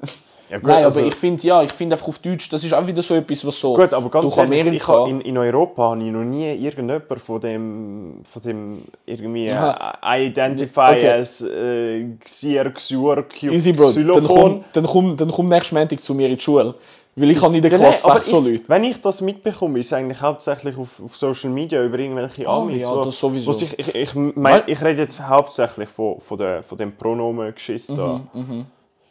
ja 0.50 0.58
gut, 0.58 0.66
Nein, 0.68 0.84
also- 0.84 0.98
aber 0.98 1.08
ich 1.08 1.14
finde, 1.14 1.42
ja, 1.46 1.62
ich 1.62 1.72
finde 1.72 1.94
einfach 1.94 2.08
auf 2.08 2.18
Deutsch, 2.18 2.48
das 2.50 2.62
ist 2.64 2.72
auch 2.74 2.86
wieder 2.86 3.02
so 3.02 3.14
etwas, 3.14 3.44
was 3.46 3.58
so 3.60 3.74
Gut, 3.74 3.92
aber 3.92 4.08
ganz 4.10 4.34
durch 4.34 4.36
ehrlich, 4.50 4.74
ich 4.76 4.88
Amerika... 4.88 5.06
in, 5.10 5.20
in 5.20 5.38
Europa 5.38 5.90
habe 5.90 6.02
ich 6.02 6.10
noch 6.12 6.24
nie 6.24 6.52
irgendjemand 6.54 7.20
von 7.20 7.40
dem, 7.40 8.20
von 8.24 8.42
dem 8.42 8.82
irgendwie 9.06 9.48
äh, 9.48 10.26
Identify 10.26 10.80
Okay. 10.80 11.10
as 11.10 11.40
äh, 11.42 12.06
Xier, 12.20 12.70
Xur, 12.72 13.24
Easy, 13.42 13.72
Bro. 13.72 13.92
Dann 13.92 14.24
komm, 14.26 14.64
dann, 14.72 14.86
komm, 14.86 15.16
dann 15.16 15.30
komm 15.30 15.48
nächsten 15.48 15.74
Montag 15.76 16.00
zu 16.00 16.14
mir 16.14 16.28
in 16.28 16.34
die 16.36 16.40
Schule. 16.40 16.74
Weil 17.16 17.30
ich 17.30 17.40
habe 17.40 17.54
in 17.54 17.62
der 17.62 17.70
Klasse 17.70 18.10
sechs 18.10 18.26
so 18.26 18.40
ich, 18.40 18.50
Leute. 18.54 18.64
Wenn 18.66 18.82
ich 18.84 19.00
das 19.00 19.20
mitbekomme, 19.20 19.78
ist 19.78 19.86
es 19.86 19.92
eigentlich 19.92 20.20
hauptsächlich 20.20 20.76
auf, 20.76 21.00
auf 21.04 21.16
Social 21.16 21.48
Media 21.50 21.80
über 21.84 21.96
irgendwelche 21.96 22.48
Ah, 22.48 22.58
Amis. 22.60 22.82
ja, 22.82 22.90
wo, 22.90 23.04
das 23.04 23.20
sowieso. 23.20 23.46
wo 23.48 23.52
sich, 23.52 23.78
ich, 23.78 23.94
ich, 23.94 24.14
mein, 24.16 24.62
ich 24.66 24.82
rede 24.82 25.02
jetzt 25.02 25.20
hauptsächlich 25.24 25.88
von, 25.88 26.18
von, 26.20 26.38
der, 26.38 26.64
von 26.64 26.76
dem 26.76 26.90
Pronomen-Geschiss 26.96 27.86
da. 27.86 28.20
Mhm, 28.32 28.66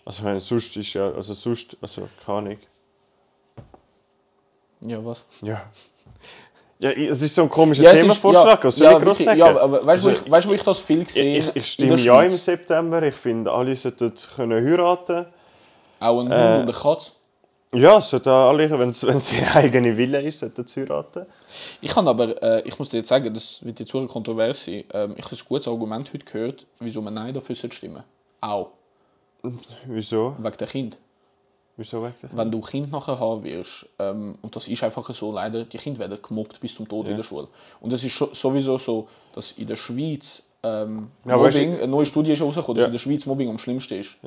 Also 0.06 0.24
meine, 0.24 0.42
sonst 0.42 0.76
ist 0.78 0.94
ja, 0.94 1.12
also 1.12 1.34
sonst, 1.34 1.78
also 1.82 2.08
keine 2.26 2.38
Ahnung. 2.38 2.58
Ja, 4.82 5.04
was? 5.06 5.26
Ja. 5.42 5.64
Ja, 6.80 6.90
es 6.92 7.22
ist 7.22 7.34
so 7.36 7.44
ein 7.44 7.50
komischer 7.50 7.84
Ja, 7.84 7.94
Themenvorschlag, 7.94 8.60
ja, 8.60 8.64
was 8.66 8.76
soll 8.76 8.86
ja, 8.88 8.98
ich 8.98 9.04
groß 9.04 9.18
sagen? 9.20 9.40
Ja, 9.40 9.58
aber 9.58 9.86
weißt 9.86 10.06
du, 10.06 10.10
Also, 10.10 10.26
wo 10.30 10.50
wo 10.50 10.54
ich 10.54 10.64
das 10.64 10.82
viel 10.82 11.06
gesehen 11.06 11.38
ich, 11.40 11.56
ich, 11.56 11.66
stimme 11.72 11.96
ja 11.96 12.22
im? 12.24 12.30
September. 12.32 13.02
Ich 13.04 13.16
finde, 13.16 13.50
alle 13.52 13.74
sollten 13.76 14.14
können 14.36 14.66
heiraten 14.66 15.28
Auch 16.00 16.20
ein 16.20 16.26
Hund 16.28 16.32
Äh, 16.32 16.56
und 16.56 16.62
eine 16.64 16.74
Katze. 16.74 17.14
Ja, 17.74 18.02
sollten 18.02 18.30
alle, 18.30 18.70
wenn 18.78 18.90
es 18.90 19.08
wenn 19.08 19.16
es 19.16 19.32
ihre 19.32 19.56
eigene 19.56 19.96
Wille 19.96 20.22
ist, 20.22 20.40
sollten 20.42 20.68
sie 20.68 20.82
heiraten. 20.82 21.26
Ich 21.80 21.92
kann 21.94 22.08
aber, 22.08 22.42
äh, 22.44 22.62
ich 22.68 22.78
muss 22.78 22.90
dir 22.90 22.98
jetzt 22.98 23.10
sagen, 23.10 23.34
das 23.34 23.64
wird 23.66 23.80
jetzt 23.80 23.92
so 23.92 24.06
kontrovers 24.06 24.66
sein. 24.66 24.84
Ähm, 24.94 25.16
ich 25.18 25.24
habe 25.26 25.36
ein 25.36 25.48
gutes 25.48 25.68
Argument 25.70 26.14
heute 26.14 26.26
gehört, 26.26 26.66
wieso 26.80 27.02
man 27.02 27.14
Nein 27.14 27.34
dafür 27.34 27.56
sollte 27.56 27.78
stimmen 27.78 28.04
Auch, 28.42 28.72
Wieso? 29.88 30.36
wegen 30.40 30.58
der 30.58 30.68
Kind. 30.68 30.98
Wieso 31.76 32.04
weg? 32.04 32.14
Wenn 32.32 32.52
du 32.52 32.62
Kind 32.62 32.92
nachher 32.92 33.20
haben 33.20 33.44
wirst, 33.44 33.90
ähm, 34.00 34.38
und 34.42 34.56
das 34.56 34.68
ist 34.68 34.84
einfach 34.84 35.10
so 35.12 35.32
leider, 35.32 35.66
die 35.66 35.78
Kinder 35.78 36.00
werden 36.00 36.20
gemobbt 36.22 36.60
bis 36.60 36.76
zum 36.76 36.88
Tod 36.88 37.10
in 37.10 37.18
der 37.18 37.24
Schule. 37.24 37.48
Und 37.82 37.92
es 37.92 38.04
ist 38.04 38.16
sowieso 38.16 38.78
so, 38.78 39.08
dass 39.34 39.54
in 39.54 39.66
der 39.68 39.76
Schweiz 39.76 40.44
ähm, 40.62 41.10
Ja, 41.26 41.36
Mobbing, 41.36 41.76
eine 41.78 41.88
neue 41.88 42.06
Studie 42.06 42.34
ist 42.34 42.42
rausgekommen, 42.42 42.76
dass 42.78 42.84
Ja. 42.84 42.88
in 42.88 42.92
der 42.94 43.00
Schweiz 43.00 43.26
Mobbing 43.26 43.50
am 43.50 43.58
schlimmsten 43.58 43.96
ist. 44.00 44.18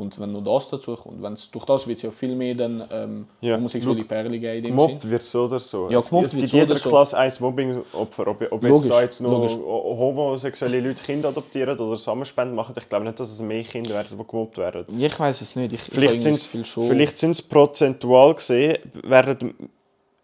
Und 0.00 0.18
wenn 0.18 0.32
nur 0.32 0.42
das 0.42 0.68
dazu 0.68 0.94
kommt, 0.96 1.22
wenn's, 1.22 1.50
durch 1.50 1.64
das 1.64 1.86
wird 1.86 1.98
es 1.98 2.02
ja 2.02 2.10
viel 2.10 2.34
mehr 2.34 2.54
dann 2.54 2.84
ähm, 2.90 3.26
Ja. 3.40 3.56
homosexuelle 3.56 4.04
Pärchen 4.04 4.40
geben 4.40 4.76
Sinn. 4.80 5.10
wird 5.10 5.22
so 5.22 5.44
oder 5.44 5.60
so. 5.60 5.90
Ja, 5.90 5.98
es, 5.98 6.10
es 6.10 6.32
gibt 6.34 6.52
jeder 6.52 6.76
so. 6.76 6.88
Klasse 6.88 7.18
ein 7.18 7.32
Mobbing-Opfer. 7.38 8.26
Ob, 8.28 8.46
ob 8.50 8.64
jetzt 8.64 8.90
da 8.90 9.02
jetzt 9.02 9.20
noch 9.20 9.30
logisch. 9.30 9.52
homosexuelle 9.54 10.80
Leute 10.80 11.02
Kinder 11.02 11.28
adoptieren 11.28 11.78
oder 11.78 11.96
Zusammenspenden 11.96 12.54
machen, 12.56 12.74
ich 12.78 12.88
glaube 12.88 13.04
nicht, 13.04 13.20
dass 13.20 13.30
es 13.30 13.40
mehr 13.40 13.62
Kinder 13.62 13.90
werden, 13.90 14.18
die 14.18 14.26
gemobbt 14.26 14.58
werden. 14.58 14.84
Ich 15.00 15.18
weiß 15.20 15.40
es 15.40 15.54
nicht. 15.56 15.72
Ich, 15.72 15.82
ich 15.82 15.94
Vielleicht 15.94 16.20
sind 16.20 16.34
sind's 17.16 17.42
prozentual 17.42 18.34
gesehen, 18.34 18.78
werden 19.04 19.54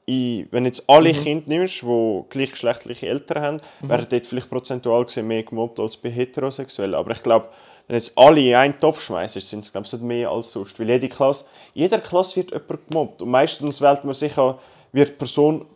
in, 0.08 0.46
wenn 0.52 0.64
jetzt 0.64 0.88
alle 0.88 1.10
Mhm. 1.12 1.16
Kinder 1.16 1.44
nimmst, 1.48 1.82
die 1.82 2.22
gleichgeschlechtliche 2.30 3.08
Eltern 3.08 3.42
haben, 3.42 3.56
werden 3.82 4.06
dort 4.08 4.26
vielleicht 4.26 4.48
prozentual 4.48 5.04
gesehen 5.04 5.26
mehr 5.26 5.42
gemobbt 5.42 5.80
als 5.80 5.96
bei 5.96 6.10
Heterosexuellen. 6.10 6.94
Aber 6.94 7.10
ich 7.10 7.22
glaube, 7.22 7.48
wenn 7.86 7.94
jetzt 7.96 8.12
alle 8.16 8.40
in 8.40 8.54
einen 8.54 8.78
Topf 8.78 9.00
schmeißen, 9.00 9.40
sind 9.40 9.60
es 9.60 9.72
glaube 9.72 9.86
ich 9.86 10.00
mehr 10.00 10.30
als 10.30 10.52
sonst. 10.52 10.78
Weil 10.78 10.88
jede 10.88 11.08
Klasse, 11.08 11.44
jeder 11.74 11.98
Klasse 12.00 12.36
wird 12.36 12.50
jemand 12.50 12.88
gemobbt. 12.88 13.22
Und 13.22 13.30
meistens 13.30 13.80
wählt 13.80 14.04
man 14.04 14.14
sich 14.14 14.36
auch, 14.38 14.58
wird 14.92 15.08
die 15.10 15.12
Person 15.14 15.66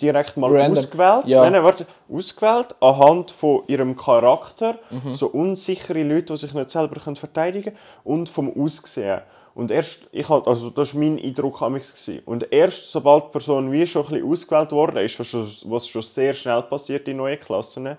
direkt 0.00 0.36
mal 0.36 0.54
Random. 0.54 0.76
ausgewählt. 0.78 1.24
Ja. 1.26 1.42
Nein, 1.44 1.52
nein, 1.52 1.64
warte, 1.64 1.86
ausgewählt 2.10 2.74
anhand 2.80 3.30
von 3.30 3.62
ihrem 3.68 3.96
Charakter, 3.96 4.78
Mhm. 4.90 5.14
so 5.14 5.28
unsichere 5.28 6.02
Leute, 6.02 6.32
die 6.34 6.36
sich 6.36 6.52
nicht 6.52 6.68
selber 6.70 7.00
können 7.00 7.16
verteidigen 7.16 7.64
können, 7.64 7.78
und 8.04 8.28
vom 8.28 8.52
Aussehen. 8.62 9.22
Und 9.54 9.70
erst, 9.70 10.08
ich 10.12 10.28
halt, 10.28 10.46
also 10.46 10.70
das 10.70 10.94
war 10.94 11.00
mein 11.02 11.18
Eindruck 11.18 11.58
gewesen. 11.60 12.20
Und 12.26 12.50
erst 12.52 12.90
sobald 12.90 13.24
die 13.26 13.30
Person 13.32 13.70
wie 13.70 13.86
schon 13.86 14.02
ein 14.06 14.08
bisschen 14.12 14.30
ausgewählt 14.30 14.72
worden 14.72 14.96
ist, 15.04 15.18
was 15.20 15.28
schon, 15.28 15.46
was 15.66 15.86
schon 15.88 16.02
sehr 16.02 16.34
schnell 16.34 16.62
passiert 16.62 17.06
in 17.08 17.18
neuen 17.18 17.38
Klassen, 17.38 17.96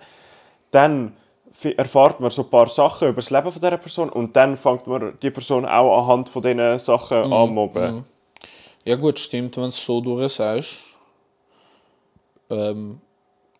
dann 0.71 1.13
erfahrt 1.77 2.19
man 2.19 2.31
so 2.31 2.43
ein 2.43 2.49
paar 2.49 2.67
Sachen 2.67 3.07
über 3.09 3.21
das 3.21 3.29
Leben 3.29 3.51
von 3.51 3.61
dieser 3.61 3.77
Person 3.77 4.09
und 4.09 4.35
dann 4.35 4.57
fängt 4.57 4.87
man 4.87 5.17
die 5.21 5.31
Person 5.31 5.65
auch 5.65 6.01
anhand 6.03 6.29
von 6.29 6.41
diesen 6.41 6.79
Sachen 6.79 7.25
Mhm, 7.27 7.33
an 7.33 7.49
mobben. 7.53 8.05
Ja 8.85 8.95
gut, 8.95 9.17
stimmt, 9.19 9.55
wenn 9.55 9.63
du 9.63 9.69
es 9.69 9.85
so 9.85 10.01
durchsagst. 10.01 10.79
Ähm, 12.49 12.99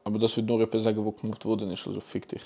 aber 0.03 0.19
das 0.19 0.35
wird 0.35 0.47
nur 0.47 0.59
jemand 0.59 0.83
sagen, 0.83 1.03
der 1.03 1.13
gemobbt 1.13 1.45
worden 1.45 1.71
ist, 1.71 1.87
also 1.87 1.99
fick 2.01 2.27
dich. 2.27 2.41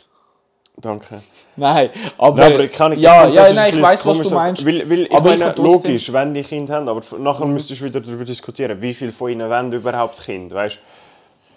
Danke. 0.79 1.23
Nein, 1.55 1.89
aber... 2.19 2.37
Nein, 2.41 2.53
aber 2.53 2.63
ich 2.65 2.71
kann 2.71 2.91
nicht 2.91 3.01
ja, 3.01 3.27
ja, 3.27 3.51
nein, 3.51 3.57
ein 3.57 3.73
ich 3.73 3.81
weiß, 3.81 4.05
was 4.05 4.21
du 4.21 4.35
meinst. 4.35 4.63
Weil, 4.63 4.87
weil 4.87 4.99
ich 5.01 5.11
Aber 5.11 5.33
ich 5.33 5.39
meine, 5.39 5.55
Mhm. 5.57 5.65
logisch, 5.65 6.13
wenn 6.13 6.33
die 6.35 6.43
Kinder 6.43 6.75
haben, 6.75 6.87
aber 6.87 7.01
nachher 7.17 7.47
müsstest 7.47 7.81
du 7.81 7.85
wieder 7.85 7.99
darüber 7.99 8.23
diskutieren, 8.25 8.79
wie 8.79 8.93
viele 8.93 9.11
von 9.11 9.31
ihnen 9.31 9.49
wollen 9.49 9.73
überhaupt 9.73 10.23
Kinder, 10.23 10.55
weißt? 10.57 10.77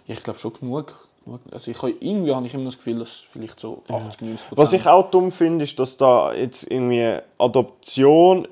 Ich 0.07 0.22
glaube 0.22 0.38
schon 0.38 0.55
genug. 0.55 1.07
Also 1.53 1.71
ich, 1.71 1.77
habe- 1.83 1.95
irgendwie 2.01 2.35
habe 2.35 2.47
ich 2.47 2.55
immer 2.55 2.64
das 2.64 2.77
Gefühl, 2.77 2.99
dass 2.99 3.11
vielleicht 3.31 3.59
so 3.61 3.83
80, 3.88 4.21
90 4.23 4.47
Was 4.53 4.73
ich 4.73 4.87
auch 4.87 5.11
dumm 5.11 5.31
finde, 5.33 5.64
ist, 5.64 5.79
dass 5.79 5.97
da 5.97 6.33
jetzt 6.33 6.71
irgendwie 6.71 7.19
Adoption, 7.38 8.49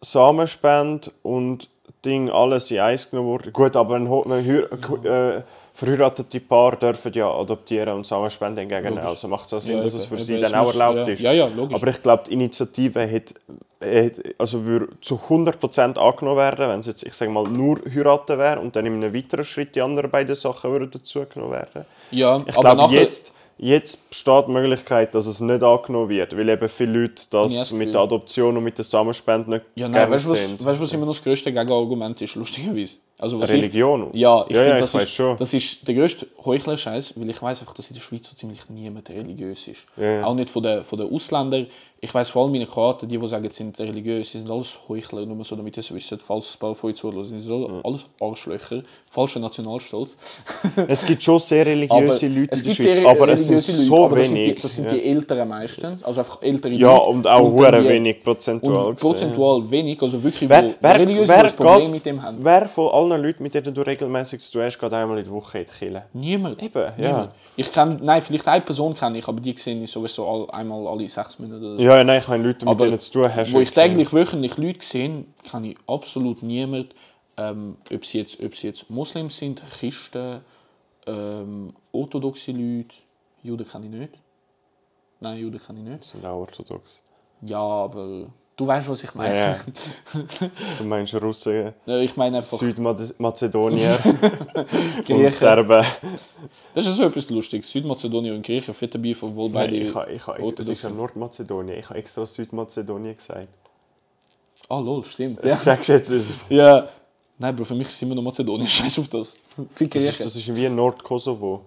Samenspende 0.00 1.10
und 1.22 1.68
Ding 2.04 2.28
alles 2.30 2.70
in 2.70 2.80
eins 2.80 3.08
genommen 3.10 3.28
wurde. 3.28 3.50
Gut, 3.52 3.74
aber 3.76 3.96
ein, 3.96 4.06
ein 4.06 4.44
Hür- 4.44 4.68
äh, 5.38 5.42
verheiratete 5.72 6.40
Paar 6.40 6.76
dürfen 6.76 7.12
ja 7.14 7.30
adoptieren 7.32 7.94
und 7.94 8.06
Samenspenden 8.06 8.58
entgegennehmen. 8.64 8.98
Also 9.08 9.26
macht 9.28 9.46
es 9.46 9.54
auch 9.54 9.60
Sinn, 9.60 9.78
Ja, 9.78 9.82
dass 9.82 9.94
es 9.94 10.04
für 10.06 10.18
sie 10.18 10.38
dann 10.38 10.54
auch 10.54 10.70
erlaubt 10.72 11.08
ja. 11.08 11.14
ist. 11.14 11.20
Ja, 11.20 11.32
ja, 11.32 11.46
logisch. 11.48 11.80
Aber 11.80 11.90
ich 11.90 12.02
glaube, 12.02 12.24
die 12.26 12.34
Initiative 12.34 13.10
hat, 13.10 13.34
also 14.38 14.64
würde 14.64 14.88
zu 15.00 15.16
100% 15.28 15.98
angenommen 15.98 16.36
werden, 16.38 16.68
wenn 16.68 16.80
es 16.80 16.86
jetzt, 16.86 17.02
ich 17.04 17.14
sage 17.14 17.30
mal, 17.30 17.44
nur 17.48 17.78
heiraten 17.92 18.38
wäre 18.38 18.60
und 18.60 18.74
dann 18.76 18.86
in 18.86 18.94
einem 18.94 19.14
weiteren 19.14 19.44
Schritt 19.44 19.74
die 19.74 19.82
anderen 19.82 20.10
beiden 20.10 20.34
Sachen 20.34 20.70
würden 20.70 20.90
dazugenommen 20.90 21.52
werden. 21.52 21.84
Ja, 22.10 22.42
Ich 22.46 22.56
aber 22.56 22.74
glaube, 22.74 22.94
jetzt, 22.94 23.32
jetzt 23.58 24.08
besteht 24.10 24.46
die 24.48 24.52
Möglichkeit, 24.52 25.14
dass 25.14 25.26
es 25.26 25.40
nicht 25.40 25.62
angenommen 25.62 26.08
wird, 26.08 26.36
weil 26.36 26.48
eben 26.48 26.68
viele 26.68 27.00
Leute 27.02 27.22
das 27.30 27.72
mit 27.72 27.92
der 27.94 28.00
Adoption 28.02 28.56
und 28.56 28.64
mit 28.64 28.78
der 28.78 28.84
Zusammenspende 28.84 29.50
nicht 29.50 29.64
Ja, 29.74 29.88
nein, 29.88 29.92
gerne 30.00 30.12
weißt 30.14 30.26
du, 30.26 30.30
was, 30.30 30.48
sehen. 30.48 30.58
weißt, 30.64 30.78
du, 30.80 30.84
was 30.84 30.92
immer 30.92 31.06
noch 31.06 31.14
das 31.14 31.22
größte 31.22 31.52
Gegenargument 31.52 32.20
ist, 32.22 32.34
lustigerweise? 32.36 32.98
Also 33.18 33.40
was 33.40 33.50
Religion? 33.52 34.08
Ich, 34.12 34.20
ja, 34.20 34.44
ich 34.48 34.56
Ja, 34.56 34.62
finde, 34.62 34.74
ja, 34.74 34.78
das, 34.78 34.94
ist, 34.94 35.10
schon. 35.14 35.36
das 35.36 35.54
ist 35.54 35.86
der 35.86 35.94
grösste 35.94 36.26
Heuchler-Scheiß, 36.44 37.14
weil 37.16 37.30
ich 37.30 37.40
weiß 37.40 37.60
einfach, 37.60 37.74
dass 37.74 37.88
in 37.88 37.94
der 37.94 38.00
Schweiz 38.02 38.28
so 38.28 38.34
ziemlich 38.34 38.68
niemand 38.68 39.08
religiös 39.08 39.68
ist. 39.68 39.86
Ja, 39.96 40.04
ja. 40.20 40.24
Auch 40.24 40.34
nicht 40.34 40.50
von 40.50 40.62
den, 40.64 40.82
von 40.82 40.98
den 40.98 41.12
Ausländern. 41.12 41.66
Ich 42.00 42.12
weiß 42.12 42.28
vor 42.28 42.42
allem 42.42 42.52
meine 42.52 42.66
Kroaten, 42.66 43.08
die, 43.08 43.16
die 43.16 43.28
sagen, 43.28 43.48
sie 43.50 43.56
sind 43.56 43.78
religiös, 43.80 44.32
sie 44.32 44.38
sind 44.40 44.50
alles 44.50 44.78
Heuchler, 44.88 45.24
nur 45.24 45.42
so 45.42 45.56
damit 45.56 45.74
ihr 45.76 45.80
es 45.80 45.94
wisst, 45.94 46.14
falls 46.26 46.54
ein 46.54 46.58
paar 46.58 46.74
von 46.74 46.90
euch 46.90 46.96
zuhören, 46.96 47.22
sind 47.22 47.38
so 47.38 47.80
alles 47.82 48.04
Arschlöcher, 48.20 48.82
falscher 49.08 49.40
Nationalstolz. 49.40 50.16
Es 50.88 51.06
gibt 51.06 51.22
schon 51.22 51.38
sehr 51.38 51.64
religiöse 51.64 52.28
Leute 52.28 52.48
es 52.52 52.60
in 52.62 52.66
der 52.66 52.92
Schweiz, 52.94 53.06
aber 53.06 53.28
es 53.28 53.46
sind 53.46 53.56
Leute, 53.56 53.72
so 53.72 54.04
aber 54.04 54.16
das 54.16 54.26
sind, 54.26 54.34
wenig. 54.36 54.54
die, 54.56 54.60
das 54.62 54.74
sind 54.74 54.84
ja. 54.86 54.92
die 54.92 55.02
Älteren 55.04 55.48
meistens, 55.48 56.02
also 56.04 56.20
einfach 56.20 56.42
ältere 56.42 56.72
ja, 56.74 56.92
Leute. 56.94 57.04
und 57.06 57.26
auch 57.26 57.56
die- 57.70 57.88
wenig 57.88 58.22
prozentual. 58.22 58.86
und 58.88 58.98
prozentual 59.00 59.70
wenig, 59.70 60.02
also 60.02 60.22
wirklich, 60.22 60.50
Wer, 60.50 60.64
wo 60.64 60.74
wer, 60.80 60.94
religiöse 60.98 61.28
wer, 61.32 61.42
das 61.44 61.52
Problem 61.54 61.84
geht- 61.84 61.90
mit 61.92 62.04
dem 62.06 62.22
haben. 62.22 62.36
wer 62.40 62.68
von 62.68 62.88
allen 62.92 63.13
Leuten, 63.22 63.42
mit 63.42 63.54
denen 63.54 63.74
du 63.74 63.82
regelmäßig 63.82 64.40
zu 64.40 64.52
tun 64.52 64.62
hast, 64.62 64.78
geht 64.78 64.92
einmal 64.92 65.18
in 65.18 65.24
der 65.24 65.32
Woche 65.32 65.58
in 65.58 65.64
die 65.64 65.72
Kirche? 65.72 66.04
Niemand. 66.12 66.62
Eben, 66.62 66.82
ja. 66.82 66.92
Niemand. 66.96 67.32
Ich 67.56 67.72
kenn, 67.72 67.98
nein, 68.02 68.22
vielleicht 68.22 68.46
eine 68.48 68.64
Person 68.64 68.94
kenne 68.94 69.18
ich, 69.18 69.28
aber 69.28 69.40
die 69.40 69.56
sehe 69.56 69.82
ich 69.82 69.90
sowieso 69.90 70.28
all, 70.28 70.50
einmal 70.50 70.86
alle 70.86 71.08
sechs 71.08 71.38
Monate. 71.38 71.60
Oder 71.64 71.76
so. 71.76 71.82
Ja, 71.82 72.04
nein, 72.04 72.20
ich 72.20 72.28
meine 72.28 72.44
Leute, 72.44 72.64
mit 72.64 72.68
Aber 72.68 72.84
denen 72.86 73.00
zu 73.00 73.12
tun 73.12 73.34
hast. 73.34 73.52
Wo 73.52 73.60
ich 73.60 73.72
täglich, 73.72 74.12
wöchentlich 74.12 74.56
Leute 74.56 74.84
sehe, 74.84 75.24
kann 75.50 75.64
ich 75.64 75.76
absolut 75.86 76.42
niemand, 76.42 76.94
ähm, 77.36 77.76
ob, 77.92 78.04
sie 78.04 78.18
jetzt, 78.18 78.42
ob 78.42 78.54
sie 78.54 78.68
jetzt 78.68 78.90
Muslims 78.90 79.36
sind, 79.38 79.62
Christen, 79.78 80.40
ähm, 81.06 81.74
orthodoxe 81.92 82.52
Leute, 82.52 82.94
Juden 83.42 83.66
kann 83.66 83.84
ich 83.84 83.90
nicht. 83.90 84.14
Nein, 85.20 85.38
Juden 85.38 85.60
kann 85.60 85.76
ich 85.76 85.82
nicht. 85.82 86.04
sind 86.04 86.24
auch 86.24 86.40
orthodox. 86.40 87.02
Ja, 87.42 87.58
aber 87.58 88.26
du 88.56 88.66
weißt, 88.66 88.88
was 88.88 89.02
ich 89.04 89.14
meine. 89.14 89.34
Ja, 89.36 89.50
ja. 89.52 89.56
Du 90.78 90.84
meinst 90.84 91.14
Russen, 91.14 91.72
Ja, 91.86 91.98
Ich 91.98 92.16
meine 92.16 92.38
einfach 92.38 92.58
Südmazedonier 92.58 93.98
und. 95.08 95.32
Serben. 95.32 95.84
Das 96.74 96.86
ist 96.86 96.96
so 96.96 97.04
etwas 97.04 97.30
Lustiges. 97.30 97.70
Südmazedonien 97.70 98.34
und 98.36 98.44
Griechen, 98.46 98.74
fette 98.74 98.98
Beef, 98.98 99.22
obwohl 99.22 99.48
beide 99.50 99.72
Nein, 99.72 99.82
ich, 99.86 99.94
ha- 99.94 100.06
ich, 100.06 100.26
ha- 100.26 100.32
ich, 100.36 100.38
das 100.38 100.44
orthodox 100.44 100.68
ist 100.70 100.82
ja 100.82 100.88
sind. 100.88 100.98
Nordmazedonien. 100.98 101.78
Ich 101.78 101.88
habe 101.88 101.98
extra 101.98 102.26
Südmazedonien 102.26 103.16
gesagt. 103.16 103.48
Ah, 104.68 104.78
lol, 104.78 105.04
stimmt. 105.04 105.44
Ja. 105.44 105.56
Du 105.56 105.70
jetzt, 105.70 106.10
das, 106.10 106.24
ja. 106.48 106.88
Nein, 107.38 107.54
Bro, 107.56 107.64
für 107.64 107.74
mich 107.74 107.88
ist 107.88 107.94
es 107.94 108.02
immer 108.02 108.14
noch 108.14 108.22
Mazedonien. 108.22 108.66
Scheiß 108.68 108.98
auf 109.00 109.08
das. 109.08 109.36
Fick 109.70 109.90
das, 109.90 110.02
ist, 110.02 110.20
das 110.24 110.36
ist 110.36 110.54
wie 110.54 110.68
Nordkosovo. 110.68 111.66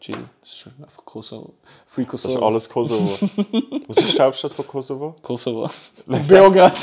Chill. 0.00 0.16
Das 0.40 0.50
ist 0.50 0.66
einfach 0.80 1.04
Kosovo. 1.04 1.52
Free 1.86 2.04
Das 2.04 2.10
Kosovo. 2.22 2.34
ist 2.34 2.42
alles 2.42 2.68
Kosovo. 2.68 3.10
Was 3.88 3.98
ist 3.98 4.16
die 4.16 4.22
Hauptstadt 4.22 4.52
von 4.52 4.66
Kosovo? 4.66 5.14
Kosovo. 5.22 5.68
Beograd. 6.06 6.72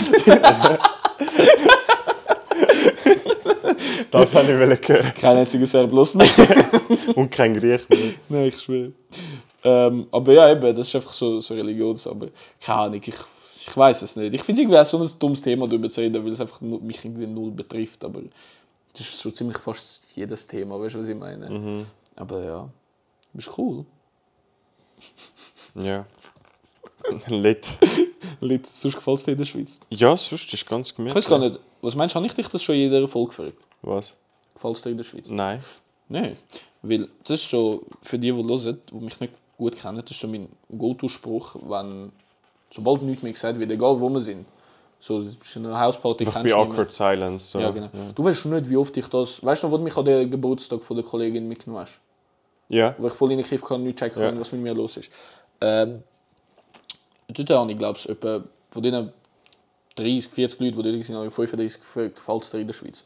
Das 4.10 4.34
habe 4.36 4.46
ich 4.46 4.58
hören. 4.58 5.14
Kein 5.14 5.38
einziger 5.38 5.68
Serb, 5.68 5.90
bloß 5.92 6.16
nicht. 6.16 6.34
Und 7.16 7.30
kein 7.30 7.54
Griech 7.54 7.88
mehr. 7.90 8.00
Nein, 8.30 8.48
ich 8.48 8.60
schwöre. 8.60 8.92
Ähm, 9.64 10.08
aber 10.12 10.34
ja, 10.34 10.52
eben, 10.52 10.76
das 10.76 10.88
ist 10.88 10.96
einfach 10.96 11.12
so, 11.14 11.42
so 11.42 11.54
religiös. 11.54 12.08
Aber 12.08 12.28
keine 12.60 12.80
Ahnung, 12.80 13.02
ich, 13.04 13.14
ich 13.68 13.78
weiß 13.78 14.02
es 14.02 14.16
nicht. 14.16 14.34
Ich 14.34 14.44
finde 14.44 14.62
es 14.62 14.68
irgendwie 14.68 14.86
so 14.86 14.98
ein 15.02 15.20
dummes 15.20 15.42
Thema, 15.42 15.68
darüber 15.68 15.90
zu 15.90 16.02
reden, 16.02 16.24
weil 16.24 16.32
es 16.32 16.42
einfach 16.42 16.62
mich 16.62 17.04
irgendwie 17.04 17.28
null 17.28 17.52
betrifft. 17.52 18.04
Aber 18.06 18.22
das 18.94 19.02
ist 19.02 19.20
so 19.20 19.30
ziemlich 19.30 19.58
fast 19.58 20.02
jedes 20.16 20.48
Thema, 20.48 20.80
weißt 20.80 20.96
du, 20.96 21.02
was 21.02 21.10
ich 21.10 21.16
meine? 21.16 21.86
Aber 22.16 22.44
ja, 22.44 22.70
ist 23.38 23.58
cool. 23.58 23.86
Ja. 25.76 26.06
Lit. 27.28 27.68
Lit, 28.42 28.68
sonst 28.68 28.96
gefällt 28.96 29.18
es 29.20 29.24
dir 29.26 29.32
in 29.32 29.38
der 29.38 29.46
Schweiz. 29.46 29.80
Ja, 29.90 30.16
sonst 30.18 30.54
ist 30.54 30.66
ganz 30.68 30.90
Ich 30.90 30.96
gemütlich. 30.96 31.16
weiß 31.16 31.30
gar 31.30 31.40
nicht, 31.40 31.60
was 31.82 31.96
meinst 31.96 32.14
du, 32.16 32.18
habe 32.18 32.28
ich 32.28 32.34
dich 32.34 32.48
das 32.50 32.62
schon 32.62 32.76
in 32.76 32.82
jeder 32.92 33.08
Folge 33.08 33.30
gefragt? 33.30 33.58
Was? 33.82 34.14
Gefällt 34.54 34.76
es 34.76 34.82
dir 34.82 34.90
in 34.92 34.98
der 34.98 35.04
Schweiz? 35.04 35.30
Nein. 35.30 35.64
Nein, 36.10 36.38
weil 36.84 37.10
das 37.26 37.42
ist 37.42 37.50
so, 37.50 37.84
für 38.02 38.18
die, 38.18 38.32
die 38.32 38.44
hören, 38.44 38.82
die 38.90 38.96
mich 38.96 39.20
nicht 39.20 39.34
gut 39.58 39.76
kennen, 39.76 40.02
das 40.02 40.12
ist 40.12 40.22
so 40.22 40.28
mein 40.30 40.48
Go-To-Spruch, 40.70 41.56
wenn, 41.68 42.14
sobald 42.72 43.02
nichts 43.02 43.24
mehr 43.24 43.34
gesagt 43.34 43.60
wird, 43.60 43.70
egal 43.72 44.00
wo 44.00 44.08
wir 44.10 44.22
sind, 44.22 44.46
so, 45.00 45.20
es 45.20 45.36
ist 45.36 45.58
eine 45.58 45.78
Hausparty, 45.78 46.26
Einfach 46.26 46.42
kennst 46.42 46.54
du. 46.54 46.58
Awkward 46.58 46.92
Silence. 46.94 47.52
So. 47.52 47.60
Ja, 47.60 47.72
genau. 47.72 47.90
Du 48.16 48.24
weißt 48.24 48.40
schon 48.40 48.52
nicht, 48.52 48.70
wie 48.70 48.78
oft 48.78 48.96
ich 48.96 49.06
das, 49.08 49.44
weißt 49.44 49.64
du 49.64 49.68
noch, 49.68 49.74
wo 49.74 49.78
du 49.78 49.84
mich 49.84 49.98
an 49.98 50.06
den 50.06 50.32
Geburtstag 50.32 50.82
von 50.82 50.96
der 50.96 51.06
Kollegin 51.06 51.48
mitgenommen 51.48 51.82
hast, 51.86 52.00
Ja. 52.70 52.96
wo 52.98 53.08
ich 53.08 53.14
voll 53.14 53.32
in 53.32 53.38
den 53.38 53.48
Griff 53.48 53.64
kann, 53.64 53.84
nicht 53.84 53.98
checken 53.98 54.22
kann, 54.22 54.36
Ja. 54.36 54.40
was 54.42 54.52
mit 54.52 54.62
mir 54.62 54.74
los 54.74 54.98
ist. 54.98 55.10
Ähm, 55.62 56.04
dort 57.30 57.50
habe 57.50 57.72
ich, 57.72 57.78
glaube 57.78 57.98
ich, 57.98 58.10
etwa 58.10 58.42
von 58.70 58.84
diesen 58.84 59.12
30, 59.96 60.28
40 60.32 60.60
Leuten, 60.60 60.84
die 60.84 60.92
dort 60.92 61.04
sind, 61.06 61.16
habe 61.16 61.28
ich 61.28 61.34
35 61.34 61.80
gefragt, 62.14 62.44
es 62.44 62.50
dir 62.52 62.60
in 62.60 62.68
der 62.68 62.74
Schweiz? 62.74 63.04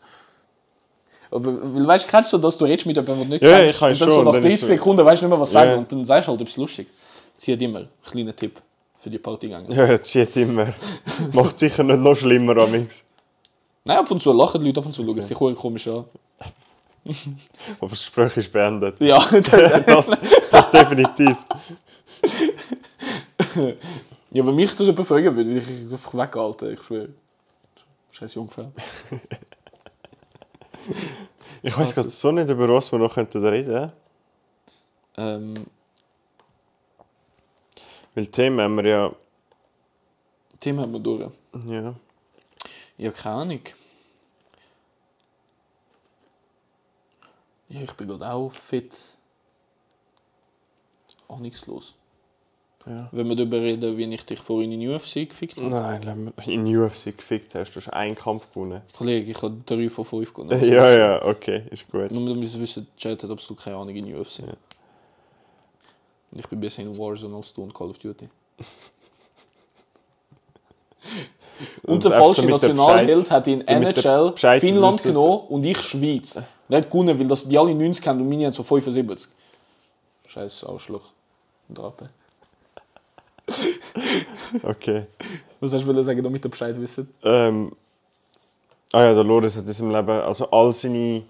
Aber, 1.29 1.73
weil, 1.75 1.87
weißt 1.87 2.05
du, 2.05 2.09
kennst 2.11 2.33
du 2.33 2.37
das, 2.39 2.57
du 2.57 2.65
redest 2.65 2.85
mit 2.85 2.97
jemandem, 2.97 3.19
den 3.19 3.27
du 3.29 3.33
nicht 3.35 3.43
Ja, 3.43 3.59
kennst, 3.59 3.73
ich 3.75 3.79
kann 3.79 3.89
und 3.91 3.95
schon, 3.97 4.09
so 4.11 4.23
nach 4.23 4.31
dann 4.33 4.41
30 4.41 4.53
ist 4.55 4.61
so- 4.61 4.67
Sekunden 4.67 5.05
weißt 5.05 5.21
du 5.21 5.25
nicht 5.25 5.29
mehr, 5.29 5.39
was 5.39 5.53
Ja. 5.53 5.61
sagen, 5.65 5.79
und 5.79 5.91
dann 5.91 6.03
sagst 6.05 6.27
du 6.27 6.31
halt 6.31 6.41
etwas 6.41 6.57
lustig. 6.57 6.87
Sie 7.37 7.53
hat 7.53 7.61
immer, 7.61 7.85
kleiner 8.03 8.35
Tipp 8.35 8.61
für 8.99 9.09
die 9.09 9.17
Partygänger. 9.19 9.69
Ja, 9.89 10.01
zieht 10.01 10.35
immer. 10.37 10.73
Macht 11.31 11.57
sicher 11.57 11.83
nicht 11.83 11.99
noch 11.99 12.15
schlimmer, 12.15 12.57
Amix. 12.57 13.03
Nein, 13.85 13.97
ab 13.97 14.11
und 14.11 14.21
zu 14.21 14.33
lachen 14.33 14.59
die 14.61 14.67
Leute, 14.67 14.81
ab 14.81 14.85
und 14.87 14.91
zu 14.93 15.03
schauen 15.05 15.17
es 15.17 15.27
sich 15.27 15.39
okay. 15.39 15.55
komisch 15.55 15.87
an. 15.87 16.03
Aber 17.79 17.89
das 17.89 18.01
Gespräch 18.01 18.37
ist 18.37 18.51
beendet. 18.51 18.99
Ja, 19.01 19.19
Das, 19.85 20.19
das 20.51 20.69
definitiv. 20.69 21.35
ja, 24.31 24.45
wenn 24.45 24.55
mich 24.55 24.75
das 24.75 24.87
jemand 24.87 25.07
fragen 25.07 25.35
würde, 25.35 25.49
würde 25.49 25.59
ich 25.59 25.91
einfach 25.91 26.13
weghalten, 26.13 26.73
ich 26.73 26.83
schwöre. 26.83 27.09
Scheiß 28.11 28.35
Jungfrau. 28.35 28.71
Ich 31.63 31.77
weiß 31.77 31.93
gerade 31.95 32.09
so 32.09 32.31
nicht, 32.31 32.49
über 32.49 32.67
was 32.69 32.91
wir 32.91 32.99
noch 32.99 33.13
könnten 33.13 33.45
reden 33.45 33.91
Ähm, 35.17 35.53
Weil 38.15 38.27
Themen 38.27 38.59
haben 38.61 38.75
wir 38.77 38.87
ja. 38.87 39.11
Thema 40.59 40.83
haben 40.83 40.93
wir 40.93 40.99
durch. 40.99 41.31
ja. 41.67 41.95
Ja, 42.97 43.11
keine 43.11 43.35
Ahnung. 43.35 43.61
Ja, 47.71 47.81
ich 47.81 47.93
bin 47.93 48.07
gerade 48.07 48.29
auch 48.29 48.51
fit. 48.51 48.97
Auch 51.27 51.39
nichts 51.39 51.65
los. 51.67 51.95
Ja. 52.85 53.07
Wenn 53.11 53.29
wir 53.29 53.35
darüber 53.35 53.59
reden, 53.59 53.97
wie 53.97 54.13
ich 54.13 54.25
dich 54.25 54.39
vorhin 54.39 54.71
in 54.71 54.89
UFC 54.89 55.29
gefickt 55.29 55.57
habe. 55.57 55.69
Nein, 55.69 56.33
in 56.47 56.75
UFC 56.75 57.17
gefickt 57.17 57.55
hast. 57.55 57.71
Du 57.71 57.79
hast 57.79 57.89
einen 57.89 58.15
Kampf 58.15 58.49
gewonnen. 58.49 58.81
Kollege, 58.97 59.31
ich 59.31 59.41
habe 59.41 59.55
3 59.65 59.89
von 59.89 60.03
5 60.03 60.33
gewonnen. 60.33 60.51
Also, 60.51 60.65
Ja, 60.73 60.91
ja, 60.91 61.25
okay, 61.25 61.63
ist 61.69 61.89
gut. 61.89 62.11
Nur 62.11 62.27
damit 62.27 62.51
wir 62.51 62.59
wissen, 62.59 62.87
Chat 62.97 63.23
hat 63.23 63.29
absolut 63.29 63.63
keine 63.63 63.77
Ahnung 63.77 63.95
in 63.95 64.13
UFC. 64.13 64.39
Und 66.31 66.39
ich 66.39 66.47
bin 66.47 66.59
besser 66.59 66.81
in 66.81 66.97
Warzone 66.97 67.35
als 67.35 67.53
du 67.53 67.63
und 67.63 67.73
Call 67.73 67.89
of 67.89 67.99
Duty. 67.99 68.27
Und, 71.83 72.03
der 72.03 72.11
falsche 72.11 72.45
Nationalheld 72.45 73.31
hat 73.31 73.47
in 73.47 73.61
NHL 73.61 74.33
Finnland 74.59 74.95
wissen. 74.95 75.07
genommen 75.09 75.47
und 75.49 75.63
ich 75.63 75.79
Schweiz. 75.79 76.37
Der 76.69 76.79
hat 76.79 76.89
gewonnen, 76.89 77.19
weil 77.19 77.27
das 77.27 77.47
die 77.47 77.57
alle 77.57 77.75
90 77.75 78.07
haben 78.07 78.21
und 78.21 78.29
meine 78.29 78.45
haben 78.45 78.53
so 78.53 78.63
75. 78.63 79.31
Scheiß 80.27 80.63
Arschloch. 80.63 81.03
Und 81.67 81.79
Ratte. 81.79 82.09
Okay. 84.63 85.05
Was 85.59 85.73
hast 85.73 85.85
du 85.85 86.03
sagen, 86.03 86.23
damit 86.23 86.45
ihr 86.45 86.49
Bescheid 86.49 86.79
wissen? 86.79 87.09
Ähm, 87.23 87.71
ah 88.91 89.03
ja, 89.03 89.13
der 89.13 89.23
Loris 89.23 89.57
hat 89.57 89.65
in 89.65 89.73
seinem 89.73 89.91
Leben, 89.91 90.09
also 90.09 90.49
all 90.49 90.73
seine 90.73 91.23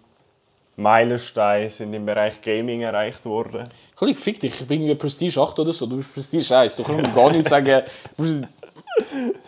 Meilensteine 0.78 1.70
sind 1.70 1.94
im 1.94 2.06
Bereich 2.06 2.42
Gaming 2.42 2.82
erreicht 2.82 3.26
worden. 3.26 3.68
Kollege, 3.96 4.18
fick 4.18 4.40
dich, 4.40 4.62
ich 4.62 4.68
bin 4.68 4.82
irgendwie 4.82 4.96
Prestige 4.96 5.40
8 5.40 5.60
oder 5.60 5.74
so, 5.74 5.86
du 5.86 5.98
bist 5.98 6.14
Prestige 6.14 6.56
1. 6.56 6.76
Du 6.76 6.84
kannst 6.84 7.02
mir 7.02 7.14
gar 7.14 7.32
nicht 7.32 7.48
sagen, 7.48 7.84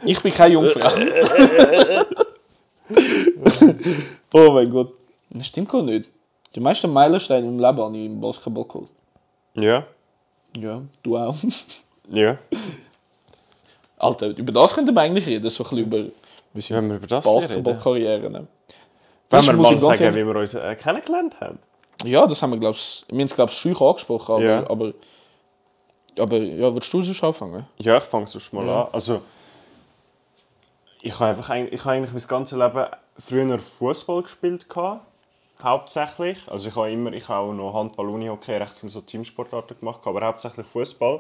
ich 0.06 0.22
bin 0.22 0.32
keine 0.34 0.54
Jungfrau. 0.54 0.90
oh 4.34 4.52
mein 4.52 4.70
Gott. 4.70 4.94
Das 5.30 5.48
stimmt 5.48 5.70
gar 5.70 5.82
nicht. 5.82 6.10
Die 6.56 6.60
meisten 6.60 6.92
Meilensteine 6.92 7.48
im 7.48 7.58
Leben 7.60 7.78
habe 7.80 7.98
ich 7.98 8.06
im 8.06 8.22
Basketball 8.22 8.66
geholt. 8.66 8.90
Ja, 9.56 9.86
Ja, 10.56 10.82
du 11.02 11.18
auch. 11.18 11.36
ja. 12.10 12.38
Alter, 13.98 14.28
über 14.38 14.52
das 14.52 14.74
könnten 14.74 14.94
wir 14.94 15.02
eigentlich 15.02 15.26
reden, 15.26 15.50
so 15.50 15.64
ein 15.64 15.70
bisschen 15.70 15.78
über 15.80 16.06
unsere 16.54 16.78
Wenn 16.80 16.90
wir 16.90 16.96
über 16.98 17.08
das. 17.08 17.26
Basketballkarriere. 17.26 18.22
Wenn 18.24 18.48
Das 19.30 19.48
wir 19.48 19.54
muss 19.54 19.72
mal 19.72 19.80
sagen, 19.80 20.04
ehrlich- 20.04 20.24
wie 20.24 20.28
wir 20.28 20.36
uns 20.40 20.54
äh, 20.54 20.76
kennengelernt 20.76 21.40
haben. 21.40 21.58
Ja, 22.04 22.28
das 22.28 22.42
haben 22.42 22.52
wir, 22.52 22.60
glaube 22.60 22.76
ich, 22.76 23.06
wir 23.08 23.20
haben 23.20 23.26
es, 23.26 23.34
glaube 23.34 23.52
ich, 23.52 23.82
angesprochen, 23.82 24.36
aber, 24.36 24.44
Ja. 24.44 24.70
aber, 24.70 24.94
aber 26.20 26.38
ja, 26.38 26.74
würdest 26.74 26.94
du 26.94 27.02
sonst 27.02 27.24
anfangen? 27.24 27.66
Ja, 27.78 27.98
ich 27.98 28.04
fange 28.04 28.28
sonst 28.28 28.52
mal 28.54 28.66
Ja. 28.66 28.84
an. 28.84 28.88
Also, 28.94 29.22
ich 31.02 31.14
habe 31.20 31.32
einfach 31.32 31.50
ein- 31.50 31.68
ich 31.72 31.82
habe 31.82 31.92
eigentlich 31.98 32.14
mein 32.14 32.28
ganzes 32.28 32.58
Leben 32.58 32.86
früher 33.20 33.60
Fußball 33.60 34.24
gespielt 34.24 34.70
gehabt, 34.70 35.06
hauptsächlich. 35.62 36.40
Also 36.48 36.70
ich 36.70 36.76
habe 36.76 36.92
immer, 36.92 37.12
ich 37.14 37.28
habe 37.28 37.50
auch 37.50 37.54
noch 37.54 37.74
Handball, 37.74 38.10
Unihockey, 38.10 38.54
recht 38.56 38.74
viele 38.80 38.90
so 38.90 39.02
Teamsportarten 39.02 39.78
gemacht, 39.80 40.02
aber 40.06 40.26
hauptsächlich 40.26 40.66
Fußball. 40.66 41.20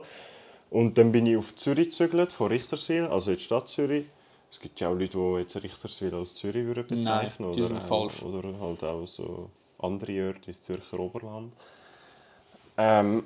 Und 0.70 0.98
dann 0.98 1.12
bin 1.12 1.28
ich 1.28 1.38
auf 1.38 1.56
Zürich 1.56 1.89
gezügelt, 1.89 2.32
von 2.34 2.48
Richterswil, 2.48 3.06
also 3.06 3.32
in 3.32 3.38
die 3.38 3.44
Stadt 3.44 3.68
Zürich. 3.68 4.06
Es 4.50 4.60
gibt 4.60 4.80
ja 4.80 4.88
auch 4.89 4.94
Leute, 4.94 5.18
die 5.18 5.39
jetzt 5.39 5.56
Richterswil 5.62 6.14
als 6.16 6.36
Zürich 6.36 6.66
würden 6.66 6.86
bezeichnen 6.88 7.48
Nein, 7.48 7.56
die 7.56 7.62
oder, 7.62 7.68
sind 7.68 7.84
falsch. 7.84 8.22
oder 8.24 8.41
halt 8.60 8.84
auch 8.84 9.06
so 9.06 9.50
andere 9.80 10.28
Orte 10.28 10.41
wie 10.48 10.52
das 10.52 10.62
Zürcher 10.64 11.00
Oberland. 11.00 11.54
Ähm, 12.78 13.24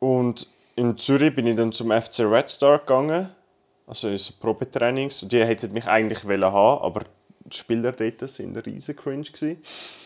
und 0.00 0.46
in 0.76 0.96
Zürich 0.98 1.34
bin 1.34 1.46
ich 1.46 1.56
dann 1.56 1.72
zum 1.72 1.90
FC 1.90 2.20
Red 2.20 2.48
Star 2.48 2.78
gegangen, 2.78 3.28
also 3.86 4.08
in 4.08 4.16
so 4.18 4.32
Probetrainings. 4.40 5.22
Und 5.22 5.32
Die 5.32 5.44
hätten 5.44 5.72
mich 5.72 5.86
eigentlich 5.86 6.24
wollen 6.26 6.44
haben, 6.44 6.82
aber 6.82 7.02
die 7.44 7.56
Spieler 7.56 7.92
dort 7.92 8.22
waren 8.22 8.56
riesen 8.56 8.96
cringe. 8.96 9.22
Gewesen. 9.24 9.58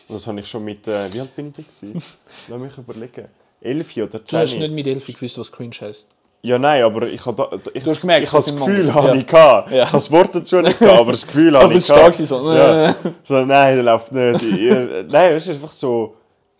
Und 0.08 0.14
das 0.16 0.26
habe 0.26 0.40
ich 0.40 0.48
schon 0.48 0.64
mit, 0.64 0.86
äh, 0.88 1.12
wie 1.12 1.20
alt 1.20 1.34
bin 1.34 1.52
ich 1.56 1.64
da? 1.80 1.98
Lass 2.48 2.60
mich 2.60 2.76
überlegen. 2.78 3.26
11 3.60 3.96
oder 3.96 4.18
Du 4.20 4.36
hast 4.36 4.50
10. 4.52 4.60
nicht 4.60 4.72
mit 4.72 4.86
Elfi 4.86 5.12
gewusst, 5.12 5.38
was 5.38 5.50
cringe 5.50 5.74
heisst. 5.80 6.06
Ja, 6.42 6.56
nein, 6.56 6.84
aber 6.84 7.08
ich 7.08 7.24
habe 7.26 7.60
ich, 7.74 7.82
Du 7.82 7.90
hast 7.90 8.00
gemerkt, 8.00 8.24
ich 8.26 8.30
dass 8.30 8.46
das 8.46 8.54
Gefühl, 8.56 8.94
habe 8.94 9.08
Ja. 9.08 9.14
ich 9.14 9.26
gehabt. 9.26 9.70
Ja. 9.70 9.76
Ich 9.78 9.82
habe 9.86 9.92
das 9.92 10.10
Wort 10.12 10.34
dazu 10.36 10.60
nicht 10.60 10.78
gehabt, 10.78 10.98
aber 11.00 11.10
das 11.12 11.26
Gefühl 11.26 11.52
habe 11.56 11.64
Aber 11.64 11.72
ich 11.74 11.78
es 11.78 11.90
war 11.90 11.96
gehabt. 11.98 12.14
stark, 12.14 12.28
so. 12.28 12.52
Ja. 12.52 12.94
so, 13.24 13.44
nein, 13.44 13.76
das 13.76 13.84
läuft 13.84 14.12
nicht. 14.12 14.42
Nein, 15.10 15.32
es 15.34 15.46
ist 15.48 15.54
einfach 15.54 15.72
so, 15.72 16.14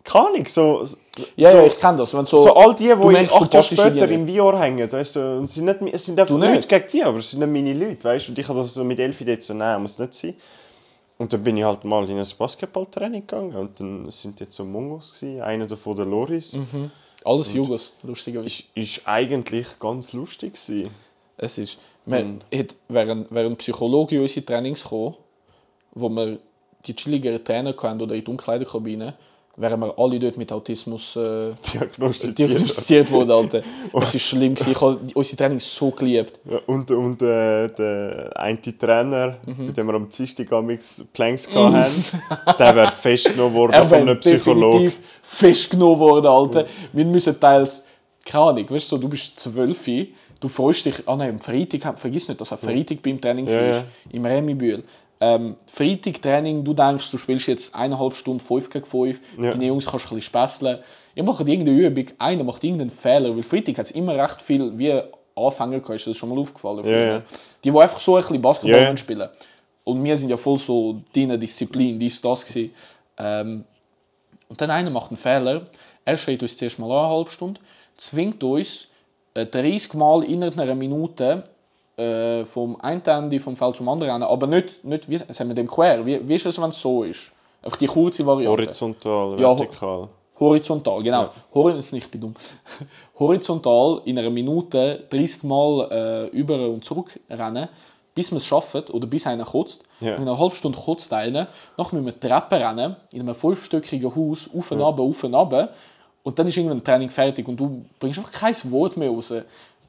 keine 0.09 0.27
Ahnung, 0.27 0.45
so, 0.47 0.83
so, 0.83 0.97
Ja, 1.35 1.53
ja, 1.53 1.65
ich 1.65 1.77
kenne 1.77 1.97
das. 1.97 2.13
Wenn 2.13 2.25
so, 2.25 2.37
so 2.37 2.55
all 2.55 2.73
die, 2.75 2.87
die 2.87 2.95
merkst, 2.95 3.33
acht 3.33 3.53
Jahre 3.53 3.63
später 3.63 4.09
im 4.09 4.27
VR 4.27 4.59
hängen, 4.59 4.91
weißt 4.91 5.15
du, 5.15 5.37
und 5.37 5.43
es 5.43 5.55
sind, 5.55 5.65
nicht, 5.65 5.93
es 5.93 6.05
sind 6.05 6.19
einfach 6.19 6.33
Du 6.33 6.39
nicht. 6.39 6.53
Leute 6.53 6.67
gegen 6.67 6.87
die, 6.91 7.03
aber 7.03 7.17
es 7.19 7.31
sind 7.31 7.39
nicht 7.39 7.51
meine 7.51 7.73
Leute, 7.73 8.03
weißt 8.03 8.27
du, 8.27 8.31
und 8.31 8.39
ich 8.39 8.47
habe 8.47 8.59
das 8.59 8.73
so 8.73 8.83
mit 8.83 8.99
Elfi 8.99 9.23
dort 9.25 9.43
so, 9.43 9.53
nein, 9.53 9.81
muss 9.81 9.99
nicht 9.99 10.13
sein. 10.13 10.35
Und 11.17 11.33
dann 11.33 11.43
bin 11.43 11.57
ich 11.57 11.63
halt 11.63 11.83
mal 11.83 12.09
in 12.09 12.17
ein 12.17 12.27
Basketballtraining 12.37 13.27
gegangen 13.27 13.53
und 13.53 13.79
dann 13.79 14.09
sind 14.09 14.39
jetzt 14.39 14.55
so 14.55 14.63
Mongos 14.63 15.19
gewesen, 15.19 15.41
einer 15.41 15.67
davon 15.67 15.95
der 15.95 16.05
Loris. 16.05 16.53
Mhm. 16.53 16.91
alles 17.25 17.53
Jugos, 17.53 17.95
lustigerweise. 18.03 18.47
Ist, 18.47 18.65
ist 18.73 19.07
eigentlich 19.07 19.67
ganz 19.79 20.13
lustig 20.13 20.53
gewesen. 20.53 20.91
Es 21.35 21.57
ist, 21.57 21.77
man 22.05 22.41
hat, 22.53 22.75
während, 22.87 23.27
während 23.31 23.57
Psychologe 23.57 24.15
in 24.15 24.21
unsere 24.21 24.45
Trainings 24.45 24.83
gekommen, 24.83 25.15
wo 25.93 26.09
wir 26.09 26.39
die 26.85 26.95
chilligeren 26.95 27.43
Trainer 27.43 27.75
hatten 27.75 28.01
oder 28.01 28.15
in 28.15 28.23
die 28.23 28.31
Umkleidekabine, 28.31 29.13
wären 29.59 29.79
wir 29.81 29.93
alle 29.99 30.17
dort 30.19 30.37
mit 30.37 30.51
Autismus 30.51 31.15
äh, 31.15 31.51
Diagnostiziert. 31.73 32.37
diagnostiziert 32.49 33.11
worden. 33.11 33.31
Alter. 33.31 33.59
Es 33.59 33.93
war 33.93 34.19
schlimm. 34.19 34.55
gewesen. 34.55 34.71
Ich 34.71 34.81
habe 34.81 34.99
unsere 35.13 35.37
Trainings 35.37 35.75
so 35.75 35.91
geliebt. 35.91 36.39
Ja, 36.49 36.59
und 36.65 36.89
und 36.91 37.21
äh, 37.21 37.67
der 37.67 38.31
eine 38.35 38.61
Trainer, 38.61 39.37
Mhm. 39.45 39.67
bei 39.67 39.71
dem 39.73 39.87
wir 39.87 39.93
am 39.95 40.09
Dienstag 40.09 40.47
Planks 41.13 41.47
hatten, 41.53 42.05
der 42.57 42.75
wäre 42.75 42.91
festgenommen 42.91 43.53
worden 43.53 43.73
Er 43.73 43.83
von 43.83 43.97
einem 43.99 44.19
Psychologen. 44.19 44.91
festgenommen 45.21 45.99
worden, 45.99 46.27
Alter. 46.27 46.65
Wir 46.93 47.05
müssen 47.05 47.39
teils, 47.39 47.83
keine 48.25 48.43
Ahnung, 48.45 48.69
weißt 48.69 48.91
du, 48.91 48.95
so, 48.95 48.97
du 48.97 49.07
bist 49.09 49.37
zwölf, 49.39 49.85
du 50.39 50.47
freust 50.47 50.85
dich, 50.85 50.95
ah 51.05 51.15
nein, 51.15 51.31
am 51.31 51.39
Freitag, 51.39 51.99
vergiss 51.99 52.27
nicht, 52.27 52.39
dass 52.39 52.51
er 52.51 52.57
Freitag 52.57 53.01
beim 53.01 53.19
Training 53.19 53.47
Ja, 53.47 53.55
war, 53.57 53.61
ja. 53.71 53.83
im 54.11 54.25
Remibühl. 54.25 54.83
Ähm, 55.21 55.57
Freitag 55.67 56.21
Training, 56.21 56.63
du 56.63 56.73
denkst, 56.73 57.11
du 57.11 57.17
spielst 57.17 57.47
jetzt 57.47 57.75
eineinhalb 57.75 58.15
Stunden 58.15 58.39
5 58.39 58.69
gegen 58.69 58.85
5, 58.85 59.19
Ja. 59.37 59.51
deine 59.51 59.65
Jungs 59.65 59.85
kannst 59.85 60.05
du 60.05 60.15
ein 60.15 60.17
bisschen 60.17 60.29
spässeln. 60.29 60.79
Ihr 61.13 61.23
macht 61.23 61.41
irgendeine 61.41 61.77
Übung, 61.77 62.05
einer 62.17 62.43
macht 62.43 62.63
irgendeinen 62.63 62.91
Fehler, 62.91 63.35
weil 63.35 63.43
Freitag 63.43 63.79
hat 63.79 63.85
es 63.87 63.91
immer 63.91 64.15
recht 64.15 64.41
viel 64.41 64.77
wie 64.77 65.01
Anfänger 65.35 65.89
ist 65.89 66.07
das 66.07 66.17
schon 66.17 66.29
mal 66.29 66.37
aufgefallen? 66.37 66.85
Ja. 66.85 67.19
Die, 67.63 67.71
die 67.71 67.77
einfach 67.77 67.99
so 67.99 68.15
ein 68.15 68.21
bisschen 68.21 68.41
Basketball 68.41 68.81
ja. 68.81 68.97
spielen. 68.97 69.29
Und 69.83 70.03
wir 70.03 70.15
sind 70.17 70.29
ja 70.29 70.37
voll 70.37 70.57
so 70.57 71.01
deine 71.13 71.37
Disziplin, 71.37 71.97
dies, 71.97 72.21
das 72.21 72.45
gewesen. 72.45 72.73
Ähm, 73.17 73.63
und 74.47 74.59
dann 74.59 74.71
einer 74.71 74.89
macht 74.89 75.11
einen 75.11 75.17
Fehler. 75.17 75.65
Er 76.05 76.17
schreit 76.17 76.41
uns 76.41 76.57
zuerst 76.57 76.79
mal 76.79 76.91
an, 76.91 77.05
eine 77.05 77.15
halbe 77.15 77.29
Stunde, 77.29 77.59
zwingt 77.97 78.43
uns 78.43 78.89
äh, 79.33 79.45
30 79.45 79.93
Mal 79.93 80.23
innerhalb 80.23 80.59
einer 80.59 80.75
Minute 80.75 81.43
äh, 81.99 82.45
vom 82.45 82.79
einen 82.81 83.01
Ende 83.05 83.39
vom 83.39 83.55
Feld 83.55 83.75
zum 83.75 83.89
anderen 83.89 84.13
rennen. 84.13 84.23
Aber 84.23 84.47
nicht, 84.47 84.83
nicht 84.83 85.09
wie 85.09 85.17
sagen 85.17 85.49
wir 85.49 85.55
dem 85.55 85.67
quer. 85.67 86.05
Wie, 86.05 86.27
wie 86.27 86.35
ist 86.35 86.45
es, 86.45 86.59
wenn 86.61 86.69
es 86.69 86.81
so 86.81 87.03
ist? 87.03 87.31
Einfach 87.61 87.77
die 87.77 87.87
kurze 87.87 88.25
Variante. 88.25 88.63
Horizontal, 88.63 89.39
Ja, 89.39 89.57
vertikal. 89.57 90.07
Horizontal, 90.39 91.03
genau. 91.03 91.23
Ja. 91.23 91.31
Hori 91.53 91.83
ich 91.91 92.11
bin 92.11 92.21
dumm. 92.21 92.35
Horizontal 93.19 94.01
in 94.05 94.17
einer 94.17 94.29
Minute 94.29 95.05
30 95.09 95.43
Mal 95.43 95.89
äh, 95.91 96.37
über 96.37 96.69
und 96.69 96.85
zurück 96.85 97.19
rennen, 97.29 97.67
bis 98.15 98.31
man 98.31 98.37
es 98.37 98.45
schafft 98.45 98.89
oder 98.89 99.05
bis 99.07 99.27
einer 99.27 99.43
kotzt. 99.43 99.83
Ja. 99.99 100.15
In 100.15 100.21
einer 100.21 100.39
halben 100.39 100.55
Stunde 100.55 100.77
kotzt 100.77 101.11
einer. 101.11 101.47
Nachher 101.77 101.95
müssen 101.95 102.05
wir 102.05 102.19
Treppen 102.19 102.61
rennen, 102.61 102.95
in 103.11 103.21
einem 103.21 103.35
fünfstöckigen 103.35 104.15
Haus, 104.15 104.49
auf 104.55 104.71
und 104.71 104.81
runter, 104.81 105.03
auf 105.03 105.23
und 105.23 105.35
runter. 105.35 105.73
Und 106.23 106.39
dann 106.39 106.47
ist 106.47 106.57
irgendwann 106.57 106.77
ein 106.77 106.83
Training 106.83 107.09
fertig 107.09 107.47
und 107.47 107.57
du 107.57 107.85
bringst 107.99 108.19
einfach 108.19 108.31
kein 108.31 108.55
Wort 108.71 108.97
mehr 108.97 109.09
raus. 109.09 109.33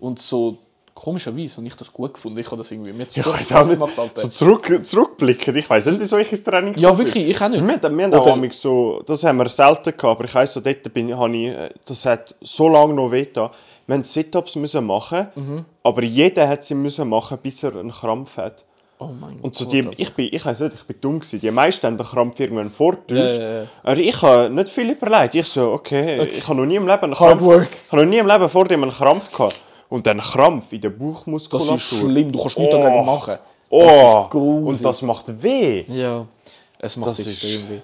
Und 0.00 0.18
so 0.18 0.58
komischerweise 0.94 1.56
habe 1.56 1.66
ich 1.66 1.74
das 1.76 1.92
gut 1.92 2.14
gefunden. 2.14 2.38
Ich 2.38 2.46
habe 2.46 2.56
das 2.58 2.70
irgendwie 2.70 2.92
mit 2.92 3.16
Ich 3.16 3.26
weiß 3.26 3.52
auch 3.52 3.66
nicht. 3.66 3.80
So 4.14 4.28
zurück, 4.28 4.80
zurückblickend, 4.84 5.56
ich 5.56 5.68
weiß 5.68 5.86
nicht, 5.86 6.00
wieso 6.00 6.18
ich 6.18 6.30
ins 6.30 6.42
Training 6.44 6.74
Ja, 6.76 6.96
wirklich, 6.96 7.28
ich 7.28 7.40
auch 7.42 7.48
nicht. 7.48 7.66
Wir, 7.66 7.74
haben- 7.74 7.96
wir 7.98 8.04
haben 8.04 8.14
auch 8.14 8.26
Oder- 8.36 8.52
so, 8.52 9.02
das 9.06 9.24
haben 9.24 9.38
wir 9.38 9.48
selten 9.48 9.84
gehabt, 9.96 10.04
aber 10.04 10.24
ich 10.24 10.34
weiss, 10.34 10.52
so 10.54 10.60
dort 10.60 10.92
bin, 10.92 11.16
habe 11.16 11.36
ich, 11.36 11.46
äh, 11.48 11.70
das 11.84 12.04
hat 12.06 12.34
so 12.42 12.68
lange 12.68 12.94
noch 12.94 13.10
weh 13.10 13.24
getan. 13.24 13.50
Wir 13.86 13.96
mussten 13.98 14.12
Sit-Ups 14.12 14.56
müssen 14.56 14.86
machen, 14.86 15.26
Mhm. 15.34 15.64
aber 15.82 16.02
jeder 16.04 16.48
hat 16.48 16.62
sie 16.64 16.74
müssen 16.74 17.08
machen, 17.08 17.38
bis 17.42 17.62
er 17.62 17.74
einen 17.76 17.90
Krampf 17.90 18.36
hat. 18.36 18.64
Oh 19.02 19.06
mein 19.18 19.40
Und 19.40 19.54
so 19.54 19.64
Gott, 19.64 19.72
die, 19.72 19.88
ich 19.96 20.12
bin, 20.12 20.28
ich 20.30 20.44
nicht, 20.44 20.60
ich 20.74 20.84
bin 20.84 20.96
dumm 21.00 21.20
gewesen. 21.20 21.40
Die 21.40 21.50
meisten 21.50 21.86
haben 21.86 21.96
den 21.96 22.06
Krampf 22.06 22.38
irgendwann 22.38 22.70
vortäuscht. 22.70 23.40
Ja. 23.40 23.62
Aber 23.82 23.96
ich 23.96 24.20
habe 24.20 24.50
nicht 24.50 24.68
viel 24.68 24.90
überlegt. 24.90 25.34
Ich 25.34 25.46
so, 25.46 25.72
okay, 25.72 26.22
ich 26.24 26.46
habe 26.46 26.56
noch 26.60 26.66
nie 26.66 26.76
im 26.76 26.86
Leben 26.86 27.04
einen 27.04 27.18
Hard 27.18 27.38
Krampf, 27.38 27.42
work. 27.44 27.68
ich 27.86 27.90
habe 27.92 28.02
noch 28.04 28.10
nie 28.10 28.18
im 28.18 28.26
Leben 28.26 28.46
vor 28.50 28.66
dem 28.66 28.82
einen 28.82 28.92
Krampf 28.92 29.32
gehabt. 29.32 29.56
Und 29.90 30.06
dann 30.06 30.20
Krampf 30.20 30.72
in 30.72 30.80
der 30.80 30.90
Das 30.90 30.98
Bauchmuskulatur. 30.98 31.74
ist 31.76 31.82
schlimm, 31.82 32.32
du 32.32 32.38
kannst 32.40 32.56
nichts 32.58 32.74
Oh. 32.74 32.78
dagegen 32.78 33.04
machen. 33.06 33.38
Oh, 33.68 34.26
und 34.32 34.84
das 34.84 35.02
macht 35.02 35.42
weh. 35.42 35.84
Ja, 35.88 36.26
es 36.78 36.96
macht 36.96 37.10
Das 37.10 37.26
extrem 37.26 37.68
weh. 37.68 37.80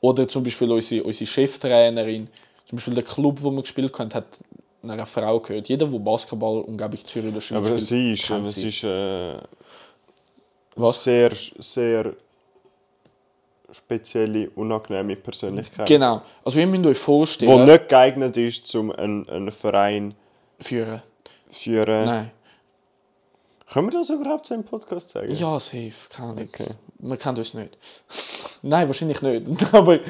Oder 0.00 0.26
zum 0.26 0.42
Beispiel 0.42 0.70
unsere, 0.72 1.04
unsere 1.04 1.26
Cheftrainerin, 1.26 2.28
zum 2.66 2.76
Beispiel 2.76 2.94
der 2.94 3.04
Club, 3.04 3.38
wo 3.42 3.50
wir 3.50 3.60
gespielt 3.62 3.96
haben, 3.98 4.12
hat 4.14 4.24
einer 4.82 5.04
Frau 5.06 5.38
gehört. 5.40 5.68
Jeder, 5.68 5.86
der 5.86 5.98
Basketball 5.98 6.62
und 6.62 6.76
glaube 6.78 6.94
ich 6.96 7.04
Zürich 7.04 7.30
oder 7.30 7.40
Schweiz 7.40 7.56
Aber 7.58 7.66
spielt, 7.66 7.80
sie 7.82 8.12
ist, 8.12 8.30
es 8.30 8.54
sie. 8.54 8.68
ist 8.68 8.84
äh, 8.84 9.34
Was? 10.76 11.04
sehr, 11.04 11.30
sehr 11.58 12.14
spezielle, 13.70 14.50
unangenehme 14.56 15.16
Persönlichkeit. 15.16 15.86
Genau. 15.86 16.22
Also 16.44 16.58
ihr 16.60 16.66
müsst 16.66 16.86
euch 16.86 16.96
Die 16.96 17.02
vorstellen, 17.02 17.64
nicht 17.66 17.88
geeignet 17.88 18.36
ist, 18.36 18.74
um 18.74 18.90
einen, 18.92 19.28
einen 19.28 19.52
Verein 19.52 20.14
führen. 20.58 21.02
Führen. 21.50 22.04
Nein. 22.04 22.30
Können 23.72 23.86
wir 23.92 23.98
das 23.98 24.10
überhaupt 24.10 24.46
so 24.46 24.54
im 24.54 24.64
Podcast 24.64 25.10
sagen? 25.10 25.32
Ja, 25.32 25.60
safe, 25.60 25.92
keine 26.08 26.30
Ahnung. 26.30 26.48
Okay. 26.52 26.66
Man 26.98 27.18
kennt 27.18 27.38
uns 27.38 27.54
nicht. 27.54 27.76
Nein, 28.62 28.86
wahrscheinlich 28.88 29.22
nicht. 29.22 29.46
Aber 29.74 30.00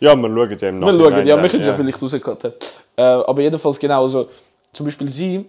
Ja, 0.00 0.16
wir 0.16 0.28
schauen 0.28 0.58
ja 0.58 0.68
im 0.68 0.80
wir 0.80 0.88
schauen, 0.92 1.26
ja, 1.26 1.40
wir 1.42 1.48
können 1.48 1.60
es 1.62 1.66
ja 1.68 1.74
vielleicht 1.74 2.02
rauscutten. 2.02 2.52
Äh, 2.96 3.02
aber 3.02 3.42
jedenfalls 3.42 3.78
genau, 3.78 4.02
also, 4.02 4.28
zum 4.72 4.86
Beispiel 4.86 5.08
sie, 5.08 5.46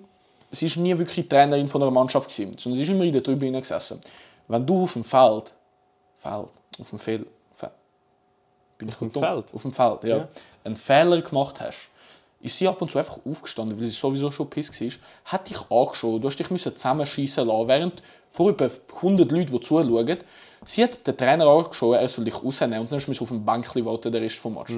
sie 0.52 0.66
ist 0.68 0.78
nie 0.78 0.98
wirklich 0.98 1.28
Trainerin 1.28 1.68
von 1.68 1.82
einer 1.82 1.92
Mannschaft 1.92 2.30
gewesen, 2.30 2.58
sondern 2.58 2.78
sie 2.78 2.84
ist 2.84 2.90
immer 2.90 3.04
in 3.04 3.12
der 3.12 3.24
Tribüne 3.24 3.60
gesessen. 3.60 4.00
Wenn 4.48 4.66
du 4.66 4.84
auf 4.84 4.94
dem 4.94 5.04
Feld, 5.04 5.54
Feld, 6.18 6.48
auf 6.80 6.90
dem 6.90 7.00
Feld, 7.00 7.26
Fe 7.52 7.72
bin 8.78 8.90
ich 8.90 8.96
dem 8.96 9.12
dumm? 9.12 9.24
Feld? 9.24 9.54
Auf 9.54 9.62
dem 9.64 9.74
Feld, 9.74 10.04
ja, 10.04 10.18
Ja. 10.18 10.28
einen 10.64 10.76
Fehler 10.76 11.22
gemacht 11.22 11.60
hast, 11.60 11.90
ist 12.42 12.58
sie 12.58 12.68
ab 12.68 12.82
und 12.82 12.92
zu 12.92 12.98
einfach 12.98 13.20
aufgestanden, 13.26 13.80
weil 13.80 13.88
sie 13.88 13.94
sowieso 13.94 14.32
schon 14.32 14.50
piss 14.50 14.70
war, 14.82 14.90
hat 15.26 15.50
dich 15.50 15.60
angeschaut, 15.70 16.24
du 16.24 16.28
hast 16.28 16.38
dich 16.38 16.50
müssen 16.50 16.76
zusammenschießen 16.76 17.48
lassen, 17.48 17.68
während 17.68 18.04
vor 18.30 18.50
über 18.50 18.70
100 18.96 19.32
Leuten, 19.32 19.52
die 19.52 19.60
zuschauen, 19.60 20.18
sie 20.66 20.84
hat 20.84 21.06
den 21.06 21.18
Trainer 21.18 21.48
angeschaut, 21.48 21.96
er 21.96 22.08
soll 22.10 22.26
dich 22.26 22.44
rausnehmen 22.44 22.80
und 22.80 22.92
dann 22.92 23.02
musst 23.06 23.20
du 23.20 23.24
auf 23.24 23.30
dem 23.30 23.46
Bänkchen 23.46 23.86
warten, 23.86 24.12
der 24.12 24.22
Rest 24.22 24.38
vom 24.38 24.56
Match. 24.56 24.74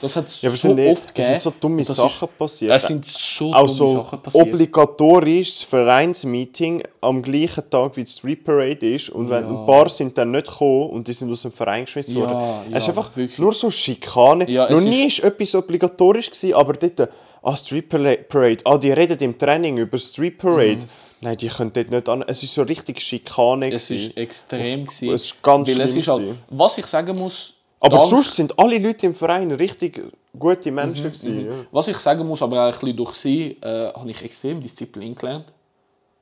Das 0.00 0.14
hat 0.14 0.26
Ja, 0.42 0.50
es 0.50 0.60
so 0.60 0.68
sind, 0.68 0.74
nicht, 0.76 0.90
oft 0.92 1.04
es 1.06 1.14
gegeben. 1.14 1.28
sind 1.32 1.42
so 1.42 1.52
dumme 1.58 1.84
Sachen 1.84 2.28
ist, 2.28 2.38
passiert. 2.38 2.72
Es 2.76 2.86
sind 2.86 3.04
so 3.06 3.52
auch 3.54 3.66
dumme 3.66 3.92
Sachen 4.04 4.22
passiert. 4.22 4.46
obligatorisches 4.46 5.62
Vereinsmeeting 5.62 6.82
am 7.00 7.22
gleichen 7.22 7.68
Tag 7.70 7.96
wie 7.96 8.04
die 8.04 8.10
Street 8.10 8.44
Parade 8.44 8.94
ist 8.94 9.08
und 9.10 9.30
wenn 9.30 9.44
Ja. 9.44 9.50
ein 9.60 9.66
paar 9.66 9.88
sind 9.88 10.16
dann 10.18 10.32
nicht 10.32 10.46
gekommen 10.48 10.90
und 10.90 11.08
die 11.08 11.12
sind 11.12 11.30
aus 11.30 11.42
dem 11.42 11.52
Verein 11.52 11.84
geschmissen 11.84 12.18
Ja, 12.18 12.28
worden. 12.30 12.72
es 12.74 12.82
ist 12.82 12.88
einfach 12.90 13.16
wirklich. 13.16 13.38
nur 13.38 13.52
so 13.52 13.70
Schikane. 13.70 14.50
Ja, 14.50 14.66
es 14.66 14.70
Noch 14.72 14.80
nie 14.80 15.06
ist- 15.06 15.18
ist 15.20 15.24
etwas 15.24 15.54
obligatorisch 15.54 16.30
gewesen, 16.30 16.54
aber 16.54 16.74
dort 16.74 17.08
ah 17.42 17.56
Street 17.56 17.88
Parade, 17.88 18.58
ah 18.64 18.76
die 18.78 18.90
reden 18.90 19.18
im 19.20 19.38
Training 19.38 19.78
über 19.78 19.98
Street 19.98 20.36
Parade. 20.38 20.80
Nein, 21.22 21.36
die 21.38 21.48
können 21.48 21.72
dort 21.72 21.90
nicht 21.90 22.08
an. 22.10 22.22
Es 22.26 22.42
ist 22.42 22.52
so 22.52 22.62
richtig 22.62 23.00
Schikane. 23.00 23.68
Mhm. 23.68 23.72
es 23.72 23.90
ist 23.90 24.16
extrem 24.16 24.84
es 24.84 25.00
ist 25.00 25.42
ganz 25.42 25.68
weil 25.68 25.80
es 25.80 25.96
ist 25.96 26.08
halt, 26.08 26.34
was 26.50 26.76
ich 26.78 26.86
sagen 26.86 27.18
muss, 27.18 27.54
aber 27.86 27.96
dank- 27.98 28.08
sonst 28.10 28.34
sind 28.34 28.58
alle 28.58 28.78
Leute 28.78 29.06
im 29.06 29.14
Verein 29.14 29.50
richtig 29.52 30.02
gute 30.38 30.70
Mhm, 30.70 30.74
Menschen 30.74 31.04
gewesen. 31.12 31.46
Ja. 31.46 31.52
was 31.72 31.88
ich 31.88 31.96
sagen 31.98 32.26
muss, 32.26 32.42
aber 32.42 32.60
auch 32.60 32.64
ein 32.66 32.70
bisschen 32.78 32.96
durch 32.96 33.14
sie, 33.14 33.56
äh, 33.62 33.92
habe 33.92 34.10
ich 34.10 34.22
extrem 34.22 34.60
Disziplin 34.60 35.14
gelernt. 35.14 35.46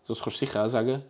Das 0.07 0.21
kannst 0.23 0.41
du 0.41 0.47
sicher 0.47 0.65
auch 0.65 0.69
sagen. 0.69 1.01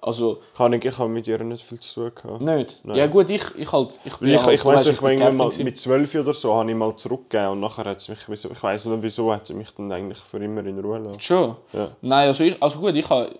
Also, 0.00 0.40
Kann 0.54 0.70
ich, 0.74 0.84
ich 0.84 0.98
habe 0.98 1.08
mit 1.08 1.26
ihr 1.26 1.42
nicht 1.42 1.62
viel 1.64 1.80
zu 1.80 2.10
tun 2.10 2.12
gehabt. 2.14 2.40
nicht. 2.42 2.80
Nein. 2.84 2.96
Ja 2.98 3.06
gut, 3.06 3.30
ich, 3.30 3.42
ich 3.56 3.72
halt... 3.72 3.98
Ich, 4.04 4.14
bin 4.18 4.28
ich, 4.28 4.38
halt- 4.38 4.54
ich 4.54 4.62
weiß 4.64 4.84
ich 4.86 5.00
war 5.02 5.08
bin 5.08 5.18
irgendwann 5.18 5.48
mal 5.48 5.64
mit 5.64 5.78
12 5.78 6.14
oder 6.16 6.34
so 6.34 6.52
habe 6.54 6.70
ich 6.70 6.76
mal 6.76 6.94
zurückgegeben 6.94 7.52
und 7.52 7.60
nachher 7.60 7.86
hat 7.86 8.02
sie 8.02 8.12
mich 8.12 8.44
ich 8.44 8.62
weiß 8.62 8.84
nicht 8.84 9.02
wieso 9.02 9.32
hat 9.32 9.46
sie 9.46 9.54
mich 9.54 9.70
dann 9.70 9.90
eigentlich 9.90 10.18
für 10.18 10.36
immer 10.44 10.62
in 10.66 10.78
Ruhe 10.78 10.98
lassen. 10.98 11.20
Schon? 11.20 11.56
Ja. 11.72 11.88
Nein, 12.02 12.28
also, 12.28 12.44
ich, 12.44 12.62
also 12.62 12.80
gut, 12.80 12.94
ich 12.96 13.08
habe 13.08 13.34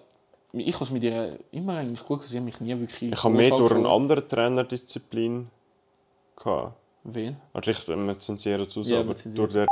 ich 0.55 0.75
habe 0.75 0.85
es 0.85 0.91
mit 0.91 1.05
ihr 1.05 1.39
immer 1.53 1.77
eigentlich 1.77 2.03
gut 2.07 2.23
gesehen, 2.23 2.45
mich 2.47 2.59
nie 2.61 2.79
wirklich... 2.79 3.13
Ich 3.13 3.23
habe 3.25 3.35
mehr 3.35 3.51
durch 3.51 3.73
eine 3.73 3.89
andere 3.89 4.27
Trainerdisziplin 4.27 5.49
gehabt. 6.37 6.75
Wen? 7.05 7.37
Also 7.53 7.71
ich, 7.71 7.87
wir 7.87 8.19
zensieren 8.19 8.69
zu, 8.69 8.81
Ja, 8.81 9.01
aber 9.01 9.15
durch 9.15 9.53
den 9.53 9.67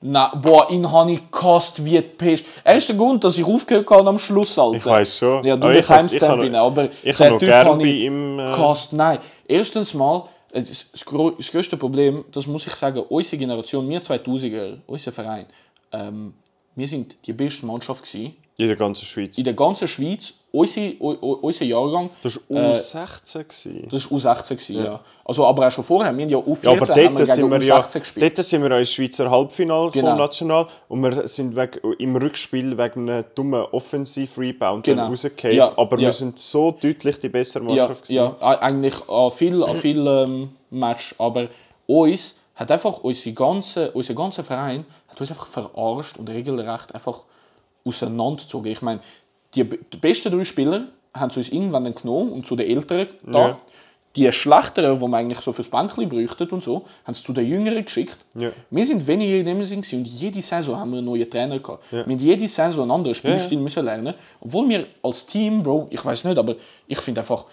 Na, 0.00 0.34
boah, 0.34 0.68
ihn 0.70 0.90
habe 0.90 1.12
ich 1.12 1.30
gehasst 1.30 1.84
wie 1.84 1.90
die 1.90 2.02
Pest. 2.02 2.46
Er 2.64 2.74
ist 2.74 2.88
der 2.88 2.96
Grund, 2.96 3.22
dass 3.22 3.38
ich 3.38 3.44
aufgehört 3.44 3.88
habe 3.88 4.08
am 4.08 4.18
Schluss, 4.18 4.58
Alter. 4.58 4.76
Ich 4.76 4.86
weiß 4.86 5.18
schon. 5.18 5.44
Ja, 5.44 5.56
du 5.56 5.70
ich 5.70 5.86
Timestamp 5.86 6.42
rein, 6.42 6.54
aber 6.56 6.88
Ich 7.02 7.18
habe 7.20 7.30
noch 7.30 7.38
gerne 7.38 7.76
bei 7.76 7.84
ihm. 7.84 8.38
Äh, 8.38 8.46
gehasst. 8.46 8.92
Nein, 8.92 9.20
erstens 9.46 9.94
mal, 9.94 10.28
äh, 10.52 10.60
das, 10.60 10.90
das, 10.90 11.04
grösste 11.04 11.76
Problem, 11.76 12.24
das 12.32 12.46
muss 12.46 12.66
ich 12.66 12.74
sagen, 12.74 12.98
unsere 13.08 13.38
Generation, 13.38 13.88
wir 13.88 14.02
2000er, 14.02 14.78
unser 14.86 15.12
Verein, 15.12 15.46
ähm, 15.92 16.34
wir 16.74 16.88
sind 16.88 17.16
die 17.24 17.32
beste 17.32 17.64
Mannschaft 17.64 18.02
gewesen. 18.04 18.36
in 18.56 18.66
der 18.66 18.76
ganzen 18.76 19.04
Schweiz. 19.04 19.38
In 19.38 19.44
der 19.44 19.54
ganzen 19.54 19.86
Schweiz, 19.86 20.34
unser, 20.56 20.80
u- 21.00 21.16
u- 21.20 21.38
unser 21.42 21.64
Jahrgang, 21.64 22.10
Das 22.22 22.36
war 22.48 22.56
Äh, 22.56 22.72
U16. 22.74 23.38
gewesen. 23.42 23.88
das 23.90 24.10
war 24.10 24.18
U16, 24.18 24.48
gewesen, 24.54 24.84
ja. 24.84 25.00
Also, 25.24 25.44
aber 25.46 25.66
auch 25.66 25.70
schon 25.70 25.82
vorher, 25.84 26.16
wir 26.16 26.22
haben 26.22 26.30
ja 26.30 26.38
U14 26.38 26.62
Ja, 26.62 26.70
aber 26.70 26.86
haben 26.86 26.96
wir 26.96 27.26
dort 27.26 27.28
sind 27.28 27.50
wir 27.50 27.60
ja, 27.62 27.78
U16 27.80 27.98
gespielt. 28.00 28.38
dort 28.38 28.46
sind 28.46 28.62
wir 28.62 28.70
auch 28.72 28.78
ins 28.78 28.92
Schweizer 28.92 29.30
Halbfinale 29.30 29.90
Genau. 29.90 30.10
vom 30.10 30.18
National 30.18 30.66
und 30.88 31.02
wir 31.02 31.26
sind 31.28 31.56
weg, 31.56 31.82
im 31.98 32.14
Rückspiel 32.16 32.78
wegen 32.78 33.10
einem 33.10 33.24
dummen 33.34 33.64
Offensiv-Rebound 33.72 34.84
Genau. 34.84 35.06
rausgefallen. 35.08 35.56
Ja, 35.56 35.72
aber 35.76 35.96
ja. 35.98 36.06
wir 36.06 36.12
sind 36.12 36.38
so 36.38 36.70
deutlich 36.70 37.18
die 37.18 37.28
bessere 37.28 37.64
Ja, 37.64 37.68
Mannschaft 37.86 38.04
gewesen. 38.04 38.14
ja, 38.14 38.36
eigentlich 38.60 38.94
an 39.08 39.30
viel, 39.32 39.62
an 39.64 39.76
viel 39.76 40.06
ähm, 40.06 40.50
Match, 40.70 41.14
aber 41.18 41.48
uns 41.86 42.36
hat 42.54 42.70
einfach 42.70 42.98
unsere 42.98 43.34
ganze, 43.34 43.90
unser 43.90 44.14
ganzer 44.14 44.44
Verein 44.44 44.84
hat 45.08 45.20
uns 45.20 45.30
einfach 45.30 45.46
verarscht 45.48 46.16
und 46.18 46.28
regelrecht 46.30 46.94
einfach 46.94 47.24
auseinandergezogen. 47.84 48.70
Ich 48.72 48.82
meine, 48.82 49.00
die, 49.54 49.64
die 49.64 49.96
besten 49.96 50.32
drei 50.36 50.44
Spieler 50.44 50.84
haben 51.12 51.30
sie 51.30 51.40
uns 51.40 51.48
irgendwann 51.50 51.84
dann 51.84 51.94
genommen 51.94 52.32
und 52.32 52.46
zu 52.46 52.56
den 52.56 52.68
Älteren 52.68 53.08
da. 53.26 53.48
Ja. 53.48 53.56
Die 54.16 54.30
Schlechteren, 54.32 55.00
die 55.00 55.08
man 55.08 55.14
eigentlich 55.14 55.40
so 55.40 55.52
fürs 55.52 55.66
Bänkchen 55.68 56.08
bräuchten 56.08 56.48
und 56.50 56.62
so, 56.62 56.84
haben 57.04 57.14
sie 57.14 57.22
zu 57.24 57.32
den 57.32 57.48
Jüngeren 57.48 57.84
geschickt. 57.84 58.16
Ja. 58.36 58.50
Wir 58.70 58.86
sind 58.86 59.04
weniger 59.08 59.34
in 59.38 59.44
dem 59.44 59.64
Sinn 59.64 59.82
und 59.92 60.06
jede 60.06 60.40
Saison 60.40 60.78
haben 60.78 60.92
wir 60.92 60.98
einen 60.98 61.06
neuen 61.06 61.28
Trainer 61.28 61.58
gehabt. 61.58 61.90
Wir 61.90 62.02
haben 62.04 62.16
jede 62.18 62.46
Saison 62.46 62.82
einen 62.82 62.92
anderen 62.92 63.14
Spielstil 63.16 63.58
müssen 63.58 63.84
lernen. 63.84 64.14
Obwohl 64.40 64.68
wir 64.68 64.86
als 65.02 65.26
Team, 65.26 65.64
Bro, 65.64 65.88
ich 65.90 66.04
weiß 66.04 66.22
nicht, 66.24 66.38
aber 66.38 66.54
ich 66.86 66.98
finde 67.00 67.22
einfach, 67.22 67.44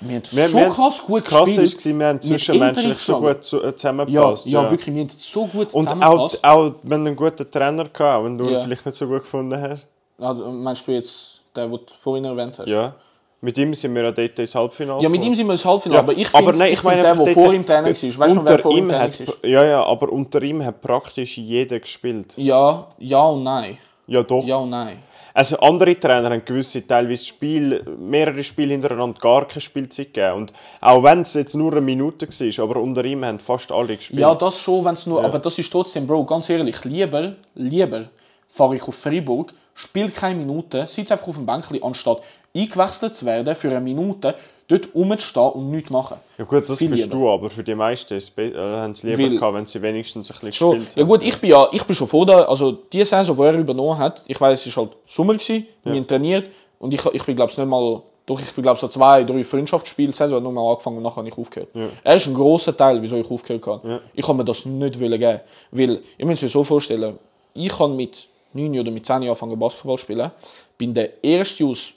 wir 0.00 0.16
haben 0.16 0.22
Wir, 0.30 0.48
so 0.48 0.56
wir, 0.58 0.68
krass 0.70 1.02
gut 1.02 1.20
das 1.20 1.28
Krasse 1.28 1.60
gespielt. 1.60 1.94
war, 1.94 1.98
wir 2.00 2.06
haben 2.06 2.20
zwischenmenschlich 2.22 2.98
so 2.98 3.20
gut 3.20 3.52
äh, 3.52 3.56
ja, 3.66 3.76
zusammengepasst. 3.76 4.46
ja, 4.46 4.70
wirklich, 4.70 4.94
wir 4.94 5.02
haben 5.02 5.10
so 5.14 5.46
gut 5.46 5.74
Und 5.74 5.88
auch, 5.88 5.92
zusammengepasst. 5.92 6.44
auch 6.44 6.72
wenn 6.84 7.00
du 7.04 7.06
einen 7.08 7.16
guten 7.16 7.50
Trainer 7.50 7.84
gehabt 7.84 8.00
auch 8.00 8.24
wenn 8.24 8.38
du 8.38 8.48
Ja. 8.48 8.58
ihn 8.58 8.64
vielleicht 8.64 8.86
nicht 8.86 8.96
so 8.96 9.06
gut 9.06 9.22
gefunden 9.22 9.60
hast. 9.60 9.86
Also, 10.18 10.50
meinst 10.52 10.86
du 10.88 10.92
jetzt, 10.92 11.37
der, 11.58 11.68
den 11.68 11.78
du 11.86 11.92
vorhin 11.98 12.24
erwähnt 12.24 12.58
hast? 12.58 12.68
Ja. 12.68 12.94
Mit 13.40 13.56
ihm 13.56 13.72
sind 13.72 13.94
wir 13.94 14.02
ja 14.02 14.10
dort 14.10 14.38
ins 14.38 14.54
Halbfinale 14.54 15.02
Ja, 15.02 15.08
mit 15.08 15.24
ihm 15.24 15.34
sind 15.34 15.46
wir 15.46 15.52
ins 15.52 15.64
Halbfinale, 15.64 15.98
Ja, 15.98 16.02
aber 16.02 16.12
ich 16.12 16.28
finde, 16.28 17.02
der, 17.02 17.14
der 17.14 17.26
vor 17.34 17.52
ihm 17.54 17.64
Trainer 17.64 17.84
war, 17.84 17.90
weißt 17.92 18.36
du, 18.36 18.44
wer 18.44 18.58
vor 18.58 18.76
ihm 18.76 18.92
hat, 18.92 19.26
war? 19.26 19.34
Ja, 19.48 19.64
ja, 19.64 19.84
aber 19.84 20.10
unter 20.12 20.42
ihm 20.42 20.64
hat 20.64 20.80
praktisch 20.80 21.38
jeder 21.38 21.78
gespielt. 21.78 22.34
Ja, 22.36 22.88
ja 22.98 23.22
und 23.22 23.44
nein. 23.44 23.78
Ja, 24.08 24.22
doch. 24.24 24.44
Ja 24.44 24.56
und 24.56 24.70
nein. 24.70 24.98
Also 25.34 25.56
andere 25.58 25.94
Trainer 26.00 26.30
haben 26.30 26.44
gewisse 26.44 26.84
teilweise 26.84 27.24
Spiel, 27.24 27.84
mehrere 27.96 28.42
Spiele 28.42 28.72
hintereinander 28.72 29.20
gar 29.20 29.46
keine 29.46 29.60
Spielzeit 29.60 30.12
gegeben. 30.12 30.38
Und 30.38 30.52
auch 30.80 31.00
wenn 31.04 31.20
es 31.20 31.34
jetzt 31.34 31.54
nur 31.54 31.70
eine 31.70 31.80
Minute 31.80 32.26
war, 32.26 32.64
aber 32.64 32.80
unter 32.80 33.04
ihm 33.04 33.24
haben 33.24 33.38
fast 33.38 33.70
alle 33.70 33.96
gespielt. 33.96 34.18
Ja, 34.18 34.34
das 34.34 34.58
schon, 34.58 34.84
wenn 34.84 34.94
es 34.94 35.06
nur. 35.06 35.24
Aber 35.24 35.38
das 35.38 35.56
ist 35.56 35.70
trotzdem, 35.70 36.08
Bro, 36.08 36.24
ganz 36.24 36.50
ehrlich, 36.50 36.84
lieber, 36.84 37.34
lieber 37.54 38.06
fahre 38.48 38.74
ich 38.74 38.82
auf 38.82 38.96
Freiburg, 38.96 39.52
spiele 39.78 40.10
keine 40.10 40.40
Minute, 40.40 40.86
sitze 40.86 41.14
einfach 41.14 41.28
auf 41.28 41.36
dem 41.36 41.46
Bänkchen, 41.46 41.80
anstatt 41.82 42.20
eingewechselt 42.54 43.14
zu 43.14 43.24
werden 43.26 43.54
für 43.54 43.68
eine 43.70 43.80
Minute, 43.80 44.34
dort 44.66 44.88
rumzustehen 44.94 45.50
und 45.52 45.70
nichts 45.70 45.88
machen. 45.90 46.16
Ja 46.36 46.44
gut, 46.44 46.68
das 46.68 46.76
Viel 46.78 46.88
bist 46.90 47.04
lieber. 47.04 47.16
du, 47.16 47.28
aber 47.30 47.48
für 47.48 47.62
die 47.62 47.74
meisten 47.74 48.14
äh, 48.14 48.52
haben 48.56 48.94
sie 48.94 49.06
lieber 49.08 49.22
Weil- 49.30 49.38
gehabt, 49.38 49.54
wenn 49.54 49.66
sie 49.66 49.80
wenigstens 49.80 50.30
ein 50.30 50.34
bisschen 50.34 50.52
Schon. 50.52 50.74
gespielt 50.74 50.96
Ja 50.96 51.02
haben. 51.02 51.08
gut, 51.08 51.22
ich 51.22 51.38
bin 51.40 51.50
ja 51.50 51.68
ich 51.72 51.84
bin 51.84 51.94
schon 51.96 52.08
vor 52.08 52.26
der, 52.26 52.48
also 52.48 52.72
die 52.72 53.04
Saison, 53.04 53.36
die 53.36 53.42
er 53.42 53.54
übernommen 53.54 53.96
hat, 53.98 54.24
ich 54.26 54.38
weiß, 54.40 54.66
es 54.66 54.76
war 54.76 54.84
halt 54.84 54.96
Sommer, 55.06 55.34
gewesen, 55.34 55.66
wir 55.84 55.94
haben 55.94 56.06
trainiert 56.06 56.50
und 56.80 56.92
ich, 56.92 57.04
ich 57.12 57.24
bin 57.24 57.36
glaube 57.36 57.50
ich 57.52 57.56
nicht 57.56 57.66
mal, 57.68 58.02
doch 58.26 58.40
ich 58.40 58.52
bin 58.52 58.62
glaube 58.62 58.78
so 58.78 58.88
zwei, 58.88 59.24
drei 59.24 59.42
Freundschaftsspiele, 59.44 60.10
die 60.10 60.16
Saison 60.16 60.36
hat 60.36 60.42
noch 60.42 60.52
mal 60.52 60.70
angefangen 60.72 60.98
und 60.98 61.02
nachher 61.04 61.16
habe 61.18 61.28
ich 61.28 61.38
aufgehört. 61.38 61.70
Er 62.04 62.16
ist 62.16 62.26
ein 62.26 62.34
grosser 62.34 62.76
Teil, 62.76 63.00
wieso 63.00 63.16
ich 63.16 63.30
aufgehört 63.30 63.66
habe. 63.66 64.00
Ich 64.12 64.26
kann 64.26 64.36
mir 64.36 64.44
das 64.44 64.66
nicht 64.66 64.98
geben, 64.98 65.40
weil, 65.70 66.00
ihr 66.18 66.26
müsst 66.26 66.42
euch 66.44 66.52
so 66.52 66.62
vorstellen, 66.64 67.16
ich 67.54 67.70
kann 67.70 67.96
mit 67.96 68.28
9 68.58 68.80
oder 68.80 68.90
mit 68.90 69.06
10 69.06 69.22
Jahren 69.22 69.28
angefangen 69.28 69.58
Basketball 69.58 69.96
zu 69.96 70.02
spielen, 70.02 70.30
bin 70.76 70.94
der 70.94 71.22
erste 71.24 71.64
aus 71.64 71.94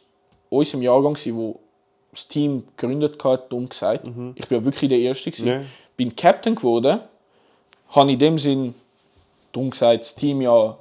unserem 0.49 0.81
Jahrgang 0.81 1.17
wo 1.31 1.59
das 2.11 2.27
Team 2.27 2.63
gegründet 2.75 3.23
hat, 3.23 3.51
dumm 3.51 3.69
gesagt. 3.69 4.05
Ich 4.35 4.47
bin 4.47 4.57
ja 4.59 4.65
wirklich 4.65 4.89
der 4.89 4.99
Erste 4.99 5.31
gewesen. 5.31 5.47
Ja. 5.47 5.61
Bin 5.95 6.13
Captain 6.15 6.55
geworden, 6.55 6.99
habe 7.89 8.11
in 8.11 8.19
dem 8.19 8.37
Sinn, 8.37 8.73
dumm 9.53 9.69
gesagt, 9.69 10.01
das 10.01 10.13
Team 10.15 10.41
ja 10.41 10.77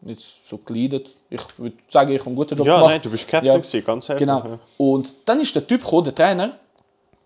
nicht 0.00 0.20
so 0.20 0.58
geleitet. 0.58 1.10
Ich 1.30 1.40
würde 1.58 1.76
sagen, 1.88 2.12
ich 2.12 2.18
habe 2.20 2.28
einen 2.28 2.36
guten 2.36 2.56
Job 2.56 2.66
Ja, 2.66 2.76
gemacht. 2.76 2.90
nein, 2.92 3.02
du 3.02 3.10
bist 3.10 3.28
Captain, 3.28 3.46
Ja. 3.46 3.56
gewesen, 3.58 3.84
ganz 3.84 4.08
einfach. 4.10 4.18
Genau. 4.20 4.38
ja. 4.44 4.58
Und 4.78 5.14
dann 5.26 5.40
ist 5.40 5.54
der 5.54 5.66
Typ 5.66 5.82
gekommen, 5.82 6.04
der 6.04 6.14
Trainer, 6.14 6.58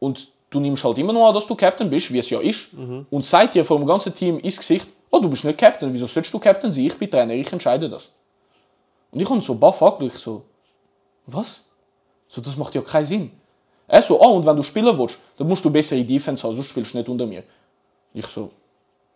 und 0.01 0.29
du 0.51 0.61
nimmst 0.61 0.83
halt 0.85 0.99
immer 0.99 1.13
noch 1.13 1.29
an, 1.29 1.35
dass 1.35 1.47
du 1.47 1.55
Captain 1.55 1.91
bist, 1.91 2.13
wie 2.13 2.19
es 2.19 2.31
ja 2.31 2.41
ist, 2.41 2.69
und 3.11 3.25
sagt 3.25 3.55
dir 3.55 3.65
vom 3.65 3.85
ganzen 3.87 4.15
Team 4.15 4.39
ins 4.39 4.57
Gesicht, 4.59 4.89
oh, 5.11 5.19
du 5.21 5.29
bist 5.29 5.45
nicht 5.45 5.59
Captain, 5.59 5.93
wieso 5.93 6.07
sollst 6.07 6.33
du 6.33 6.39
Captain 6.39 6.73
sein? 6.73 6.85
Ich 6.85 6.97
bin 6.97 7.11
Trainer, 7.11 7.35
ich 7.35 7.53
entscheide 7.53 7.89
das. 7.89 8.11
Und 9.11 9.21
ich 9.21 9.29
habe 9.29 9.41
so 9.41 9.55
baff 9.55 9.83
angeschaut, 9.83 10.13
ich 10.15 10.19
so, 10.19 10.45
was? 11.27 11.65
So, 12.27 12.41
das 12.41 12.57
macht 12.57 12.75
ja 12.75 12.83
keinen 12.83 13.07
Sinn. 13.07 13.31
Er 13.87 14.03
so, 14.03 14.21
oh, 14.21 14.35
und 14.37 14.45
wenn 14.45 14.57
du 14.57 14.63
spielen 14.63 14.97
willst, 14.99 15.19
dann 15.37 15.49
musst 15.49 15.65
du 15.65 15.71
bessere 15.71 16.05
Defense 16.05 16.47
haben, 16.47 16.55
sonst 16.55 16.69
spielst 16.69 16.93
du 16.93 16.99
nicht 16.99 17.09
unter 17.09 17.27
mir. 17.27 17.43
Ich 18.13 18.27
so, 18.27 18.51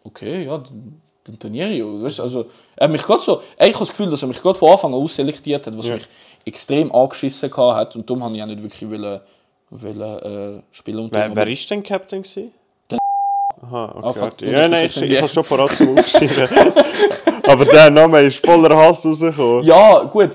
okay, 0.02 0.44
ja, 0.44 0.58
dann, 0.58 1.38
trainiere 1.38 1.70
ich. 1.70 1.82
Weißt, 1.82 2.20
also, 2.20 2.46
er 2.74 2.88
mich 2.88 3.02
gerade 3.02 3.20
so, 3.20 3.42
ich 3.56 3.60
habe 3.74 3.78
das 3.78 3.88
Gefühl, 3.90 4.08
dass 4.08 4.22
er 4.22 4.28
mich 4.28 4.40
gerade 4.40 4.58
von 4.58 4.70
Anfang 4.70 4.94
an 4.94 5.00
ausselektiert 5.00 5.66
hat, 5.66 5.76
was 5.76 5.86
Ja. 5.88 5.94
mich 5.94 6.08
extrem 6.44 6.90
angeschissen 6.90 7.54
hat 7.54 7.94
und 7.96 8.08
darum 8.08 8.24
habe 8.24 8.34
ich 8.34 8.42
auch 8.42 8.46
nicht 8.46 8.62
wirklich 8.62 8.90
wollen, 8.90 9.20
wollen, 9.70 10.58
äh, 10.58 10.62
spielen 10.70 11.08
Wer, 11.12 11.36
wer 11.36 11.46
ist 11.46 11.70
denn 11.70 11.82
Captain? 11.82 12.22
Gewesen? 12.22 12.52
Aha, 13.62 13.94
okay. 14.02 14.46
Ah, 14.46 14.50
ja, 14.62 14.68
nein, 14.68 14.86
ich, 14.86 15.02
ich 15.02 15.18
habe 15.18 15.28
schon 15.28 15.44
parat 15.44 15.74
zum 15.76 15.96
Aufschreiben. 15.98 16.48
aber 17.46 17.64
der 17.64 17.90
Name 17.90 18.22
ist 18.22 18.44
voller 18.44 18.76
Hass 18.76 19.06
rausgekommen. 19.06 19.62
Ja, 19.64 20.02
gut, 20.04 20.30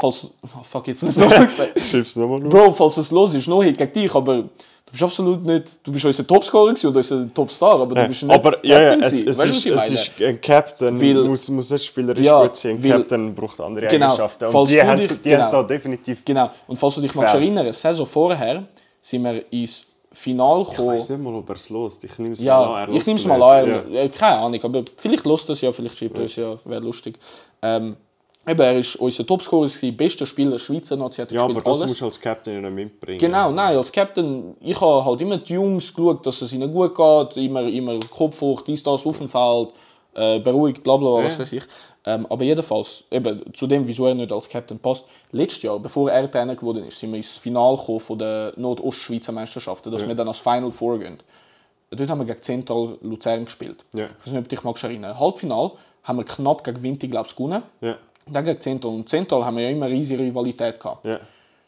falls, 0.00 0.30
oh, 0.44 0.62
fuck, 0.64 0.86
jetzt 0.88 1.02
nicht 1.02 1.18
nochmal 1.18 1.44
gesagt. 1.44 1.78
Schreib's 1.90 2.16
nochmal. 2.16 2.40
Bro, 2.40 2.72
falls 2.72 2.96
es 2.96 3.10
los 3.10 3.34
ist, 3.34 3.46
noch 3.48 3.62
gegen 3.62 3.92
dich, 3.92 4.14
aber 4.14 4.36
du 4.36 4.48
bist 4.90 5.02
absolut 5.02 5.44
nicht, 5.44 5.86
du 5.86 5.92
bist 5.92 6.04
unser 6.06 6.26
Topscorer 6.26 6.70
und 6.70 6.82
unser 6.84 7.34
Topstar, 7.34 7.80
aber 7.80 7.94
du 7.94 8.06
bist 8.08 8.22
nicht 8.22 8.32
aber 8.32 8.64
ja, 8.64 8.80
ja, 8.80 8.90
Captain 8.96 9.02
es, 9.02 9.22
es, 9.26 9.38
Weißt 9.38 9.66
ist, 9.66 9.66
es 9.66 9.90
ist 9.90 10.10
ein 10.22 10.40
Captain, 10.40 11.00
Weil- 11.00 11.24
muss, 11.24 11.48
muss 11.50 11.70
nicht 11.70 11.84
spielerisch 11.84 12.24
Ja, 12.24 12.40
gut 12.42 12.56
sein. 12.56 12.80
Ein 12.82 12.90
Captain 12.90 13.34
braucht 13.34 13.60
andere 13.60 13.86
Genau, 13.88 14.06
Eigenschaften. 14.06 14.44
Und 14.46 14.52
falls 14.52 14.70
die, 14.70 14.82
haben, 14.82 14.98
dich- 15.00 15.20
die 15.22 15.28
genau. 15.28 15.42
haben 15.44 15.50
da 15.52 15.62
definitiv. 15.64 16.24
Genau, 16.24 16.50
und 16.66 16.78
falls 16.78 16.94
du 16.94 17.02
dich 17.02 17.14
erinnern, 17.14 17.58
eine 17.58 17.72
Saison 17.74 18.06
vorher 18.06 18.64
sind 19.02 19.22
wir 19.22 19.44
ins 19.52 19.86
Finale 20.12 20.62
Ich 20.62 20.68
gekommen. 20.70 20.88
weiß 20.96 21.08
nicht 21.10 21.22
mal, 21.22 21.34
ob 21.34 21.48
er 21.48 21.56
es 21.56 21.70
lost. 21.70 22.04
Ich 22.04 22.18
nehme 22.18 22.34
es 22.34 22.40
mal 22.40 22.46
Ja, 22.46 22.62
an. 22.62 22.88
er 22.90 22.94
ich 22.94 23.06
nehme 23.06 23.18
es 23.18 23.26
mal 23.26 23.42
an. 23.42 23.92
Ja. 23.92 24.08
Keine 24.08 24.38
Ahnung, 24.40 24.60
aber 24.62 24.82
vielleicht 24.96 25.24
lost 25.24 25.48
das 25.48 25.60
ja, 25.60 25.72
vielleicht 25.72 25.98
schreibt 25.98 26.18
er 26.18 26.24
es 26.24 26.36
ja, 26.36 26.56
wäre 26.64 26.80
lustig. 26.82 27.18
Ähm, 27.62 27.96
eben, 28.46 28.60
er 28.60 28.74
war 28.76 29.00
unser 29.00 29.26
Topscorer, 29.26 29.66
gewesen, 29.66 29.96
bester 29.96 30.26
Spieler 30.26 30.52
der 30.52 30.58
Schweizer 30.58 30.96
Nazi, 30.96 31.22
hat 31.22 31.32
Ja, 31.32 31.44
aber 31.44 31.60
das 31.60 31.78
alles. 31.78 31.88
musst 31.90 32.00
du 32.00 32.04
als 32.06 32.20
Captain 32.20 32.54
ja 32.54 32.60
nicht 32.60 32.74
mitbringen. 32.74 33.18
Genau, 33.18 33.50
nein, 33.50 33.76
als 33.76 33.90
Captain, 33.90 34.54
ich 34.60 34.80
habe 34.80 35.04
halt 35.04 35.20
immer 35.20 35.38
die 35.38 35.54
Jungs 35.54 35.94
geschaut, 35.94 36.26
dass 36.26 36.42
es 36.42 36.52
ihnen 36.52 36.70
gut 36.72 36.94
geht, 36.94 37.36
immer, 37.38 37.62
immer 37.62 37.98
Kopf 38.10 38.40
hoch, 38.40 38.60
dies, 38.62 38.82
das 38.82 39.06
auf 39.06 39.18
dem 39.18 39.28
Feld, 39.28 39.68
äh, 40.14 40.38
beruhigt, 40.40 40.82
bla 40.82 40.96
bla, 40.98 41.08
bla, 41.16 41.24
was 41.24 41.32
Ja. 41.34 41.38
weiß 41.40 41.52
ich. 41.52 41.62
Ähm, 42.04 42.26
aber 42.28 42.44
jedenfalls, 42.44 43.04
eben, 43.10 43.42
zu 43.54 43.66
dem, 43.66 43.86
wieso 43.86 44.06
er 44.06 44.14
nicht 44.14 44.32
als 44.32 44.48
Captain 44.48 44.78
passt, 44.78 45.04
letztes 45.30 45.62
Jahr, 45.62 45.78
bevor 45.78 46.10
er 46.10 46.28
Trainer 46.30 46.56
geworden 46.56 46.84
ist, 46.86 46.98
sind 46.98 47.10
wir 47.12 47.18
ins 47.18 47.38
Finale 47.38 47.76
gekommen 47.76 48.00
von 48.00 48.18
der 48.18 48.52
Nordostschweizer 48.56 49.30
Meisterschaften, 49.32 49.92
dass 49.92 50.06
wir 50.06 50.14
dann 50.14 50.26
als 50.28 50.38
Final 50.38 50.70
Four 50.72 50.98
gehen. 50.98 51.18
Dort 51.90 52.10
haben 52.10 52.18
wir 52.18 52.24
gegen 52.24 52.42
Zentral 52.42 52.98
Luzern 53.02 53.44
gespielt. 53.44 53.84
Ja. 53.94 54.06
Ich 54.06 54.26
weiß 54.26 54.32
nicht, 54.32 54.38
ob 54.38 54.48
du 54.48 54.56
dich 54.56 54.64
magst 54.64 54.82
erinnern. 54.82 55.18
Halbfinale 55.18 55.72
haben 56.02 56.18
wir 56.18 56.24
knapp 56.24 56.64
gegen 56.64 56.82
Winti, 56.82 57.06
glaube 57.06 57.28
ich, 57.28 57.36
gewonnen. 57.36 57.62
Ja, 57.80 57.96
Dann 58.26 58.44
gegen 58.44 58.60
Zentral. 58.60 58.94
Und 58.94 59.08
Zentral 59.08 59.44
haben 59.44 59.56
wir 59.56 59.64
ja 59.64 59.70
immer 59.70 59.86
eine 59.86 59.94
riesige 59.94 60.22
Rivalität 60.22 60.80
gehabt. 60.80 61.04
ja. 61.04 61.20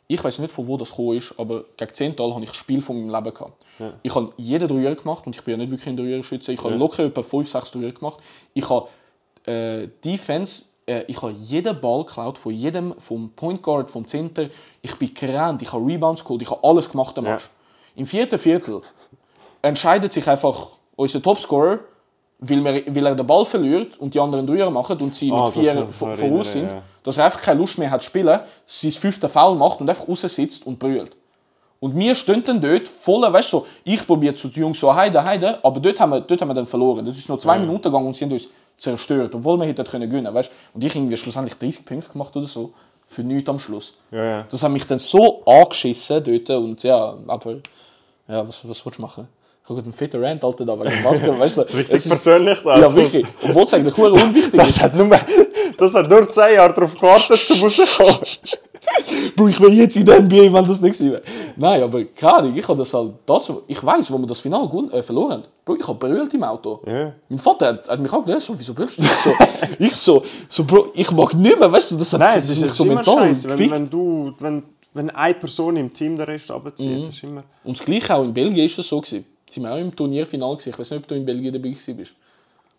Ich 0.07 0.22
weiß 0.22 0.39
nicht, 0.41 0.53
von 0.53 0.66
wo 0.66 0.76
das 0.76 0.91
gekommen 0.91 1.16
ist, 1.16 1.35
aber 1.39 1.64
gegen 1.78 1.95
Zehntal 1.95 2.35
habe 2.35 2.43
ich 2.45 2.51
das 2.51 2.59
Spiel 2.59 2.82
von 2.82 2.95
meinem 3.01 3.14
Leben 3.24 3.35
gehabt. 3.35 3.64
Ich 4.03 4.14
habe 4.14 4.30
jeden 4.37 4.68
Dreier 4.68 4.95
gemacht 4.95 5.26
und 5.26 5.35
ich 5.35 5.43
bin 5.43 5.53
ja 5.53 5.57
nicht 5.57 5.70
wirklich 5.70 5.89
ein 5.89 5.97
Dreierschütze. 5.97 6.53
Ich 6.53 6.62
habe 6.62 6.74
locker 6.74 7.05
etwa 7.05 7.22
5, 7.22 7.49
6 7.49 7.70
Dreier 7.70 7.91
gemacht. 7.93 8.18
Ich 8.53 8.68
habe 8.68 8.87
äh, 9.47 9.89
Defense, 10.05 10.65
äh, 10.87 11.03
ich 11.07 11.21
habe 11.23 11.33
jeden 11.33 11.81
Ball 11.81 12.05
geklaut 12.05 12.39
von 12.39 12.53
jedem, 12.53 12.95
vom 12.99 13.31
Point 13.31 13.63
Guard, 13.63 13.91
vom 13.91 14.07
Center. 14.07 14.49
Ich 14.83 14.97
bin 14.97 15.13
gerannt, 15.15 15.63
ich 15.63 15.73
habe 15.73 15.85
Rebounds 15.87 16.23
geholt, 16.23 16.43
ich 16.43 16.51
habe 16.51 16.63
alles 16.63 16.91
gemacht 16.91 17.17
am 17.19 17.25
Match. 17.25 17.51
Im 17.97 18.07
vierten 18.07 18.39
Viertel 18.39 18.83
entscheidet 19.63 20.13
sich 20.13 20.29
einfach 20.29 20.71
unser 20.97 21.23
Topscorer, 21.23 21.79
weil, 22.39 22.65
wir, 22.65 22.95
weil 22.95 23.07
er 23.07 23.15
den 23.15 23.27
Ball 23.27 23.45
verliert 23.45 23.99
und 23.99 24.13
die 24.15 24.21
anderen 24.21 24.47
Dreier 24.47 24.71
machen 24.71 24.99
und 24.99 25.15
sie 25.15 25.31
Ah, 25.31 25.47
mit 25.47 25.55
vier 25.55 25.87
voraus 25.89 26.53
sind, 26.53 26.71
ja. 26.71 26.83
dass 27.03 27.17
er 27.17 27.27
einfach 27.27 27.41
keine 27.41 27.61
Lust 27.61 27.79
mehr 27.79 27.91
hat 27.91 28.03
zu 28.03 28.07
spielen, 28.07 28.41
sein 28.67 28.91
fünften 28.91 29.29
Foul 29.29 29.57
macht 29.57 29.81
und 29.81 29.89
einfach 29.89 30.09
raussitzt 30.09 30.67
und 30.67 30.79
brüllt. 30.79 31.17
Und 31.81 31.97
wir 31.99 32.14
stehen 32.14 32.43
dann 32.43 32.61
dort 32.61 32.89
voll, 32.89 33.31
weißt 33.31 33.53
du, 33.53 33.59
so, 33.59 33.66
ich 33.85 34.07
probiere 34.07 34.35
zu 34.35 34.49
den 34.49 34.61
Jungs 34.62 34.81
so 34.81 34.95
heide, 34.95 35.22
heide, 35.22 35.62
aber 35.62 35.81
dort 35.81 36.01
haben 36.01 36.11
wir, 36.11 36.20
dort 36.20 36.41
haben 36.41 36.49
wir 36.49 36.55
dann 36.55 36.66
verloren. 36.66 37.05
Das 37.05 37.16
ist 37.18 37.29
noch 37.29 37.39
zwei 37.39 37.59
Minuten 37.59 37.83
gegangen 37.83 38.07
und 38.07 38.16
sie 38.16 38.25
haben 38.25 38.33
uns 38.33 38.49
zerstört, 38.77 39.35
obwohl 39.35 39.59
wir 39.59 39.66
hätten 39.66 39.85
können 39.85 40.09
gewinnen, 40.09 40.33
weißt 40.33 40.51
du. 40.51 40.55
Und 40.75 40.85
ich 40.85 40.95
irgendwie 40.97 41.16
schlussendlich 41.16 41.57
30 41.59 41.85
Punkte 41.85 42.11
gemacht 42.11 42.35
oder 42.37 42.47
so, 42.47 42.72
für 43.07 43.22
nichts 43.22 43.49
am 43.51 43.59
Schluss. 43.59 43.95
Ja, 44.11 44.25
ja. 44.25 44.47
Das 44.51 44.62
hat 44.62 44.70
mich 44.70 44.87
dann 44.87 44.99
so 44.99 45.43
angeschissen 45.45 46.25
dort 46.25 46.51
und 46.51 46.83
ja, 46.83 47.14
aber 47.27 47.57
ja, 48.29 48.49
was, 48.49 48.66
was 48.68 48.85
willst 48.87 48.99
du 48.99 49.03
machen? 49.03 49.29
Ich 49.62 49.70
habe 49.70 49.81
einen 49.83 49.93
fetten 49.95 50.22
Rant, 50.25 50.43
Alter, 50.45 50.64
da 50.64 50.79
wegen 50.79 51.03
Basketball, 51.03 51.39
weißt 51.41 51.57
du. 51.59 51.62
Richtig 51.62 51.97
es 51.97 52.07
ist- 52.07 52.09
persönlich 52.09 52.62
das. 52.62 52.81
Ja, 52.81 52.95
wirklich. 52.97 53.27
Obwohl 53.43 53.62
es 53.64 53.75
eigentlich 53.75 53.95
verdammt 53.95 54.22
unwichtig 54.22 54.53
Das 54.59 54.68
ist. 54.68 54.83
hat, 54.83 54.95
nur, 54.95 55.09
das 55.79 55.95
hat 55.95 56.09
nur 56.11 56.29
10 56.29 56.55
Jahre 56.55 56.72
darauf 56.75 56.95
gewartet, 56.95 57.45
zum 57.45 57.61
rauskommen. 57.62 58.16
Bro, 59.37 59.49
ich 59.49 59.61
wäre 59.61 59.72
jetzt 59.72 59.97
in 59.97 60.05
der 60.05 60.22
NBA, 60.22 60.53
wenn 60.53 60.64
das 60.64 60.80
nicht 60.80 60.99
gewesen 60.99 61.12
wäre. 61.12 61.22
Nein, 61.57 61.82
aber 61.82 62.05
gerade, 62.05 62.49
ich 62.49 62.66
habe 62.66 62.78
das 62.78 62.93
halt 62.95 63.12
dazu. 63.26 63.62
Ich 63.66 63.85
weiß, 63.85 64.11
wo 64.11 64.18
wir 64.18 64.26
das 64.26 64.41
Finale 64.41 64.68
äh, 64.93 65.03
verloren 65.03 65.32
haben. 65.32 65.45
Bro, 65.64 65.76
ich 65.76 65.89
habe 65.89 65.99
brüllt 65.99 66.35
im 66.35 66.45
Auto. 66.45 66.80
Ja. 66.87 67.12
Mein 67.28 67.39
Vater 67.39 67.66
hat, 67.68 67.89
hat 67.89 68.01
mich 68.01 68.12
auch 68.12 68.24
gelesen, 68.24 68.41
so, 68.41 68.59
wieso 68.59 68.74
brüllst 68.74 68.99
du? 68.99 69.03
Ich 69.03 69.11
so, 69.11 69.30
ich 69.78 69.97
so, 69.97 70.22
so, 70.49 70.64
Bro, 70.64 70.89
ich 70.95 71.11
mag 71.11 71.35
nicht 71.35 71.59
mehr, 71.59 71.70
weißt 71.70 71.93
du, 71.93 71.97
das 71.97 72.12
hat 72.12 72.20
Nein, 72.20 72.35
das 72.37 72.45
es 72.45 72.51
ist, 72.51 72.62
es 72.62 72.72
ist 72.72 72.80
immer 72.80 73.05
scheiße, 73.05 73.59
wenn, 73.59 73.70
wenn, 73.70 73.91
du, 73.91 74.32
wenn, 74.39 74.62
wenn 74.93 75.11
eine 75.11 75.35
Person 75.35 75.76
im 75.76 75.93
Team 75.93 76.16
den 76.16 76.26
Rest 76.26 76.51
abzieht. 76.51 76.99
Mhm. 76.99 77.07
Das 77.07 77.14
ist 77.14 77.24
immer... 77.24 77.45
Und 77.64 77.78
das 77.78 77.85
Gleiche 77.85 78.14
auch 78.14 78.24
in 78.24 78.35
Belgien 78.35 78.66
ist 78.66 78.78
das 78.78 78.89
so 78.89 79.01
gewesen. 79.01 79.24
Sie 79.49 79.62
waren 79.62 79.72
auch 79.72 79.78
im 79.78 79.95
Turnierfinale 79.95 80.57
gewesen. 80.57 80.70
Ich 80.70 80.78
weiß 80.78 80.91
nicht, 80.91 81.01
ob 81.01 81.09
du 81.09 81.14
in 81.14 81.24
Belgien 81.24 81.53
dabei 81.53 81.70
bist. 81.70 82.14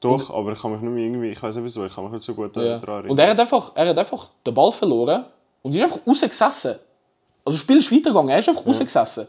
Doch, 0.01 0.29
aber 0.31 0.51
ich 0.53 0.61
kann 0.61 0.71
mich 0.71 0.81
nicht 0.81 0.91
mehr 0.93 1.03
irgendwie... 1.05 1.29
Ich 1.29 1.41
weiß 1.41 1.55
nicht 1.55 1.65
wieso, 1.65 1.85
ich 1.85 1.93
kann 1.93 2.03
mich 2.03 2.13
nicht 2.13 2.23
so 2.23 2.33
gut 2.33 2.55
Ja. 2.57 2.77
daran 2.77 2.95
erinnern. 2.95 3.11
Und 3.11 3.19
er 3.19 3.29
hat, 3.29 3.39
einfach, 3.39 3.71
er 3.75 3.89
hat 3.89 3.97
einfach 3.97 4.29
den 4.45 4.53
Ball 4.53 4.71
verloren 4.71 5.25
und 5.66 5.74
ist 5.76 5.82
einfach 5.82 5.99
rausgesessen. 6.05 6.76
Also 7.43 7.57
das 7.57 7.59
Spiel 7.59 7.78
ist 7.78 7.91
weitergegangen, 7.91 8.30
er 8.30 8.39
ist 8.39 8.49
einfach 8.49 8.66
rausgesessen. 8.66 9.28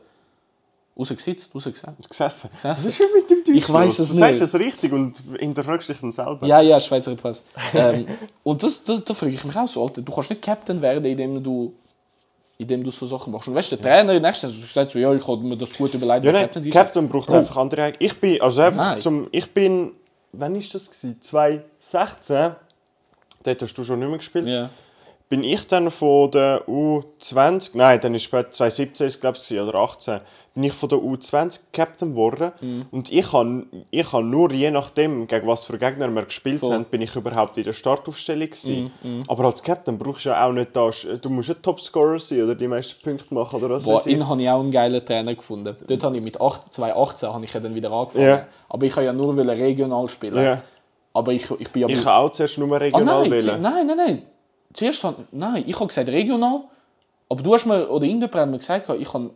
Rausgesetzt, 0.98 1.50
rausgesessen. 1.54 1.94
gesessen. 2.08 2.50
Gesessen. 2.54 2.70
Was 2.76 2.84
ist 2.86 3.00
mit 3.14 3.28
dem 3.30 3.44
Typ 3.44 3.54
Ich 3.54 3.68
los? 3.68 3.98
es 3.98 4.08
Du 4.08 4.14
nicht. 4.14 4.18
sagst 4.18 4.40
es 4.40 4.54
richtig 4.54 4.92
und 4.92 5.22
hinterfragst 5.38 5.88
dich 5.90 5.98
dann 6.00 6.10
selber. 6.12 6.46
Ja, 6.46 6.60
ja, 6.62 6.80
Schweizer 6.80 7.14
Pass. 7.16 7.44
ähm, 7.74 8.06
und 8.42 8.62
das, 8.62 8.82
das, 8.84 9.04
da 9.04 9.12
frage 9.14 9.32
ich 9.32 9.44
mich 9.44 9.56
auch 9.56 9.68
so, 9.68 9.82
Alter, 9.82 10.00
du 10.02 10.12
kannst 10.12 10.30
nicht 10.30 10.40
Captain 10.42 10.80
werden, 10.80 11.04
indem 11.04 11.42
du, 11.42 11.74
indem 12.56 12.82
du 12.82 12.90
so 12.90 13.06
Sachen 13.06 13.30
machst. 13.32 13.48
Und 13.48 13.54
weißt 13.54 13.72
du, 13.72 13.76
der 13.76 13.82
Trainer 13.84 14.14
in 14.14 14.22
der 14.22 14.30
nächsten 14.30 14.48
Saison 14.48 14.68
sagt 14.72 14.90
so, 14.92 14.98
ja, 14.98 15.12
ich 15.12 15.26
habe 15.28 15.42
mir 15.42 15.56
das 15.58 15.74
gut 15.74 15.92
überlegt, 15.92 16.24
Ja, 16.24 16.32
nein, 16.32 16.44
Captain 16.50 16.70
Captain 16.70 17.08
braucht 17.10 17.26
Bro. 17.28 17.36
einfach 17.38 17.56
andere 17.58 17.82
Eigen- 17.82 17.96
Ich 18.00 18.18
bin, 18.18 18.40
also 18.40 18.62
einfach 18.62 18.92
Nein. 18.92 19.00
zum, 19.00 19.28
ich 19.32 19.50
bin, 19.52 19.92
wann 20.32 20.56
ist 20.56 20.74
das 20.74 20.86
gewesen? 20.86 21.18
2016, 21.20 22.56
dort 23.42 23.62
hast 23.62 23.74
du 23.74 23.84
schon 23.84 23.98
nicht 23.98 24.08
mehr 24.08 24.16
gespielt. 24.18 24.46
Ja. 24.46 24.70
Bin 25.28 25.42
ich 25.42 25.66
dann 25.66 25.90
von 25.90 26.30
der 26.30 26.68
U20, 26.68 27.72
nein, 27.74 28.00
dann 28.00 28.14
ist 28.14 28.22
später 28.22 28.52
2017 28.52 29.06
ist 29.08 29.20
glaube 29.20 29.36
ich 29.36 29.60
oder 29.60 29.74
18, 29.74 30.20
bin 30.54 30.62
ich 30.62 30.72
von 30.72 30.88
der 30.88 30.98
U20 30.98 31.58
Captain 31.72 32.10
geworden 32.10 32.52
Mhm. 32.60 32.86
und 32.92 33.12
ich 33.12 33.32
habe 33.32 33.66
ich 33.90 34.12
nur 34.12 34.52
je 34.52 34.70
nachdem, 34.70 35.26
gegen 35.26 35.46
was 35.48 35.64
für 35.64 35.78
Gegner 35.78 36.08
wir 36.10 36.22
gespielt 36.22 36.60
Voll. 36.60 36.70
Mhm, 36.70 36.74
haben, 36.74 36.84
bin 36.84 37.02
ich 37.02 37.16
überhaupt 37.16 37.58
in 37.58 37.64
der 37.64 37.72
Startaufstellung 37.72 38.48
gewesen. 38.48 38.92
Aber 39.26 39.46
als 39.46 39.62
Captain 39.64 39.98
brauchst 39.98 40.26
du 40.26 40.28
ja 40.28 40.46
auch 40.46 40.52
nicht 40.52 40.74
da, 40.76 40.90
du 41.20 41.28
musst 41.28 41.50
ein 41.50 41.60
Topscorer 41.60 42.20
sein 42.20 42.44
oder 42.44 42.54
die 42.54 42.68
meisten 42.68 43.02
Punkte 43.02 43.34
machen 43.34 43.60
oder 43.60 43.74
was 43.76 43.84
Boah, 43.84 44.06
ihn 44.06 44.26
habe 44.28 44.40
ich 44.40 44.48
auch 44.48 44.60
einen 44.60 44.70
geilen 44.70 45.04
Trainer 45.04 45.34
gefunden. 45.34 45.76
Dort 45.88 46.04
habe 46.04 46.16
ich 46.16 46.22
mit 46.22 46.40
8, 46.40 46.72
2018 46.72 47.28
habe 47.34 47.44
ich 47.44 47.52
ja 47.52 47.58
dann 47.58 47.74
wieder 47.74 47.90
angefangen. 47.90 48.24
Ja. 48.26 48.46
Aber 48.68 48.86
ich 48.86 48.94
habe 48.94 49.04
ja 49.06 49.12
nur 49.12 49.36
regional 49.36 50.08
spielen. 50.08 50.42
Ja. 50.42 50.62
Aber 51.12 51.32
ich, 51.32 51.50
ich 51.58 51.70
bin 51.70 51.82
ja... 51.82 51.88
Ich 51.88 52.06
habe 52.06 52.24
auch 52.24 52.30
zuerst 52.30 52.58
nur 52.58 52.80
regional 52.80 53.22
nein, 53.22 53.30
wählen. 53.32 53.60
nein, 53.60 53.86
nein, 53.88 53.96
nein. 53.96 54.22
Zuerst 54.76 55.02
han, 55.04 55.14
nein, 55.32 55.64
ich 55.66 55.74
habe 55.74 55.86
gesagt 55.86 56.08
regional, 56.08 56.64
aber 57.30 57.42
du 57.42 57.54
hast 57.54 57.64
mir, 57.64 57.88
oder 57.88 58.04
irgendjemand 58.04 58.34
hat 58.34 58.50
mir 58.50 58.58
gesagt, 58.58 58.90
ich 58.90 59.10
kann, 59.10 59.30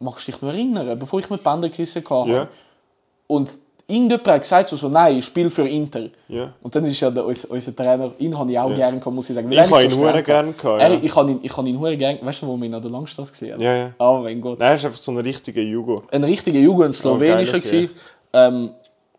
magst 0.00 0.26
dich 0.26 0.42
noch 0.42 0.48
erinnern, 0.48 0.98
bevor 0.98 1.20
ich 1.20 1.30
mit 1.30 1.44
Bänder 1.44 1.68
gerissen 1.68 2.02
hatte. 2.04 2.30
Ja. 2.30 2.48
Und 3.28 3.50
irgendjemand 3.86 4.26
hat 4.26 4.40
gesagt, 4.40 4.68
so, 4.68 4.76
so 4.76 4.88
nein, 4.88 5.18
ich 5.18 5.24
spiele 5.24 5.50
für 5.50 5.68
Inter. 5.68 6.08
Ja. 6.26 6.52
Und 6.62 6.74
dann 6.74 6.84
ist 6.84 6.98
ja 6.98 7.12
der, 7.12 7.24
unser, 7.24 7.48
unser 7.52 7.76
Trainer, 7.76 8.10
ihn 8.18 8.36
habe 8.36 8.50
ich 8.50 8.58
auch 8.58 8.74
gerne 8.74 8.98
gehabt, 8.98 9.14
muss 9.14 9.30
ich 9.30 9.36
sagen. 9.36 9.52
Ich 9.52 9.58
habe 9.60 9.84
ihn 9.84 9.90
streng 9.90 10.02
hure 10.02 10.22
gern 10.24 10.56
gehabt, 10.56 10.82
ja. 10.82 10.92
ich 11.00 11.14
habe 11.14 11.30
ihn, 11.30 11.38
ich 11.44 11.56
habe 11.56 11.68
ihn 11.68 11.78
hure 11.78 11.96
gern, 11.96 12.18
weißt 12.20 12.42
du, 12.42 12.46
wo 12.48 12.56
wir 12.56 12.66
ihn 12.66 12.74
an 12.74 12.82
der 12.82 12.90
Langstrasse 12.90 13.30
gesehen 13.30 13.52
haben? 13.52 13.62
Ja, 13.62 13.76
ja. 13.76 13.94
Oh 14.00 14.18
mein 14.20 14.40
Gott. 14.40 14.58
Nein, 14.58 14.70
er 14.70 14.74
ist 14.74 14.84
einfach 14.84 14.98
so 14.98 15.12
ein 15.12 15.18
richtiger 15.18 15.62
Jugo. 15.62 16.02
Ein 16.10 16.24
richtiger 16.24 16.58
Jugend, 16.58 16.86
ein 16.86 16.92
slowenischer 16.92 17.58
Oh, 17.58 17.60
gewesen. 17.60 17.94
Ähm, 18.32 18.70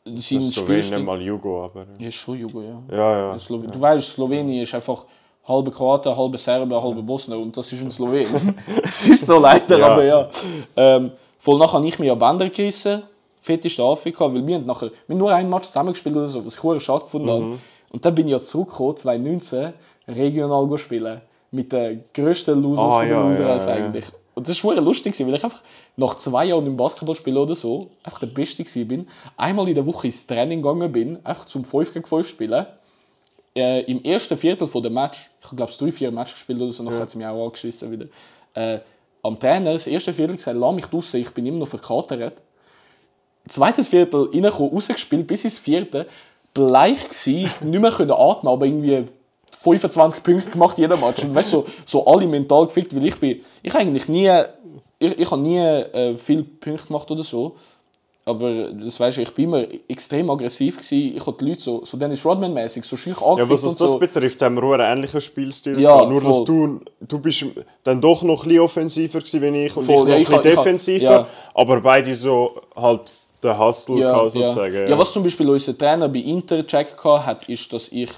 sein 0.03 0.51
Spielstil... 0.51 0.97
nicht 0.97 1.05
mal 1.05 1.21
Jugo, 1.21 1.63
aber... 1.63 1.85
Ja, 1.97 2.07
ist 2.09 2.15
schon 2.15 2.37
Jugend, 2.37 2.65
ja. 2.89 2.97
Ja, 2.97 3.31
ja. 3.31 3.39
Slow 3.39 3.61
Du 3.61 3.79
weißt, 3.79 4.13
Slowenien 4.13 4.63
ist 4.63 4.73
einfach 4.73 5.05
halbe 5.47 5.71
Kroaten, 5.71 6.15
halbe 6.15 6.37
Serben, 6.37 6.73
halbe 6.73 7.01
Bosnier 7.01 7.37
und 7.39 7.55
das 7.55 7.71
ist 7.71 7.81
ein 7.81 7.91
Slowen. 7.91 8.55
Es 8.83 9.07
ist 9.07 9.25
so 9.25 9.39
leider, 9.39 9.77
Ja. 9.79 9.87
aber 9.87 10.03
ja. 10.03 10.29
Ähm, 10.75 11.11
voll 11.39 11.57
nachher 11.57 11.73
habe 11.73 11.87
ich 11.87 11.97
mich 11.99 12.11
an 12.11 12.19
Bänder 12.19 12.49
gerissen, 12.49 13.03
fetteste 13.41 13.83
Afrika, 13.83 14.31
weil 14.33 14.45
wir 14.45 14.55
haben 14.55 14.65
nachher 14.65 14.91
wir 15.07 15.13
haben 15.13 15.17
nur 15.17 15.33
ein 15.33 15.49
Match 15.49 15.67
zusammengespielt 15.67 16.15
oder 16.15 16.27
so, 16.27 16.45
was 16.45 16.55
ich 16.55 16.61
sehr 16.61 16.79
schade 16.79 17.03
gefunden 17.05 17.49
Mhm. 17.51 17.59
Und 17.91 18.05
dann 18.05 18.15
bin 18.15 18.25
ich 18.27 18.31
ja 18.31 18.41
zurückgekommen, 18.41 18.95
2019, 18.95 19.73
regional 20.07 20.77
spielen. 20.77 21.21
Mit 21.51 21.73
den 21.73 22.05
grössten 22.13 22.61
Losers 22.61 22.85
Ah, 22.85 22.91
von 22.99 23.01
den 23.01 23.11
ja, 23.11 23.27
Losers 23.27 23.65
ja, 23.65 23.75
ja. 23.75 23.85
eigentlich. 23.85 24.05
Und 24.33 24.47
das 24.47 24.63
war 24.63 24.75
lustig, 24.75 25.19
weil 25.19 25.35
ich 25.35 25.43
einfach 25.43 25.61
nach 25.97 26.15
zwei 26.15 26.45
Jahren 26.45 26.65
im 26.65 26.77
Basketball 26.77 27.15
spielen 27.15 27.35
oder 27.37 27.53
so, 27.53 27.87
einfach 28.01 28.19
der 28.19 28.27
Beste 28.27 28.63
war. 28.63 29.05
Einmal 29.35 29.67
in 29.67 29.75
der 29.75 29.85
Woche 29.85 30.07
ins 30.07 30.25
Training 30.25 30.61
gegangen 30.61 30.89
bin, 30.89 31.19
einfach 31.25 31.45
zum 31.45 31.65
5 31.65 31.93
gegen 31.93 32.05
5 32.05 32.27
spielen 32.29 32.65
äh, 33.55 33.81
im 33.81 34.03
ersten 34.03 34.37
Viertel 34.37 34.67
von 34.67 34.83
dem 34.83 34.93
Match, 34.93 35.29
ich 35.39 35.47
habe 35.47 35.55
glaube 35.57 35.71
drei, 35.77 35.91
vier 35.91 36.11
Matches 36.11 36.35
gespielt 36.35 36.61
oder 36.61 36.71
so, 36.71 36.83
nachher 36.83 36.99
hat 36.99 37.09
sie 37.09 37.17
mich 37.17 37.27
auch 37.27 37.45
angeschissen 37.45 37.91
wieder. 37.91 38.05
Äh, 38.53 38.79
am 39.23 39.39
Trainer, 39.39 39.73
das 39.73 39.87
erste 39.87 40.13
Viertel 40.13 40.35
gesagt, 40.35 40.57
lass 40.57 40.75
mich 40.75 40.85
draussen, 40.85 41.21
ich 41.21 41.29
bin 41.31 41.45
immer 41.45 41.59
noch 41.59 41.67
verkatert. 41.67 42.41
Zweites 43.47 43.87
Viertel 43.87 44.29
reingekommen, 44.31 44.71
rausgespielt, 44.71 45.27
bis 45.27 45.43
ins 45.43 45.57
vierte, 45.57 46.07
bleich 46.53 47.07
gsi, 47.07 47.47
nicht 47.61 47.81
mehr 47.81 47.91
können 47.91 48.11
atmen, 48.11 48.51
aber 48.51 48.65
irgendwie 48.65 49.05
25 49.59 50.23
Punkte 50.23 50.49
gemacht 50.49 50.77
jeder 50.77 50.97
Match. 50.97 51.23
Und 51.23 51.35
weißt 51.35 51.53
du, 51.53 51.57
so, 51.57 51.67
so 51.85 52.05
alle 52.05 52.25
mental 52.27 52.65
gefickt, 52.67 52.95
weil 52.95 53.05
ich 53.05 53.19
bin, 53.19 53.41
ich 53.61 53.73
habe 53.73 53.83
eigentlich 53.83 54.07
nie, 54.07 54.31
ich, 54.97 55.19
ich 55.19 55.31
habe 55.31 55.41
nie 55.41 55.59
äh, 55.59 56.17
viel 56.17 56.43
Punkte 56.43 56.87
gemacht 56.87 57.09
oder 57.11 57.23
so. 57.23 57.55
Aber 58.23 58.71
das 58.71 58.99
weißt 58.99 59.17
du, 59.17 59.21
ich 59.21 59.33
bin 59.33 59.45
immer 59.45 59.65
extrem 59.87 60.29
aggressiv 60.29 60.75
gewesen. 60.77 61.17
Ich 61.17 61.25
habe 61.25 61.35
die 61.39 61.45
Leute 61.49 61.61
so, 61.61 61.83
so 61.83 61.97
Dennis 61.97 62.23
Rodman 62.23 62.53
mäßig 62.53 62.83
so 62.85 62.95
schüch 62.95 63.19
Ja, 63.19 63.25
angefickt 63.27 63.63
was 63.63 63.75
das 63.75 63.89
so. 63.91 63.97
betrifft, 63.97 64.41
haben 64.43 64.55
wir 64.55 64.63
auch 64.63 64.73
einen 64.73 64.97
ähnlichen 64.97 65.21
Spielstil 65.21 65.79
Ja. 65.79 66.05
Nur, 66.05 66.21
dass 66.21 66.37
voll. 66.37 66.45
du, 66.45 66.79
du 67.01 67.19
bist 67.19 67.45
dann 67.83 67.99
doch 67.99 68.21
noch 68.21 68.43
ein 68.43 68.47
bisschen 68.49 68.61
offensiver 68.63 69.19
gewesen, 69.19 69.41
wie 69.41 69.65
ich 69.65 69.75
und 69.75 69.85
Voll, 69.85 70.07
ja, 70.07 70.17
ich 70.17 70.29
noch 70.29 70.37
ein 70.37 70.43
bisschen 70.43 70.51
ich 70.51 70.57
ha- 70.57 70.61
defensiver. 70.63 71.03
ja. 71.11 71.27
Aber 71.55 71.81
beide 71.81 72.13
so 72.13 72.61
halt 72.75 73.11
der 73.41 73.57
Hustle 73.57 73.95
ja, 73.99 74.11
ja. 74.23 74.29
sozusagen. 74.29 74.73
Ja, 74.75 74.87
ja, 74.89 74.97
was 74.99 75.11
zum 75.11 75.23
Beispiel 75.23 75.49
unser 75.49 75.75
Trainer 75.75 76.07
bei 76.07 76.19
Inter 76.19 76.65
check 76.67 76.95
hat, 77.03 77.49
ist, 77.49 77.73
dass 77.73 77.91
ich 77.91 78.11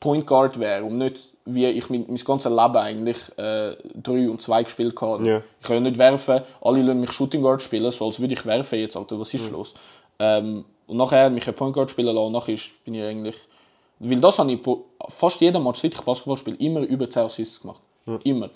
Point 0.00 0.26
Guard 0.26 0.58
wäre 0.58 0.82
und 0.82 0.98
nicht 0.98 1.16
wie 1.48 1.66
ich 1.66 1.88
mein, 1.88 2.04
mein 2.06 2.16
ganzes 2.16 2.50
Leben 2.50 2.76
eigentlich 2.76 3.16
äh, 3.38 3.76
3 4.02 4.30
und 4.30 4.40
2 4.40 4.62
gespielt 4.64 5.00
habe. 5.00 5.26
Ja. 5.26 5.42
Ich 5.60 5.66
kann 5.66 5.76
ja 5.76 5.80
nicht 5.80 5.98
werfen, 5.98 6.42
alle 6.60 6.82
lassen 6.82 7.00
mich 7.00 7.10
Shooting 7.12 7.42
Guard 7.42 7.62
spielen, 7.62 7.90
so 7.90 8.06
als 8.06 8.20
würde 8.20 8.34
ich 8.34 8.44
werfen 8.44 8.78
jetzt, 8.78 8.96
Alter, 8.96 9.18
was 9.18 9.32
ist 9.34 9.50
los? 9.50 9.74
Ähm, 10.18 10.64
und 10.86 10.96
nachher 10.96 11.30
mich 11.30 11.46
ein 11.48 11.54
Point 11.54 11.74
Guard 11.74 11.90
spielen 11.90 12.14
lassen 12.14 12.26
und 12.26 12.32
nachher 12.32 12.56
bin 12.84 12.94
ich 12.94 13.02
eigentlich... 13.02 13.36
Weil 14.00 14.20
das 14.20 14.38
habe 14.38 14.52
ich 14.52 14.60
fast 15.08 15.40
jeden 15.40 15.62
Match, 15.62 15.80
seit 15.80 15.94
ich 15.94 16.00
Basketball 16.00 16.36
spiele, 16.36 16.56
immer 16.58 16.80
über 16.80 17.10
10 17.10 17.24
Assists 17.24 17.60
gemacht. 17.60 17.80
Immer. 18.24 18.50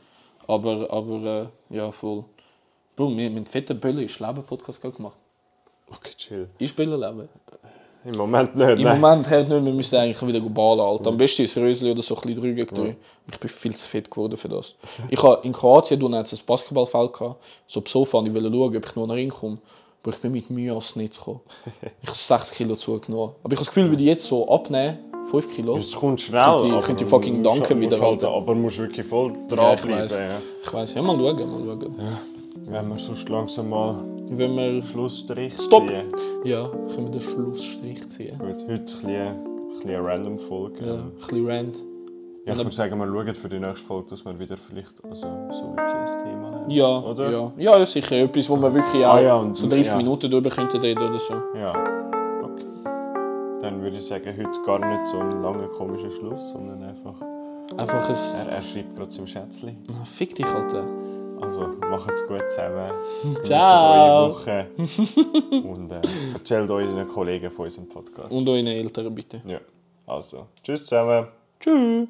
Aber, 0.46 0.90
aber 0.90 1.50
äh, 1.70 1.76
ja, 1.76 1.90
voll... 1.90 2.24
Bro, 2.94 3.16
wir 3.16 3.30
mit 3.30 3.48
fetten 3.48 3.78
ist 3.98 4.20
Leben-Podcast 4.20 4.82
gemacht. 4.82 5.16
Okay, 5.88 6.12
chill. 6.16 6.48
Ich 6.58 6.70
spiele 6.70 6.96
Leben. 6.96 7.28
Im 8.04 8.16
Moment 8.16 8.56
nicht, 8.56 8.68
Im 8.68 8.82
nein. 8.82 9.00
Moment 9.00 9.28
halt 9.30 9.48
nicht, 9.48 9.64
wir 9.64 9.72
müssen 9.72 9.96
eigentlich 9.96 10.26
wieder 10.26 10.40
ballen. 10.40 10.80
Alter. 10.80 11.10
Am 11.10 11.16
besten 11.16 11.42
ist 11.42 11.56
Rösli 11.56 11.90
oder 11.92 12.02
so 12.02 12.16
ein 12.16 12.20
bisschen 12.22 12.40
3 12.42 12.50
gegen 12.50 12.74
3. 12.74 12.96
Ich 13.30 13.38
bin 13.38 13.48
viel 13.48 13.74
zu 13.76 13.88
fit 13.88 14.10
geworden 14.10 14.36
für 14.36 14.48
das. 14.48 14.74
Ich 15.08 15.22
habe 15.22 15.38
in 15.46 15.52
Kroatien 15.52 16.00
du 16.00 16.08
ein 16.08 16.24
Basketballfeld 16.46 17.12
gehabt. 17.12 17.36
So 17.66 17.80
besoffen 17.80 18.18
und 18.20 18.26
ich 18.26 18.34
wollte 18.34 18.50
schauen, 18.50 18.76
ob 18.76 18.84
ich 18.86 18.96
noch 18.96 19.08
reinkomme. 19.08 19.58
Aber 20.02 20.12
ich 20.12 20.18
bin 20.20 20.32
mit 20.32 20.50
Mühe 20.50 20.70
ans 20.70 20.96
Netz 20.96 21.18
gekommen. 21.18 21.40
Ich 22.02 22.08
habe 22.08 22.18
6 22.18 22.50
Kilo 22.52 22.74
zugenommen. 22.74 23.34
Aber 23.44 23.52
ich 23.52 23.58
habe 23.58 23.66
das 23.66 23.66
Gefühl, 23.68 23.88
würde 23.90 24.02
ich 24.02 24.08
jetzt 24.08 24.24
so 24.26 24.48
abnehmen, 24.48 24.98
5 25.30 25.54
Kilo. 25.54 25.76
Es 25.76 25.92
kommt 25.94 26.20
schnell. 26.20 26.74
Ich- 26.76 26.84
könnte 26.84 27.06
fucking 27.06 27.40
musst 27.40 27.70
wieder 27.70 27.90
Halt, 27.92 28.02
halten. 28.02 28.24
aber 28.26 28.54
musst 28.56 28.78
wirklich 28.78 29.06
voll 29.06 29.32
Ja, 29.48 29.54
dran 29.56 29.74
ich 29.76 29.88
weiß. 29.88 30.18
Ja. 30.18 30.28
Ich 30.64 30.72
weiß, 30.72 30.94
ja, 30.94 31.02
mal 31.02 31.16
schauen, 31.16 31.50
mal 31.50 31.60
schauen. 31.80 31.96
Wenn 32.66 32.88
wir 32.88 32.98
sonst 32.98 33.28
langsam 33.28 33.68
mal 33.70 33.94
Wenn 34.38 34.56
wir. 34.56 34.82
Schlussstrich 34.82 35.54
Stopp! 35.60 35.88
ziehen. 35.88 36.08
Ja, 36.44 36.68
können 36.68 37.04
wir 37.06 37.10
den 37.10 37.20
Schlussstrich 37.20 38.08
ziehen. 38.08 38.38
Gut, 38.38 38.48
heute 38.48 38.64
ein 38.68 38.84
bisschen, 38.84 39.08
ein 39.10 39.68
bisschen 39.68 39.90
eine 39.90 40.04
random 40.04 40.38
Folge. 40.38 40.84
Ja, 40.86 40.94
ein 40.94 41.10
bisschen 41.18 41.46
Rand. 41.48 41.76
Ja, 42.44 42.54
ich 42.54 42.58
würde 42.58 42.72
sagen, 42.72 42.98
wir 42.98 43.06
schauen 43.06 43.34
für 43.34 43.48
die 43.48 43.60
nächste 43.60 43.86
Folge, 43.86 44.10
dass 44.10 44.24
wir 44.24 44.36
wieder 44.36 44.56
vielleicht 44.56 45.04
also, 45.04 45.26
so 45.50 45.74
ein 45.76 46.06
Thema 46.24 46.50
haben. 46.50 46.70
Ja, 46.70 46.98
Oder? 46.98 47.30
ja. 47.30 47.52
ja, 47.56 47.86
sicher. 47.86 48.16
Etwas, 48.16 48.50
wo 48.50 48.56
wir 48.56 48.74
wirklich 48.74 49.06
auch 49.06 49.14
Ah 49.14 49.20
ja, 49.20 49.34
und- 49.36 49.56
so 49.56 49.68
30 49.68 49.86
ja. 49.86 49.96
Minuten 49.96 50.28
drüber 50.28 50.50
könnten 50.50 50.80
reden 50.80 51.08
oder 51.08 51.20
so. 51.20 51.34
Ja. 51.54 51.70
Okay. 52.42 52.66
Dann 53.60 53.80
würde 53.80 53.96
ich 53.98 54.04
sagen, 54.04 54.26
heute 54.36 54.60
gar 54.66 54.78
nicht 54.80 55.06
so 55.06 55.18
einen 55.18 55.40
langen 55.40 55.70
komischen 55.70 56.10
Schluss, 56.10 56.50
sondern 56.50 56.82
einfach. 56.82 57.14
Einfach 57.76 58.08
ein... 58.08 58.16
Er, 58.48 58.56
er 58.56 58.62
schreibt 58.62 58.96
gerade 58.96 59.08
zum 59.08 59.26
Schätzli. 59.26 59.76
Ah, 59.90 60.04
Fick 60.04 60.34
dich, 60.34 60.46
Alter. 60.46 60.84
Also 61.42 61.66
macht's 61.90 62.26
gut 62.28 62.48
zusammen. 62.50 62.92
Ciao. 63.42 64.26
eure 64.26 64.30
Woche. 64.30 64.66
Und 65.68 65.90
äh, 65.90 66.00
erzählt 66.34 66.70
euren 66.70 67.08
Kollegen 67.08 67.50
von 67.50 67.64
unserem 67.64 67.88
Podcast. 67.88 68.30
Und 68.32 68.48
euren 68.48 68.66
Eltern 68.68 69.14
bitte. 69.14 69.42
ja. 69.44 69.58
Also, 70.06 70.46
tschüss 70.62 70.84
zusammen. 70.86 71.26
Tschüss. 71.60 72.08